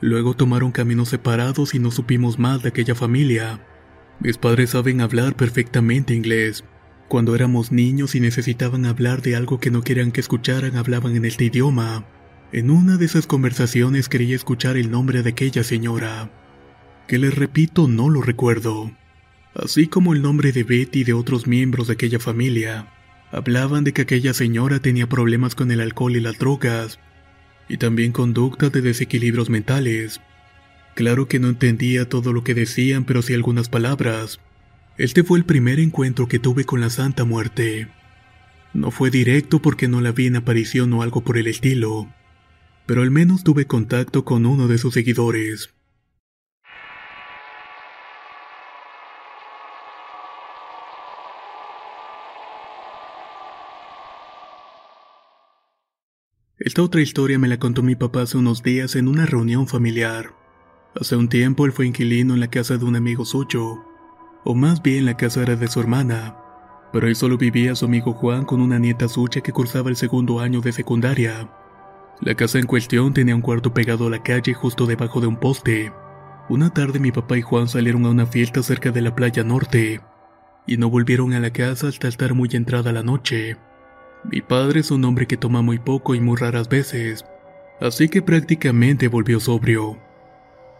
Luego 0.00 0.34
tomaron 0.34 0.72
caminos 0.72 1.10
separados 1.10 1.74
y 1.74 1.78
no 1.78 1.90
supimos 1.90 2.38
más 2.38 2.62
de 2.62 2.70
aquella 2.70 2.94
familia. 2.94 3.60
Mis 4.20 4.38
padres 4.38 4.70
saben 4.70 5.00
hablar 5.00 5.36
perfectamente 5.36 6.14
inglés. 6.14 6.64
Cuando 7.08 7.34
éramos 7.34 7.70
niños 7.70 8.14
y 8.14 8.20
necesitaban 8.20 8.86
hablar 8.86 9.22
de 9.22 9.36
algo 9.36 9.60
que 9.60 9.70
no 9.70 9.82
querían 9.82 10.12
que 10.12 10.20
escucharan, 10.20 10.76
hablaban 10.76 11.16
en 11.16 11.24
este 11.24 11.44
idioma. 11.44 12.04
En 12.50 12.70
una 12.70 12.96
de 12.96 13.04
esas 13.04 13.26
conversaciones 13.26 14.08
quería 14.08 14.34
escuchar 14.34 14.78
el 14.78 14.90
nombre 14.90 15.22
de 15.22 15.28
aquella 15.30 15.62
señora, 15.62 16.30
que 17.06 17.18
les 17.18 17.34
repito 17.34 17.88
no 17.88 18.08
lo 18.08 18.22
recuerdo, 18.22 18.90
así 19.54 19.86
como 19.86 20.14
el 20.14 20.22
nombre 20.22 20.52
de 20.52 20.64
Betty 20.64 21.00
y 21.00 21.04
de 21.04 21.12
otros 21.12 21.46
miembros 21.46 21.88
de 21.88 21.92
aquella 21.92 22.18
familia. 22.18 22.88
Hablaban 23.32 23.84
de 23.84 23.92
que 23.92 24.00
aquella 24.00 24.32
señora 24.32 24.80
tenía 24.80 25.06
problemas 25.10 25.54
con 25.54 25.70
el 25.70 25.82
alcohol 25.82 26.16
y 26.16 26.20
las 26.20 26.38
drogas, 26.38 26.98
y 27.68 27.76
también 27.76 28.12
conductas 28.12 28.72
de 28.72 28.80
desequilibrios 28.80 29.50
mentales. 29.50 30.22
Claro 30.94 31.28
que 31.28 31.40
no 31.40 31.50
entendía 31.50 32.08
todo 32.08 32.32
lo 32.32 32.44
que 32.44 32.54
decían, 32.54 33.04
pero 33.04 33.20
sí 33.20 33.34
algunas 33.34 33.68
palabras. 33.68 34.40
Este 34.96 35.22
fue 35.22 35.38
el 35.38 35.44
primer 35.44 35.80
encuentro 35.80 36.28
que 36.28 36.38
tuve 36.38 36.64
con 36.64 36.80
la 36.80 36.88
Santa 36.88 37.26
Muerte. 37.26 37.88
No 38.72 38.90
fue 38.90 39.10
directo 39.10 39.60
porque 39.60 39.86
no 39.86 40.00
la 40.00 40.12
vi 40.12 40.28
en 40.28 40.36
aparición 40.36 40.90
o 40.94 41.02
algo 41.02 41.20
por 41.20 41.36
el 41.36 41.46
estilo 41.46 42.08
pero 42.88 43.02
al 43.02 43.10
menos 43.10 43.44
tuve 43.44 43.66
contacto 43.66 44.24
con 44.24 44.46
uno 44.46 44.66
de 44.66 44.78
sus 44.78 44.94
seguidores. 44.94 45.74
Esta 56.56 56.82
otra 56.82 57.02
historia 57.02 57.38
me 57.38 57.46
la 57.46 57.58
contó 57.58 57.82
mi 57.82 57.94
papá 57.94 58.22
hace 58.22 58.38
unos 58.38 58.62
días 58.62 58.96
en 58.96 59.06
una 59.06 59.26
reunión 59.26 59.68
familiar. 59.68 60.32
Hace 60.98 61.14
un 61.14 61.28
tiempo 61.28 61.66
él 61.66 61.72
fue 61.72 61.86
inquilino 61.86 62.32
en 62.32 62.40
la 62.40 62.48
casa 62.48 62.78
de 62.78 62.86
un 62.86 62.96
amigo 62.96 63.26
suyo, 63.26 63.84
o 64.44 64.54
más 64.54 64.80
bien 64.80 65.04
la 65.04 65.18
casa 65.18 65.42
era 65.42 65.56
de 65.56 65.68
su 65.68 65.78
hermana, 65.78 66.38
pero 66.90 67.06
ahí 67.06 67.14
solo 67.14 67.36
vivía 67.36 67.74
su 67.74 67.84
amigo 67.84 68.14
Juan 68.14 68.46
con 68.46 68.62
una 68.62 68.78
nieta 68.78 69.08
suya 69.08 69.42
que 69.42 69.52
cursaba 69.52 69.90
el 69.90 69.96
segundo 69.96 70.40
año 70.40 70.62
de 70.62 70.72
secundaria. 70.72 71.50
La 72.20 72.34
casa 72.34 72.58
en 72.58 72.66
cuestión 72.66 73.14
tenía 73.14 73.34
un 73.34 73.42
cuarto 73.42 73.72
pegado 73.72 74.08
a 74.08 74.10
la 74.10 74.22
calle 74.22 74.52
justo 74.54 74.86
debajo 74.86 75.20
de 75.20 75.28
un 75.28 75.36
poste. 75.36 75.92
Una 76.48 76.70
tarde 76.70 76.98
mi 76.98 77.12
papá 77.12 77.38
y 77.38 77.42
Juan 77.42 77.68
salieron 77.68 78.06
a 78.06 78.10
una 78.10 78.26
fiesta 78.26 78.62
cerca 78.62 78.90
de 78.90 79.02
la 79.02 79.14
playa 79.14 79.44
norte 79.44 80.00
y 80.68 80.76
no 80.76 80.90
volvieron 80.90 81.32
a 81.32 81.40
la 81.40 81.50
casa 81.50 81.88
hasta 81.88 82.08
estar 82.08 82.34
muy 82.34 82.48
entrada 82.52 82.92
la 82.92 83.02
noche. 83.02 83.56
Mi 84.30 84.42
padre 84.42 84.80
es 84.80 84.90
un 84.90 85.04
hombre 85.04 85.26
que 85.26 85.36
toma 85.36 85.62
muy 85.62 85.78
poco 85.78 86.14
y 86.14 86.20
muy 86.20 86.36
raras 86.36 86.68
veces, 86.68 87.24
así 87.80 88.08
que 88.08 88.20
prácticamente 88.20 89.08
volvió 89.08 89.40
sobrio. 89.40 89.98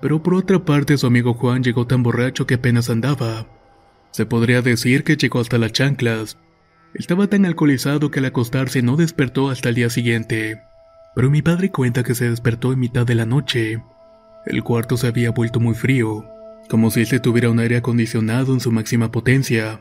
Pero 0.01 0.22
por 0.22 0.34
otra 0.34 0.64
parte 0.64 0.99
su 0.99 1.07
amigo 1.07 1.34
Juan 1.34 1.64
llegó 1.64 1.86
tan 1.86 2.03
borracho 2.03 2.47
que 2.47 2.55
apenas 2.55 2.91
andaba. 2.91 3.47
Se 4.11 4.26
podría 4.26 4.62
decir 4.62 5.05
que 5.05 5.16
llegó 5.16 5.41
hasta 5.41 5.59
las 5.59 5.72
chanclas. 5.72 6.39
Estaba 6.95 7.26
tan 7.26 7.47
alcoholizado 7.47 8.11
que 8.11 8.18
al 8.20 8.26
acostarse 8.26 8.82
no 8.82 8.97
despertó 8.97 9.51
hasta 9.51 9.70
el 9.70 9.74
día 9.74 9.91
siguiente. 9.91 10.61
Pero 11.18 11.30
mi 11.30 11.42
padre 11.42 11.72
cuenta 11.72 12.04
que 12.04 12.14
se 12.14 12.30
despertó 12.30 12.72
en 12.72 12.78
mitad 12.78 13.04
de 13.04 13.16
la 13.16 13.26
noche. 13.26 13.82
El 14.46 14.62
cuarto 14.62 14.96
se 14.96 15.08
había 15.08 15.32
vuelto 15.32 15.58
muy 15.58 15.74
frío, 15.74 16.24
como 16.70 16.92
si 16.92 17.00
este 17.00 17.18
tuviera 17.18 17.50
un 17.50 17.58
aire 17.58 17.76
acondicionado 17.76 18.54
en 18.54 18.60
su 18.60 18.70
máxima 18.70 19.10
potencia. 19.10 19.80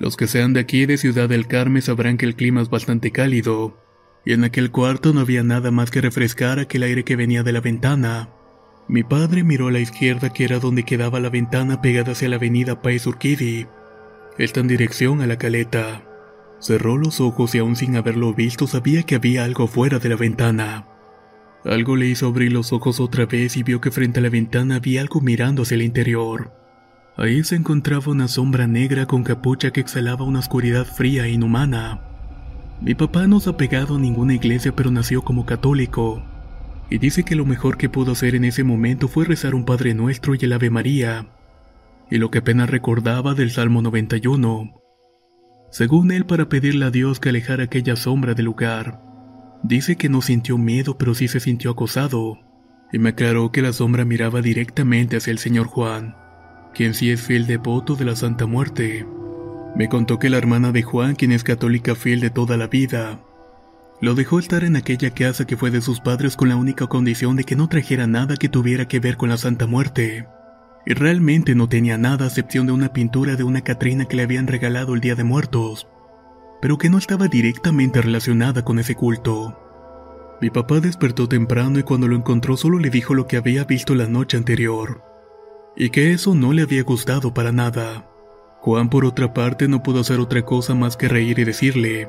Los 0.00 0.16
que 0.16 0.26
sean 0.26 0.54
de 0.54 0.58
aquí 0.58 0.84
de 0.84 0.96
Ciudad 0.96 1.28
del 1.28 1.46
Carmen 1.46 1.82
sabrán 1.82 2.16
que 2.16 2.26
el 2.26 2.34
clima 2.34 2.62
es 2.62 2.68
bastante 2.68 3.12
cálido, 3.12 3.78
y 4.24 4.32
en 4.32 4.42
aquel 4.42 4.72
cuarto 4.72 5.12
no 5.12 5.20
había 5.20 5.44
nada 5.44 5.70
más 5.70 5.92
que 5.92 6.00
refrescar 6.00 6.58
aquel 6.58 6.82
aire 6.82 7.04
que 7.04 7.14
venía 7.14 7.44
de 7.44 7.52
la 7.52 7.60
ventana. 7.60 8.30
Mi 8.88 9.04
padre 9.04 9.44
miró 9.44 9.68
a 9.68 9.70
la 9.70 9.78
izquierda 9.78 10.32
que 10.32 10.42
era 10.42 10.58
donde 10.58 10.82
quedaba 10.82 11.20
la 11.20 11.30
ventana 11.30 11.80
pegada 11.80 12.10
hacia 12.10 12.28
la 12.28 12.36
avenida 12.38 12.82
País 12.82 13.06
Urquidi. 13.06 13.68
Está 14.36 14.58
en 14.58 14.66
dirección 14.66 15.20
a 15.20 15.28
la 15.28 15.38
caleta. 15.38 16.02
Cerró 16.62 16.96
los 16.96 17.20
ojos 17.20 17.56
y 17.56 17.58
aún 17.58 17.74
sin 17.74 17.96
haberlo 17.96 18.32
visto 18.34 18.68
sabía 18.68 19.02
que 19.02 19.16
había 19.16 19.42
algo 19.42 19.66
fuera 19.66 19.98
de 19.98 20.08
la 20.08 20.14
ventana. 20.14 20.86
Algo 21.64 21.96
le 21.96 22.06
hizo 22.06 22.28
abrir 22.28 22.52
los 22.52 22.72
ojos 22.72 23.00
otra 23.00 23.26
vez 23.26 23.56
y 23.56 23.64
vio 23.64 23.80
que 23.80 23.90
frente 23.90 24.20
a 24.20 24.22
la 24.22 24.28
ventana 24.28 24.76
había 24.76 25.00
algo 25.00 25.20
mirando 25.20 25.62
hacia 25.62 25.74
el 25.74 25.82
interior. 25.82 26.52
Ahí 27.16 27.42
se 27.42 27.56
encontraba 27.56 28.12
una 28.12 28.28
sombra 28.28 28.68
negra 28.68 29.06
con 29.06 29.24
capucha 29.24 29.72
que 29.72 29.80
exhalaba 29.80 30.24
una 30.24 30.38
oscuridad 30.38 30.86
fría 30.86 31.26
e 31.26 31.30
inhumana. 31.30 32.00
Mi 32.80 32.94
papá 32.94 33.26
no 33.26 33.40
se 33.40 33.50
ha 33.50 33.56
pegado 33.56 33.96
a 33.96 33.98
ninguna 33.98 34.34
iglesia 34.34 34.74
pero 34.74 34.92
nació 34.92 35.22
como 35.22 35.44
católico 35.44 36.22
y 36.92 36.98
dice 36.98 37.24
que 37.24 37.34
lo 37.34 37.44
mejor 37.44 37.76
que 37.76 37.88
pudo 37.88 38.12
hacer 38.12 38.36
en 38.36 38.44
ese 38.44 38.62
momento 38.62 39.08
fue 39.08 39.24
rezar 39.24 39.56
un 39.56 39.64
Padre 39.64 39.94
Nuestro 39.94 40.36
y 40.36 40.38
el 40.42 40.52
Ave 40.52 40.70
María, 40.70 41.26
y 42.10 42.18
lo 42.18 42.30
que 42.30 42.38
apenas 42.38 42.68
recordaba 42.68 43.34
del 43.34 43.50
Salmo 43.50 43.80
91. 43.80 44.81
Según 45.72 46.12
él, 46.12 46.26
para 46.26 46.50
pedirle 46.50 46.84
a 46.84 46.90
Dios 46.90 47.18
que 47.18 47.30
alejara 47.30 47.64
aquella 47.64 47.96
sombra 47.96 48.34
del 48.34 48.44
lugar. 48.44 49.00
Dice 49.62 49.96
que 49.96 50.10
no 50.10 50.20
sintió 50.20 50.58
miedo, 50.58 50.98
pero 50.98 51.14
sí 51.14 51.28
se 51.28 51.40
sintió 51.40 51.70
acosado, 51.70 52.38
y 52.92 52.98
me 52.98 53.08
aclaró 53.08 53.50
que 53.52 53.62
la 53.62 53.72
sombra 53.72 54.04
miraba 54.04 54.42
directamente 54.42 55.16
hacia 55.16 55.30
el 55.30 55.38
señor 55.38 55.68
Juan, 55.68 56.14
quien 56.74 56.92
sí 56.92 57.10
es 57.10 57.22
fiel 57.22 57.46
devoto 57.46 57.96
de 57.96 58.04
la 58.04 58.16
Santa 58.16 58.44
Muerte. 58.44 59.06
Me 59.74 59.88
contó 59.88 60.18
que 60.18 60.28
la 60.28 60.36
hermana 60.36 60.72
de 60.72 60.82
Juan, 60.82 61.14
quien 61.14 61.32
es 61.32 61.42
católica 61.42 61.94
fiel 61.94 62.20
de 62.20 62.28
toda 62.28 62.58
la 62.58 62.66
vida, 62.66 63.20
lo 64.02 64.14
dejó 64.14 64.40
estar 64.40 64.64
en 64.64 64.76
aquella 64.76 65.14
casa 65.14 65.46
que 65.46 65.56
fue 65.56 65.70
de 65.70 65.80
sus 65.80 66.00
padres 66.00 66.36
con 66.36 66.50
la 66.50 66.56
única 66.56 66.86
condición 66.86 67.34
de 67.36 67.44
que 67.44 67.56
no 67.56 67.70
trajera 67.70 68.06
nada 68.06 68.36
que 68.36 68.50
tuviera 68.50 68.88
que 68.88 69.00
ver 69.00 69.16
con 69.16 69.30
la 69.30 69.38
Santa 69.38 69.66
Muerte. 69.66 70.26
Y 70.84 70.94
realmente 70.94 71.54
no 71.54 71.68
tenía 71.68 71.96
nada 71.96 72.24
a 72.24 72.28
excepción 72.28 72.66
de 72.66 72.72
una 72.72 72.92
pintura 72.92 73.36
de 73.36 73.44
una 73.44 73.62
Catrina 73.62 74.06
que 74.06 74.16
le 74.16 74.24
habían 74.24 74.46
regalado 74.46 74.94
el 74.94 75.00
Día 75.00 75.14
de 75.14 75.24
Muertos, 75.24 75.86
pero 76.60 76.78
que 76.78 76.90
no 76.90 76.98
estaba 76.98 77.28
directamente 77.28 78.02
relacionada 78.02 78.64
con 78.64 78.78
ese 78.78 78.94
culto. 78.94 79.58
Mi 80.40 80.50
papá 80.50 80.80
despertó 80.80 81.28
temprano 81.28 81.78
y 81.78 81.84
cuando 81.84 82.08
lo 82.08 82.16
encontró 82.16 82.56
solo 82.56 82.78
le 82.78 82.90
dijo 82.90 83.14
lo 83.14 83.28
que 83.28 83.36
había 83.36 83.64
visto 83.64 83.94
la 83.94 84.08
noche 84.08 84.36
anterior, 84.36 85.02
y 85.76 85.90
que 85.90 86.12
eso 86.12 86.34
no 86.34 86.52
le 86.52 86.62
había 86.62 86.82
gustado 86.82 87.32
para 87.32 87.52
nada. 87.52 88.08
Juan 88.60 88.90
por 88.90 89.04
otra 89.04 89.32
parte 89.34 89.68
no 89.68 89.82
pudo 89.82 90.00
hacer 90.00 90.20
otra 90.20 90.42
cosa 90.44 90.74
más 90.74 90.96
que 90.96 91.08
reír 91.08 91.38
y 91.38 91.44
decirle, 91.44 92.08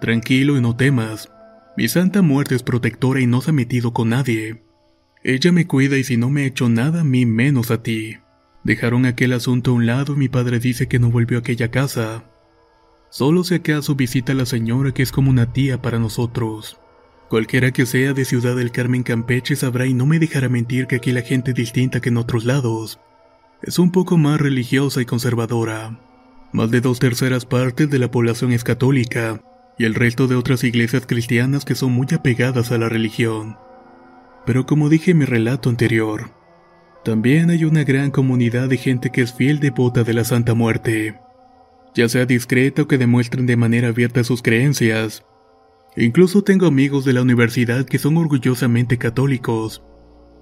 Tranquilo 0.00 0.56
y 0.56 0.60
no 0.60 0.76
temas. 0.76 1.30
Mi 1.76 1.88
santa 1.88 2.22
muerte 2.22 2.54
es 2.54 2.62
protectora 2.62 3.20
y 3.20 3.26
no 3.26 3.40
se 3.40 3.50
ha 3.50 3.52
metido 3.52 3.92
con 3.92 4.10
nadie. 4.10 4.62
Ella 5.28 5.52
me 5.52 5.66
cuida 5.66 5.98
y 5.98 6.04
si 6.04 6.16
no 6.16 6.30
me 6.30 6.40
ha 6.40 6.46
hecho 6.46 6.70
nada 6.70 7.02
a 7.02 7.04
mí 7.04 7.26
menos 7.26 7.70
a 7.70 7.82
ti. 7.82 8.16
Dejaron 8.64 9.04
aquel 9.04 9.34
asunto 9.34 9.72
a 9.72 9.74
un 9.74 9.84
lado 9.84 10.14
y 10.14 10.16
mi 10.16 10.30
padre 10.30 10.58
dice 10.58 10.88
que 10.88 10.98
no 10.98 11.10
volvió 11.10 11.36
a 11.36 11.40
aquella 11.40 11.70
casa. 11.70 12.24
Solo 13.10 13.44
si 13.44 13.56
acaso 13.56 13.94
visita 13.94 14.32
a 14.32 14.34
la 14.34 14.46
señora 14.46 14.92
que 14.92 15.02
es 15.02 15.12
como 15.12 15.28
una 15.28 15.52
tía 15.52 15.82
para 15.82 15.98
nosotros. 15.98 16.80
Cualquiera 17.28 17.72
que 17.72 17.84
sea 17.84 18.14
de 18.14 18.24
Ciudad 18.24 18.56
del 18.56 18.72
Carmen 18.72 19.02
Campeche 19.02 19.54
sabrá 19.54 19.84
y 19.84 19.92
no 19.92 20.06
me 20.06 20.18
dejará 20.18 20.48
mentir 20.48 20.86
que 20.86 20.96
aquí 20.96 21.12
la 21.12 21.20
gente 21.20 21.50
es 21.50 21.56
distinta 21.58 22.00
que 22.00 22.08
en 22.08 22.16
otros 22.16 22.46
lados. 22.46 22.98
Es 23.60 23.78
un 23.78 23.92
poco 23.92 24.16
más 24.16 24.40
religiosa 24.40 25.02
y 25.02 25.04
conservadora. 25.04 26.00
Más 26.54 26.70
de 26.70 26.80
dos 26.80 27.00
terceras 27.00 27.44
partes 27.44 27.90
de 27.90 27.98
la 27.98 28.10
población 28.10 28.50
es 28.52 28.64
católica, 28.64 29.42
y 29.76 29.84
el 29.84 29.94
resto 29.94 30.26
de 30.26 30.36
otras 30.36 30.64
iglesias 30.64 31.04
cristianas 31.06 31.66
que 31.66 31.74
son 31.74 31.92
muy 31.92 32.06
apegadas 32.14 32.72
a 32.72 32.78
la 32.78 32.88
religión. 32.88 33.58
Pero 34.48 34.64
como 34.64 34.88
dije 34.88 35.10
en 35.10 35.18
mi 35.18 35.26
relato 35.26 35.68
anterior, 35.68 36.30
también 37.04 37.50
hay 37.50 37.66
una 37.66 37.84
gran 37.84 38.10
comunidad 38.10 38.70
de 38.70 38.78
gente 38.78 39.10
que 39.10 39.20
es 39.20 39.34
fiel 39.34 39.60
devota 39.60 40.04
de 40.04 40.14
la 40.14 40.24
Santa 40.24 40.54
Muerte, 40.54 41.20
ya 41.94 42.08
sea 42.08 42.24
discreta 42.24 42.80
o 42.80 42.88
que 42.88 42.96
demuestren 42.96 43.44
de 43.44 43.58
manera 43.58 43.88
abierta 43.88 44.24
sus 44.24 44.40
creencias. 44.40 45.22
Incluso 45.98 46.44
tengo 46.44 46.64
amigos 46.64 47.04
de 47.04 47.12
la 47.12 47.20
universidad 47.20 47.84
que 47.84 47.98
son 47.98 48.16
orgullosamente 48.16 48.96
católicos, 48.96 49.82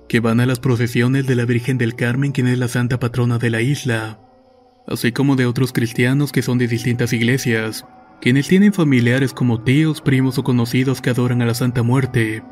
que 0.09 0.21
van 0.21 0.39
a 0.39 0.47
las 0.47 0.61
procesiones 0.61 1.27
de 1.27 1.35
la 1.35 1.45
Virgen 1.45 1.77
del 1.77 1.97
Carmen, 1.97 2.31
quien 2.31 2.47
es 2.47 2.61
la 2.61 2.69
santa 2.69 3.01
patrona 3.01 3.39
de 3.39 3.51
la 3.51 3.61
isla, 3.61 4.21
así 4.87 5.11
como 5.11 5.35
de 5.35 5.47
otros 5.47 5.73
cristianos 5.73 6.31
que 6.31 6.43
son 6.43 6.59
de 6.59 6.69
distintas 6.69 7.13
iglesias 7.13 7.85
quienes 8.21 8.49
tienen 8.49 8.73
familiares 8.73 9.33
como 9.33 9.63
tíos, 9.63 10.01
primos 10.01 10.39
o 10.39 10.45
conocidos 10.45 11.01
que 11.01 11.11
adoran 11.11 11.43
a 11.43 11.47
la 11.47 11.55
Santa 11.55 11.83
Muerte, 11.83 12.43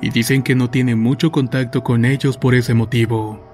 y 0.00 0.10
dicen 0.10 0.42
que 0.42 0.54
no 0.54 0.70
tienen 0.70 0.98
mucho 0.98 1.32
contacto 1.32 1.82
con 1.82 2.04
ellos 2.04 2.36
por 2.36 2.54
ese 2.54 2.74
motivo. 2.74 3.44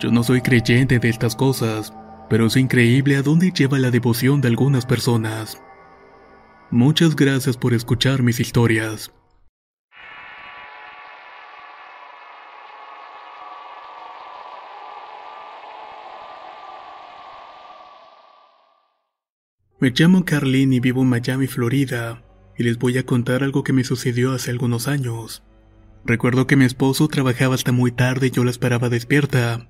Yo 0.00 0.10
no 0.10 0.24
soy 0.24 0.40
creyente 0.40 0.98
de 0.98 1.08
estas 1.08 1.36
cosas, 1.36 1.92
pero 2.28 2.46
es 2.46 2.56
increíble 2.56 3.16
a 3.16 3.22
dónde 3.22 3.52
lleva 3.52 3.78
la 3.78 3.90
devoción 3.90 4.40
de 4.40 4.48
algunas 4.48 4.86
personas. 4.86 5.62
Muchas 6.70 7.14
gracias 7.14 7.56
por 7.56 7.74
escuchar 7.74 8.22
mis 8.22 8.40
historias. 8.40 9.12
Me 19.78 19.90
llamo 19.90 20.24
Carlin 20.24 20.72
y 20.72 20.80
vivo 20.80 21.02
en 21.02 21.08
Miami, 21.08 21.48
Florida, 21.48 22.22
y 22.56 22.62
les 22.62 22.78
voy 22.78 22.98
a 22.98 23.04
contar 23.04 23.42
algo 23.42 23.64
que 23.64 23.72
me 23.72 23.82
sucedió 23.82 24.32
hace 24.32 24.52
algunos 24.52 24.86
años. 24.86 25.42
Recuerdo 26.04 26.46
que 26.46 26.56
mi 26.56 26.64
esposo 26.64 27.08
trabajaba 27.08 27.54
hasta 27.54 27.72
muy 27.72 27.92
tarde 27.92 28.28
y 28.28 28.30
yo 28.30 28.44
la 28.44 28.50
esperaba 28.50 28.88
despierta. 28.88 29.68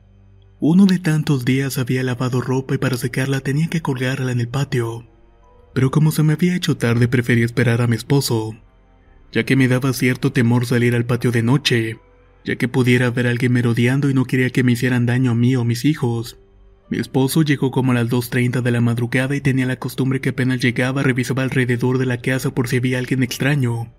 Uno 0.61 0.87
de 0.87 0.99
tantos 0.99 1.45
días 1.45 1.77
había 1.79 2.03
lavado 2.03 2.41
ropa 2.41 2.75
y 2.75 2.79
para 2.79 2.97
secarla 2.97 3.41
tenía 3.41 3.69
que 3.69 3.83
colgarla 3.83 4.33
en 4.33 4.41
el 4.41 4.49
patio. 4.49 5.07
Pero 5.75 5.91
como 5.91 6.11
se 6.11 6.23
me 6.23 6.35
había 6.35 6.57
hecho 6.57 6.77
tarde 6.77 7.09
preferí 7.09 7.43
esperar 7.43 7.83
a 7.83 7.87
mi 7.87 7.97
esposo, 7.97 8.57
ya 9.33 9.45
que 9.45 9.57
me 9.57 9.69
daba 9.69 9.93
cierto 9.93 10.33
temor 10.33 10.67
salir 10.67 10.95
al 10.95 11.05
patio 11.05 11.33
de 11.33 11.43
noche, 11.43 11.99
ya 12.45 12.57
que 12.57 12.69
pudiera 12.69 13.11
ver 13.11 13.27
a 13.27 13.31
alguien 13.31 13.53
merodeando 13.53 14.09
y 14.09 14.15
no 14.15 14.25
quería 14.25 14.51
que 14.51 14.63
me 14.63 14.73
hicieran 14.73 15.07
daño 15.07 15.33
a 15.33 15.35
mí 15.35 15.57
o 15.57 15.63
a 15.63 15.65
mis 15.65 15.85
hijos. 15.85 16.39
Mi 16.91 16.99
esposo 16.99 17.43
llegó 17.43 17.71
como 17.71 17.93
a 17.93 17.95
las 17.95 18.09
2.30 18.09 18.63
de 18.63 18.71
la 18.71 18.81
madrugada 18.81 19.35
y 19.35 19.41
tenía 19.41 19.67
la 19.67 19.77
costumbre 19.77 20.21
que 20.21 20.31
apenas 20.31 20.61
llegaba 20.61 21.03
revisaba 21.03 21.43
alrededor 21.43 21.99
de 21.99 22.07
la 22.07 22.19
casa 22.19 22.55
por 22.55 22.69
si 22.69 22.77
había 22.77 22.99
alguien 22.99 23.23
extraño. 23.23 23.93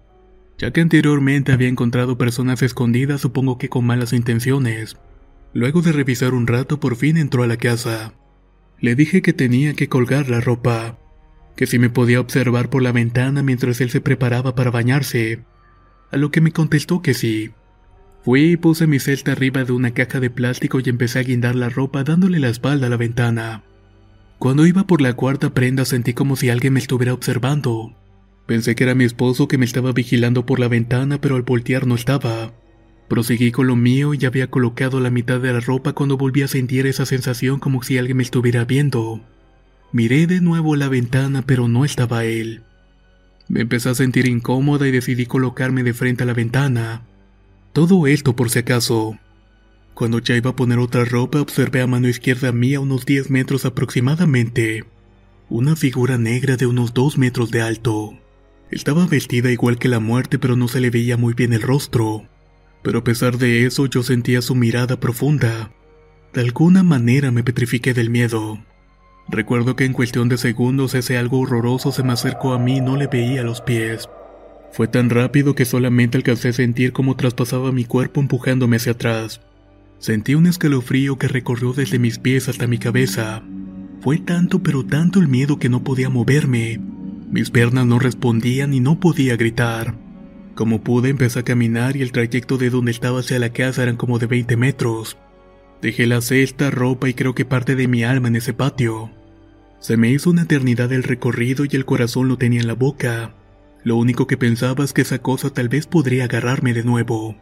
Ya 0.57 0.71
que 0.71 0.81
anteriormente 0.81 1.51
había 1.51 1.67
encontrado 1.67 2.17
personas 2.17 2.61
escondidas, 2.61 3.21
supongo 3.21 3.57
que 3.57 3.69
con 3.69 3.85
malas 3.85 4.13
intenciones. 4.13 4.97
Luego 5.53 5.81
de 5.81 5.91
revisar 5.91 6.33
un 6.33 6.47
rato, 6.47 6.79
por 6.79 6.95
fin 6.95 7.17
entró 7.17 7.43
a 7.43 7.47
la 7.47 7.57
casa. 7.57 8.13
Le 8.79 8.95
dije 8.95 9.21
que 9.21 9.33
tenía 9.33 9.73
que 9.73 9.87
colgar 9.87 10.29
la 10.29 10.41
ropa, 10.41 10.97
que 11.55 11.67
si 11.67 11.79
me 11.79 11.89
podía 11.89 12.19
observar 12.19 12.69
por 12.69 12.81
la 12.81 12.91
ventana 12.91 13.43
mientras 13.43 13.79
él 13.81 13.89
se 13.89 14.01
preparaba 14.01 14.55
para 14.55 14.71
bañarse, 14.71 15.43
a 16.11 16.17
lo 16.17 16.31
que 16.31 16.41
me 16.41 16.51
contestó 16.51 17.01
que 17.01 17.13
sí. 17.13 17.51
Fui 18.23 18.51
y 18.51 18.57
puse 18.57 18.87
mi 18.87 18.99
celta 18.99 19.33
arriba 19.33 19.63
de 19.63 19.73
una 19.73 19.91
caja 19.91 20.19
de 20.19 20.29
plástico 20.29 20.79
y 20.79 20.89
empecé 20.89 21.19
a 21.19 21.23
guindar 21.23 21.55
la 21.55 21.69
ropa 21.69 22.03
dándole 22.03 22.39
la 22.39 22.49
espalda 22.49 22.87
a 22.87 22.89
la 22.89 22.97
ventana. 22.97 23.63
Cuando 24.39 24.65
iba 24.65 24.85
por 24.85 25.01
la 25.01 25.13
cuarta 25.13 25.53
prenda 25.53 25.85
sentí 25.85 26.13
como 26.13 26.35
si 26.35 26.49
alguien 26.49 26.73
me 26.73 26.79
estuviera 26.79 27.13
observando. 27.13 27.95
Pensé 28.45 28.75
que 28.75 28.83
era 28.83 28.95
mi 28.95 29.05
esposo 29.05 29.47
que 29.47 29.57
me 29.57 29.65
estaba 29.65 29.93
vigilando 29.93 30.45
por 30.45 30.59
la 30.59 30.67
ventana, 30.67 31.21
pero 31.21 31.35
al 31.35 31.43
voltear 31.43 31.87
no 31.87 31.95
estaba. 31.95 32.53
Proseguí 33.07 33.51
con 33.51 33.67
lo 33.67 33.75
mío 33.75 34.13
y 34.13 34.25
había 34.25 34.49
colocado 34.49 34.99
la 34.99 35.09
mitad 35.09 35.39
de 35.39 35.53
la 35.53 35.59
ropa 35.59 35.93
cuando 35.93 36.17
volví 36.17 36.41
a 36.41 36.47
sentir 36.47 36.87
esa 36.87 37.05
sensación 37.05 37.59
como 37.59 37.83
si 37.83 37.97
alguien 37.97 38.17
me 38.17 38.23
estuviera 38.23 38.65
viendo. 38.65 39.21
Miré 39.91 40.27
de 40.27 40.41
nuevo 40.41 40.75
la 40.75 40.89
ventana, 40.89 41.43
pero 41.43 41.67
no 41.67 41.85
estaba 41.85 42.25
él. 42.25 42.63
Me 43.47 43.61
empecé 43.61 43.89
a 43.89 43.95
sentir 43.95 44.27
incómoda 44.27 44.87
y 44.87 44.91
decidí 44.91 45.25
colocarme 45.25 45.83
de 45.83 45.93
frente 45.93 46.23
a 46.23 46.25
la 46.25 46.33
ventana. 46.33 47.03
Todo 47.71 48.07
esto 48.07 48.35
por 48.35 48.49
si 48.49 48.59
acaso. 48.59 49.17
Cuando 49.93 50.19
ya 50.19 50.35
iba 50.35 50.49
a 50.49 50.55
poner 50.55 50.79
otra 50.79 51.05
ropa, 51.05 51.39
observé 51.39 51.81
a 51.81 51.87
mano 51.87 52.07
izquierda 52.07 52.51
mía, 52.51 52.79
unos 52.79 53.05
10 53.05 53.29
metros 53.29 53.65
aproximadamente, 53.65 54.85
una 55.49 55.75
figura 55.75 56.17
negra 56.17 56.57
de 56.57 56.65
unos 56.65 56.93
2 56.93 57.19
metros 57.19 57.51
de 57.51 57.61
alto. 57.61 58.17
Estaba 58.73 59.05
vestida 59.05 59.51
igual 59.51 59.77
que 59.77 59.87
la 59.87 59.99
muerte, 59.99 60.39
pero 60.39 60.55
no 60.55 60.67
se 60.67 60.79
le 60.79 60.89
veía 60.89 61.15
muy 61.15 61.35
bien 61.35 61.53
el 61.53 61.61
rostro. 61.61 62.27
Pero 62.81 62.99
a 62.99 63.03
pesar 63.03 63.37
de 63.37 63.67
eso, 63.67 63.85
yo 63.85 64.01
sentía 64.01 64.41
su 64.41 64.55
mirada 64.55 64.99
profunda. 64.99 65.71
De 66.33 66.41
alguna 66.41 66.81
manera 66.81 67.29
me 67.29 67.43
petrifiqué 67.43 67.93
del 67.93 68.09
miedo. 68.09 68.65
Recuerdo 69.29 69.75
que 69.75 69.85
en 69.85 69.93
cuestión 69.93 70.27
de 70.27 70.39
segundos 70.39 70.95
ese 70.95 71.19
algo 71.19 71.39
horroroso 71.41 71.91
se 71.91 72.01
me 72.01 72.13
acercó 72.13 72.53
a 72.53 72.57
mí 72.57 72.77
y 72.77 72.81
no 72.81 72.97
le 72.97 73.05
veía 73.05 73.43
los 73.43 73.61
pies. 73.61 74.09
Fue 74.71 74.87
tan 74.87 75.11
rápido 75.11 75.53
que 75.53 75.65
solamente 75.65 76.17
alcancé 76.17 76.49
a 76.49 76.53
sentir 76.53 76.93
cómo 76.93 77.15
traspasaba 77.15 77.71
mi 77.71 77.85
cuerpo 77.85 78.21
empujándome 78.21 78.77
hacia 78.77 78.93
atrás. 78.93 79.41
Sentí 79.99 80.33
un 80.33 80.47
escalofrío 80.47 81.19
que 81.19 81.27
recorrió 81.27 81.73
desde 81.73 81.99
mis 81.99 82.17
pies 82.17 82.49
hasta 82.49 82.65
mi 82.65 82.79
cabeza. 82.79 83.43
Fue 84.01 84.17
tanto 84.17 84.63
pero 84.63 84.83
tanto 84.83 85.19
el 85.19 85.27
miedo 85.27 85.59
que 85.59 85.69
no 85.69 85.83
podía 85.83 86.09
moverme. 86.09 86.81
Mis 87.33 87.49
piernas 87.49 87.87
no 87.87 87.97
respondían 87.97 88.75
y 88.75 88.79
no 88.79 88.99
podía 88.99 89.35
gritar. 89.35 89.95
Como 90.53 90.83
pude 90.83 91.09
empecé 91.09 91.39
a 91.39 91.43
caminar 91.43 91.97
y 91.97 92.03
el 92.03 92.11
trayecto 92.11 92.59
de 92.59 92.69
donde 92.69 92.91
estaba 92.91 93.21
hacia 93.21 93.39
la 93.39 93.49
casa 93.49 93.81
eran 93.81 93.97
como 93.97 94.19
de 94.19 94.27
20 94.27 94.55
metros. 94.55 95.17
Dejé 95.81 96.05
la 96.05 96.21
cesta, 96.21 96.69
ropa 96.69 97.09
y 97.09 97.15
creo 97.15 97.33
que 97.33 97.43
parte 97.43 97.75
de 97.75 97.87
mi 97.87 98.03
alma 98.03 98.27
en 98.27 98.35
ese 98.35 98.53
patio. 98.53 99.09
Se 99.79 99.97
me 99.97 100.11
hizo 100.11 100.29
una 100.29 100.43
eternidad 100.43 100.93
el 100.93 101.01
recorrido 101.01 101.65
y 101.65 101.75
el 101.75 101.85
corazón 101.85 102.27
lo 102.27 102.37
tenía 102.37 102.61
en 102.61 102.67
la 102.67 102.75
boca. 102.75 103.33
Lo 103.83 103.95
único 103.95 104.27
que 104.27 104.37
pensaba 104.37 104.83
es 104.83 104.93
que 104.93 105.01
esa 105.01 105.17
cosa 105.17 105.49
tal 105.49 105.69
vez 105.69 105.87
podría 105.87 106.25
agarrarme 106.25 106.75
de 106.75 106.83
nuevo. 106.83 107.35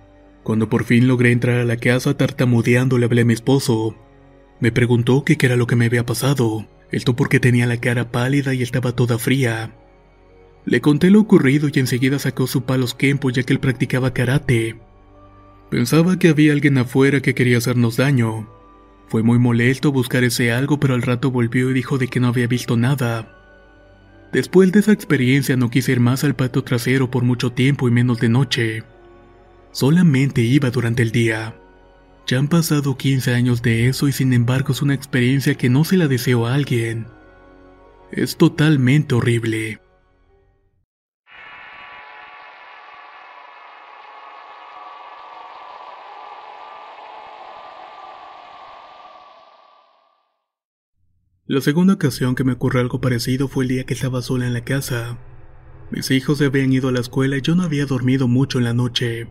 Cuando 0.43 0.69
por 0.69 0.85
fin 0.85 1.09
logré 1.09 1.33
entrar 1.33 1.59
a 1.59 1.65
la 1.65 1.75
casa 1.75 2.15
tartamudeando 2.15 2.97
le 2.97 3.07
hablé 3.07 3.23
a 3.23 3.25
mi 3.25 3.33
esposo. 3.33 3.97
Me 4.61 4.71
preguntó 4.71 5.25
qué 5.25 5.35
era 5.41 5.57
lo 5.57 5.67
que 5.67 5.75
me 5.75 5.87
había 5.87 6.05
pasado, 6.05 6.65
esto 6.93 7.13
porque 7.17 7.41
tenía 7.41 7.67
la 7.67 7.75
cara 7.75 8.09
pálida 8.09 8.53
y 8.53 8.63
estaba 8.63 8.95
toda 8.95 9.17
fría. 9.17 9.75
Le 10.65 10.79
conté 10.79 11.09
lo 11.09 11.19
ocurrido 11.19 11.69
y 11.73 11.79
enseguida 11.79 12.19
sacó 12.19 12.47
su 12.47 12.63
palos 12.63 12.93
Kempo 12.93 13.29
ya 13.29 13.43
que 13.43 13.53
él 13.53 13.59
practicaba 13.59 14.13
karate. 14.13 14.79
Pensaba 15.69 16.19
que 16.19 16.29
había 16.29 16.53
alguien 16.53 16.77
afuera 16.77 17.21
que 17.21 17.33
quería 17.33 17.57
hacernos 17.57 17.97
daño. 17.97 18.47
Fue 19.07 19.23
muy 19.23 19.39
molesto 19.39 19.91
buscar 19.91 20.23
ese 20.23 20.51
algo 20.51 20.79
pero 20.79 20.93
al 20.93 21.01
rato 21.01 21.31
volvió 21.31 21.71
y 21.71 21.73
dijo 21.73 21.97
de 21.97 22.07
que 22.07 22.19
no 22.19 22.27
había 22.27 22.47
visto 22.47 22.77
nada. 22.77 23.37
Después 24.31 24.71
de 24.71 24.79
esa 24.79 24.91
experiencia 24.91 25.57
no 25.57 25.69
quise 25.69 25.91
ir 25.91 25.99
más 25.99 26.23
al 26.23 26.35
patio 26.35 26.63
trasero 26.63 27.11
por 27.11 27.23
mucho 27.23 27.51
tiempo 27.51 27.87
y 27.87 27.91
menos 27.91 28.19
de 28.19 28.29
noche. 28.29 28.83
Solamente 29.71 30.41
iba 30.41 30.69
durante 30.69 31.01
el 31.01 31.11
día. 31.11 31.55
Ya 32.27 32.37
han 32.37 32.47
pasado 32.47 32.97
15 32.97 33.33
años 33.33 33.61
de 33.61 33.87
eso 33.87 34.07
y 34.07 34.11
sin 34.11 34.31
embargo 34.31 34.71
es 34.71 34.81
una 34.81 34.93
experiencia 34.93 35.55
que 35.55 35.69
no 35.69 35.83
se 35.83 35.97
la 35.97 36.07
deseo 36.07 36.45
a 36.45 36.53
alguien. 36.53 37.07
Es 38.11 38.37
totalmente 38.37 39.15
horrible. 39.15 39.81
La 51.51 51.59
segunda 51.59 51.95
ocasión 51.95 52.33
que 52.33 52.45
me 52.45 52.53
ocurrió 52.53 52.79
algo 52.79 53.01
parecido 53.01 53.49
fue 53.49 53.65
el 53.65 53.71
día 53.71 53.83
que 53.83 53.93
estaba 53.93 54.21
sola 54.21 54.47
en 54.47 54.53
la 54.53 54.63
casa. 54.63 55.17
Mis 55.91 56.09
hijos 56.09 56.37
se 56.37 56.45
habían 56.45 56.71
ido 56.71 56.87
a 56.87 56.93
la 56.93 57.01
escuela 57.01 57.35
y 57.35 57.41
yo 57.41 57.55
no 57.55 57.63
había 57.63 57.85
dormido 57.85 58.29
mucho 58.29 58.57
en 58.57 58.63
la 58.63 58.73
noche. 58.73 59.27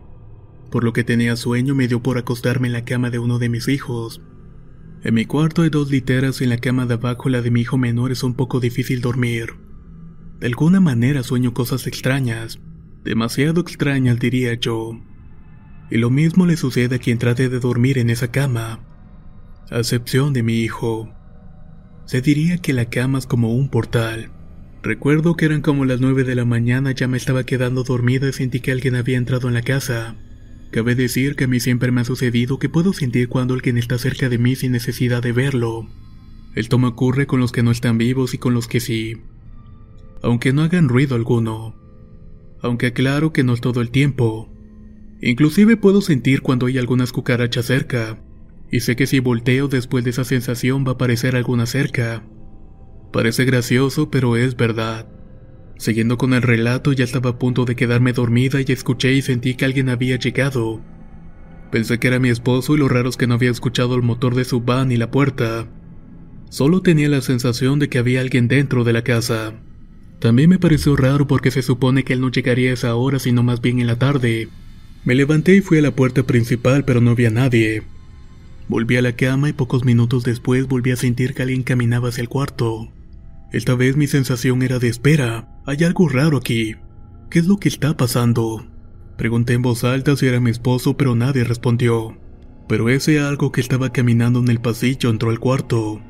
Por 0.69 0.83
lo 0.83 0.93
que 0.93 1.03
tenía 1.03 1.35
sueño 1.35 1.73
me 1.73 1.87
dio 1.87 2.03
por 2.03 2.19
acostarme 2.19 2.67
en 2.67 2.73
la 2.73 2.85
cama 2.85 3.09
de 3.09 3.17
uno 3.17 3.39
de 3.39 3.49
mis 3.49 3.67
hijos. 3.67 4.21
En 5.03 5.15
mi 5.15 5.25
cuarto 5.25 5.63
hay 5.63 5.71
dos 5.71 5.89
literas 5.89 6.41
y 6.41 6.43
en 6.43 6.51
la 6.51 6.59
cama 6.59 6.85
de 6.85 6.93
abajo 6.93 7.27
la 7.27 7.41
de 7.41 7.49
mi 7.49 7.61
hijo 7.61 7.79
menor 7.79 8.11
es 8.11 8.21
un 8.21 8.35
poco 8.35 8.59
difícil 8.59 9.01
dormir. 9.01 9.55
De 10.39 10.45
alguna 10.45 10.79
manera 10.79 11.23
sueño 11.23 11.55
cosas 11.55 11.87
extrañas, 11.87 12.59
demasiado 13.03 13.61
extrañas 13.61 14.19
diría 14.19 14.53
yo. 14.53 14.91
Y 15.89 15.97
lo 15.97 16.11
mismo 16.11 16.45
le 16.45 16.55
sucede 16.55 16.97
a 16.97 16.99
quien 16.99 17.17
trate 17.17 17.49
de 17.49 17.59
dormir 17.59 17.97
en 17.97 18.11
esa 18.11 18.29
cama, 18.29 18.85
a 19.71 19.79
excepción 19.79 20.33
de 20.33 20.43
mi 20.43 20.59
hijo. 20.59 21.11
Se 22.05 22.21
diría 22.21 22.57
que 22.57 22.73
la 22.73 22.85
cama 22.85 23.19
es 23.19 23.27
como 23.27 23.53
un 23.53 23.69
portal. 23.69 24.31
Recuerdo 24.83 25.35
que 25.35 25.45
eran 25.45 25.61
como 25.61 25.85
las 25.85 26.01
nueve 26.01 26.23
de 26.23 26.35
la 26.35 26.45
mañana, 26.45 26.91
ya 26.91 27.07
me 27.07 27.17
estaba 27.17 27.45
quedando 27.45 27.83
dormida 27.83 28.29
y 28.29 28.33
sentí 28.33 28.59
que 28.59 28.71
alguien 28.71 28.95
había 28.95 29.17
entrado 29.17 29.47
en 29.47 29.53
la 29.53 29.61
casa. 29.61 30.15
Cabe 30.71 30.95
decir 30.95 31.35
que 31.35 31.43
a 31.43 31.47
mí 31.47 31.59
siempre 31.59 31.91
me 31.91 32.01
ha 32.01 32.05
sucedido 32.05 32.57
que 32.57 32.69
puedo 32.69 32.93
sentir 32.93 33.27
cuando 33.27 33.53
alguien 33.53 33.77
está 33.77 33.97
cerca 33.97 34.29
de 34.29 34.37
mí 34.37 34.55
sin 34.55 34.71
necesidad 34.71 35.21
de 35.21 35.33
verlo. 35.33 35.87
Esto 36.55 36.79
me 36.79 36.87
ocurre 36.87 37.27
con 37.27 37.39
los 37.39 37.51
que 37.51 37.61
no 37.61 37.71
están 37.71 37.97
vivos 37.97 38.33
y 38.33 38.37
con 38.37 38.53
los 38.53 38.67
que 38.67 38.79
sí. 38.79 39.17
Aunque 40.23 40.53
no 40.53 40.63
hagan 40.63 40.89
ruido 40.89 41.15
alguno. 41.15 41.75
Aunque 42.61 42.87
aclaro 42.87 43.33
que 43.33 43.43
no 43.43 43.55
todo 43.57 43.81
el 43.81 43.91
tiempo. 43.91 44.49
Inclusive 45.21 45.77
puedo 45.77 46.01
sentir 46.01 46.41
cuando 46.41 46.65
hay 46.65 46.77
algunas 46.77 47.11
cucarachas 47.11 47.65
cerca, 47.65 48.19
y 48.71 48.79
sé 48.79 48.95
que 48.95 49.05
si 49.05 49.19
volteo 49.19 49.67
después 49.67 50.03
de 50.05 50.11
esa 50.11 50.23
sensación 50.23 50.85
va 50.85 50.91
a 50.91 50.93
aparecer 50.93 51.35
alguna 51.35 51.65
cerca. 51.65 52.23
Parece 53.11 53.43
gracioso, 53.43 54.09
pero 54.09 54.37
es 54.37 54.55
verdad. 54.55 55.07
Siguiendo 55.77 56.17
con 56.17 56.33
el 56.33 56.41
relato, 56.41 56.93
ya 56.93 57.03
estaba 57.03 57.31
a 57.31 57.39
punto 57.39 57.65
de 57.65 57.75
quedarme 57.75 58.13
dormida 58.13 58.59
y 58.61 58.71
escuché 58.71 59.13
y 59.13 59.21
sentí 59.21 59.55
que 59.55 59.65
alguien 59.65 59.89
había 59.89 60.15
llegado. 60.15 60.81
Pensé 61.71 61.99
que 61.99 62.07
era 62.07 62.19
mi 62.19 62.29
esposo 62.29 62.75
y 62.75 62.77
lo 62.77 62.87
raro 62.87 63.09
es 63.09 63.17
que 63.17 63.27
no 63.27 63.33
había 63.33 63.51
escuchado 63.51 63.95
el 63.95 64.01
motor 64.01 64.35
de 64.35 64.45
su 64.45 64.61
van 64.61 64.87
ni 64.89 64.97
la 64.97 65.11
puerta. 65.11 65.67
Solo 66.49 66.81
tenía 66.81 67.09
la 67.09 67.21
sensación 67.21 67.79
de 67.79 67.89
que 67.89 67.97
había 67.97 68.21
alguien 68.21 68.47
dentro 68.47 68.83
de 68.83 68.93
la 68.93 69.03
casa. 69.03 69.53
También 70.19 70.49
me 70.49 70.59
pareció 70.59 70.95
raro 70.95 71.27
porque 71.27 71.49
se 71.49 71.61
supone 71.61 72.03
que 72.03 72.13
él 72.13 72.21
no 72.21 72.29
llegaría 72.29 72.71
a 72.71 72.73
esa 72.73 72.95
hora 72.95 73.19
sino 73.19 73.41
más 73.41 73.59
bien 73.61 73.79
en 73.79 73.87
la 73.87 73.97
tarde. 73.97 74.49
Me 75.03 75.15
levanté 75.15 75.55
y 75.55 75.61
fui 75.61 75.79
a 75.79 75.81
la 75.81 75.95
puerta 75.95 76.23
principal 76.23 76.85
pero 76.85 77.01
no 77.01 77.11
había 77.11 77.31
nadie. 77.31 77.83
Volví 78.67 78.95
a 78.97 79.01
la 79.01 79.15
cama 79.15 79.49
y 79.49 79.53
pocos 79.53 79.83
minutos 79.83 80.23
después 80.23 80.67
volví 80.67 80.91
a 80.91 80.95
sentir 80.95 81.33
que 81.33 81.41
alguien 81.41 81.63
caminaba 81.63 82.09
hacia 82.09 82.21
el 82.21 82.29
cuarto. 82.29 82.91
Esta 83.51 83.75
vez 83.75 83.97
mi 83.97 84.07
sensación 84.07 84.61
era 84.63 84.79
de 84.79 84.87
espera. 84.87 85.49
Hay 85.65 85.83
algo 85.83 86.07
raro 86.07 86.37
aquí. 86.37 86.75
¿Qué 87.29 87.39
es 87.39 87.47
lo 87.47 87.57
que 87.57 87.67
está 87.67 87.97
pasando? 87.97 88.65
Pregunté 89.17 89.53
en 89.53 89.61
voz 89.61 89.83
alta 89.83 90.15
si 90.15 90.25
era 90.25 90.39
mi 90.39 90.51
esposo, 90.51 90.95
pero 90.95 91.15
nadie 91.15 91.43
respondió. 91.43 92.17
Pero 92.67 92.89
ese 92.89 93.19
algo 93.19 93.51
que 93.51 93.61
estaba 93.61 93.91
caminando 93.91 94.39
en 94.39 94.47
el 94.47 94.61
pasillo 94.61 95.09
entró 95.09 95.29
al 95.29 95.39
cuarto. 95.39 96.01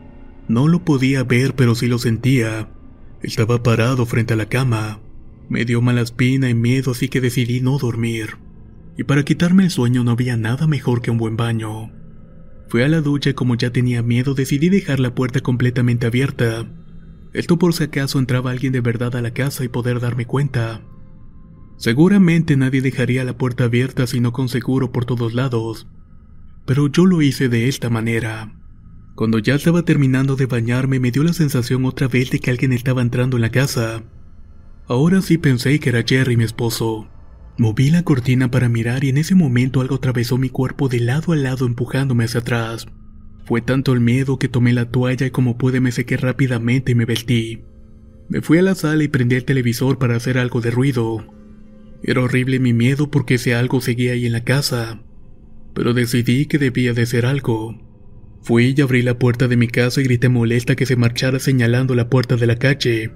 No 0.47 0.67
lo 0.67 0.85
podía 0.85 1.23
ver, 1.23 1.55
pero 1.55 1.73
sí 1.73 1.87
lo 1.87 1.97
sentía. 1.97 2.69
Estaba 3.23 3.63
parado 3.63 4.05
frente 4.05 4.33
a 4.33 4.37
la 4.37 4.47
cama. 4.47 4.99
Me 5.49 5.65
dio 5.65 5.81
mala 5.81 6.01
espina 6.01 6.49
y 6.49 6.53
miedo, 6.53 6.91
así 6.91 7.09
que 7.09 7.21
decidí 7.21 7.61
no 7.61 7.77
dormir. 7.77 8.37
Y 8.97 9.03
para 9.03 9.23
quitarme 9.23 9.63
el 9.63 9.71
sueño 9.71 10.03
no 10.03 10.11
había 10.11 10.37
nada 10.37 10.67
mejor 10.67 11.01
que 11.01 11.11
un 11.11 11.17
buen 11.17 11.37
baño. 11.37 11.91
Fui 12.71 12.83
a 12.83 12.87
la 12.87 13.01
ducha 13.01 13.33
como 13.33 13.55
ya 13.55 13.73
tenía 13.73 14.01
miedo 14.01 14.33
decidí 14.33 14.69
dejar 14.69 15.01
la 15.01 15.13
puerta 15.13 15.41
completamente 15.41 16.07
abierta. 16.07 16.65
Esto 17.33 17.59
por 17.59 17.73
si 17.73 17.83
acaso 17.83 18.17
entraba 18.17 18.51
alguien 18.51 18.71
de 18.71 18.79
verdad 18.79 19.13
a 19.17 19.21
la 19.21 19.31
casa 19.31 19.65
y 19.65 19.67
poder 19.67 19.99
darme 19.99 20.25
cuenta. 20.25 20.79
Seguramente 21.75 22.55
nadie 22.55 22.81
dejaría 22.81 23.25
la 23.25 23.37
puerta 23.37 23.65
abierta 23.65 24.07
sino 24.07 24.31
con 24.31 24.47
seguro 24.47 24.93
por 24.93 25.03
todos 25.03 25.33
lados. 25.33 25.85
Pero 26.65 26.87
yo 26.87 27.05
lo 27.05 27.21
hice 27.21 27.49
de 27.49 27.67
esta 27.67 27.89
manera. 27.89 28.53
Cuando 29.15 29.39
ya 29.39 29.55
estaba 29.55 29.83
terminando 29.83 30.37
de 30.37 30.45
bañarme 30.45 31.01
me 31.01 31.11
dio 31.11 31.25
la 31.25 31.33
sensación 31.33 31.83
otra 31.83 32.07
vez 32.07 32.31
de 32.31 32.39
que 32.39 32.51
alguien 32.51 32.71
estaba 32.71 33.01
entrando 33.01 33.35
en 33.35 33.41
la 33.41 33.51
casa. 33.51 34.01
Ahora 34.87 35.21
sí 35.21 35.37
pensé 35.37 35.77
que 35.81 35.89
era 35.89 36.05
Jerry 36.07 36.37
mi 36.37 36.45
esposo. 36.45 37.09
Moví 37.61 37.91
la 37.91 38.01
cortina 38.01 38.49
para 38.49 38.69
mirar 38.69 39.03
y 39.03 39.09
en 39.09 39.19
ese 39.19 39.35
momento 39.35 39.81
algo 39.81 39.97
atravesó 39.97 40.39
mi 40.39 40.49
cuerpo 40.49 40.89
de 40.89 40.99
lado 40.99 41.31
a 41.31 41.35
lado 41.35 41.67
empujándome 41.67 42.23
hacia 42.23 42.39
atrás. 42.39 42.87
Fue 43.45 43.61
tanto 43.61 43.93
el 43.93 43.99
miedo 43.99 44.39
que 44.39 44.47
tomé 44.47 44.73
la 44.73 44.89
toalla 44.89 45.27
y 45.27 45.29
como 45.29 45.59
pude 45.59 45.79
me 45.79 45.91
sequé 45.91 46.17
rápidamente 46.17 46.93
y 46.93 46.95
me 46.95 47.05
vestí. 47.05 47.61
Me 48.29 48.41
fui 48.41 48.57
a 48.57 48.63
la 48.63 48.73
sala 48.73 49.03
y 49.03 49.09
prendí 49.09 49.35
el 49.35 49.45
televisor 49.45 49.99
para 49.99 50.15
hacer 50.15 50.39
algo 50.39 50.59
de 50.59 50.71
ruido. 50.71 51.23
Era 52.01 52.23
horrible 52.23 52.57
mi 52.57 52.73
miedo 52.73 53.11
porque 53.11 53.35
ese 53.35 53.53
algo 53.53 53.79
seguía 53.79 54.13
ahí 54.13 54.25
en 54.25 54.31
la 54.31 54.43
casa, 54.43 55.03
pero 55.75 55.93
decidí 55.93 56.47
que 56.47 56.57
debía 56.57 56.93
de 56.93 57.05
ser 57.05 57.27
algo. 57.27 57.79
Fui 58.41 58.73
y 58.75 58.81
abrí 58.81 59.03
la 59.03 59.19
puerta 59.19 59.47
de 59.47 59.57
mi 59.57 59.67
casa 59.67 60.01
y 60.01 60.05
grité 60.05 60.29
molesta 60.29 60.75
que 60.75 60.87
se 60.87 60.95
marchara 60.95 61.37
señalando 61.37 61.93
la 61.93 62.09
puerta 62.09 62.37
de 62.37 62.47
la 62.47 62.55
calle, 62.55 63.11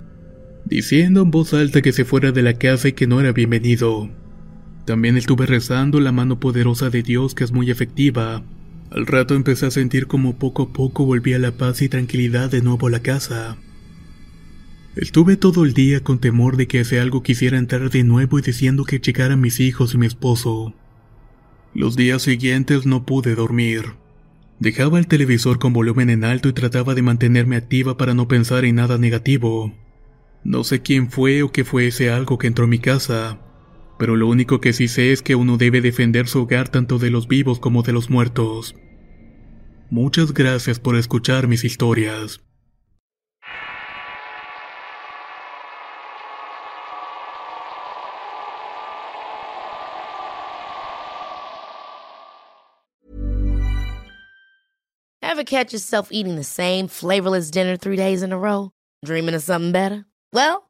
diciendo 0.66 1.24
en 1.24 1.32
voz 1.32 1.56
alta 1.56 1.82
que 1.82 1.91
se 1.91 2.06
fuera 2.06 2.32
de 2.32 2.43
la 2.43 2.54
casa 2.54 2.89
y 2.89 2.93
que 2.93 3.08
no 3.08 3.20
era 3.20 3.32
bienvenido. 3.32 4.24
También 4.86 5.17
estuve 5.17 5.47
rezando 5.47 5.99
la 5.99 6.11
mano 6.11 6.39
poderosa 6.39 6.91
de 6.91 7.01
Dios 7.01 7.33
que 7.33 7.43
es 7.43 7.51
muy 7.51 7.71
efectiva. 7.71 8.43
Al 8.91 9.07
rato 9.07 9.33
empecé 9.33 9.65
a 9.65 9.71
sentir 9.71 10.05
como 10.05 10.38
poco 10.38 10.63
a 10.63 10.73
poco 10.73 11.05
volvía 11.05 11.39
la 11.39 11.51
paz 11.51 11.81
y 11.81 11.89
tranquilidad 11.89 12.51
de 12.51 12.61
nuevo 12.61 12.88
a 12.88 12.91
la 12.91 13.01
casa. 13.01 13.57
Estuve 14.95 15.36
todo 15.36 15.65
el 15.65 15.73
día 15.73 16.01
con 16.01 16.19
temor 16.19 16.55
de 16.55 16.67
que 16.67 16.81
ese 16.81 16.99
algo 16.99 17.23
quisiera 17.23 17.57
entrar 17.57 17.89
de 17.89 18.03
nuevo 18.03 18.39
y 18.39 18.43
diciendo 18.43 18.86
que 18.86 18.99
llegaran 18.99 19.41
mis 19.41 19.59
hijos 19.59 19.93
y 19.93 19.97
mi 19.97 20.05
esposo. 20.05 20.73
Los 21.73 21.97
días 21.97 22.21
siguientes 22.21 22.86
no 22.86 23.05
pude 23.05 23.36
dormir. 23.36 23.95
Dejaba 24.59 24.99
el 24.99 25.07
televisor 25.07 25.59
con 25.59 25.73
volumen 25.73 26.09
en 26.09 26.23
alto 26.23 26.47
y 26.47 26.53
trataba 26.53 26.95
de 26.95 27.01
mantenerme 27.01 27.57
activa 27.57 27.97
para 27.97 28.13
no 28.13 28.29
pensar 28.29 28.63
en 28.63 28.75
nada 28.75 28.97
negativo. 28.97 29.73
No 30.45 30.63
sé 30.63 30.81
quién 30.81 31.11
fue 31.11 31.43
o 31.43 31.51
qué 31.51 31.65
fue 31.65 31.88
ese 31.88 32.11
algo 32.11 32.38
que 32.38 32.47
entró 32.47 32.63
a 32.63 32.69
mi 32.69 32.79
casa, 32.79 33.39
pero 33.98 34.16
lo 34.16 34.28
único 34.28 34.60
que 34.60 34.74
sí 34.74 34.88
sé 34.88 35.12
es 35.12 35.22
que 35.22 35.36
uno 35.36 35.58
debe 35.58 35.82
defender 35.82 36.28
su 36.28 36.41
hogar 36.41 36.70
tanto 36.70 37.00
de 37.00 37.10
los 37.10 37.28
vivos 37.28 37.60
como 37.60 37.84
de 37.84 37.93
los 37.93 38.10
muertos. 38.10 38.76
Muchas 39.89 40.34
gracias 40.34 40.80
por 40.80 40.96
escuchar 40.96 41.48
mis 41.48 41.64
historias. 41.64 42.41
Ever 55.22 55.43
catch 55.43 55.74
yourself 55.74 56.14
eating 56.14 56.38
the 56.38 56.46
same 56.46 56.88
flavorless 56.88 57.52
dinner 57.52 57.76
three 57.76 57.98
days 57.98 58.24
in 58.24 58.32
a 58.32 58.38
row? 58.38 58.72
Dreaming 59.04 59.36
of 59.36 59.43
something 59.43 59.74
better? 59.74 60.06
Well, 60.32 60.70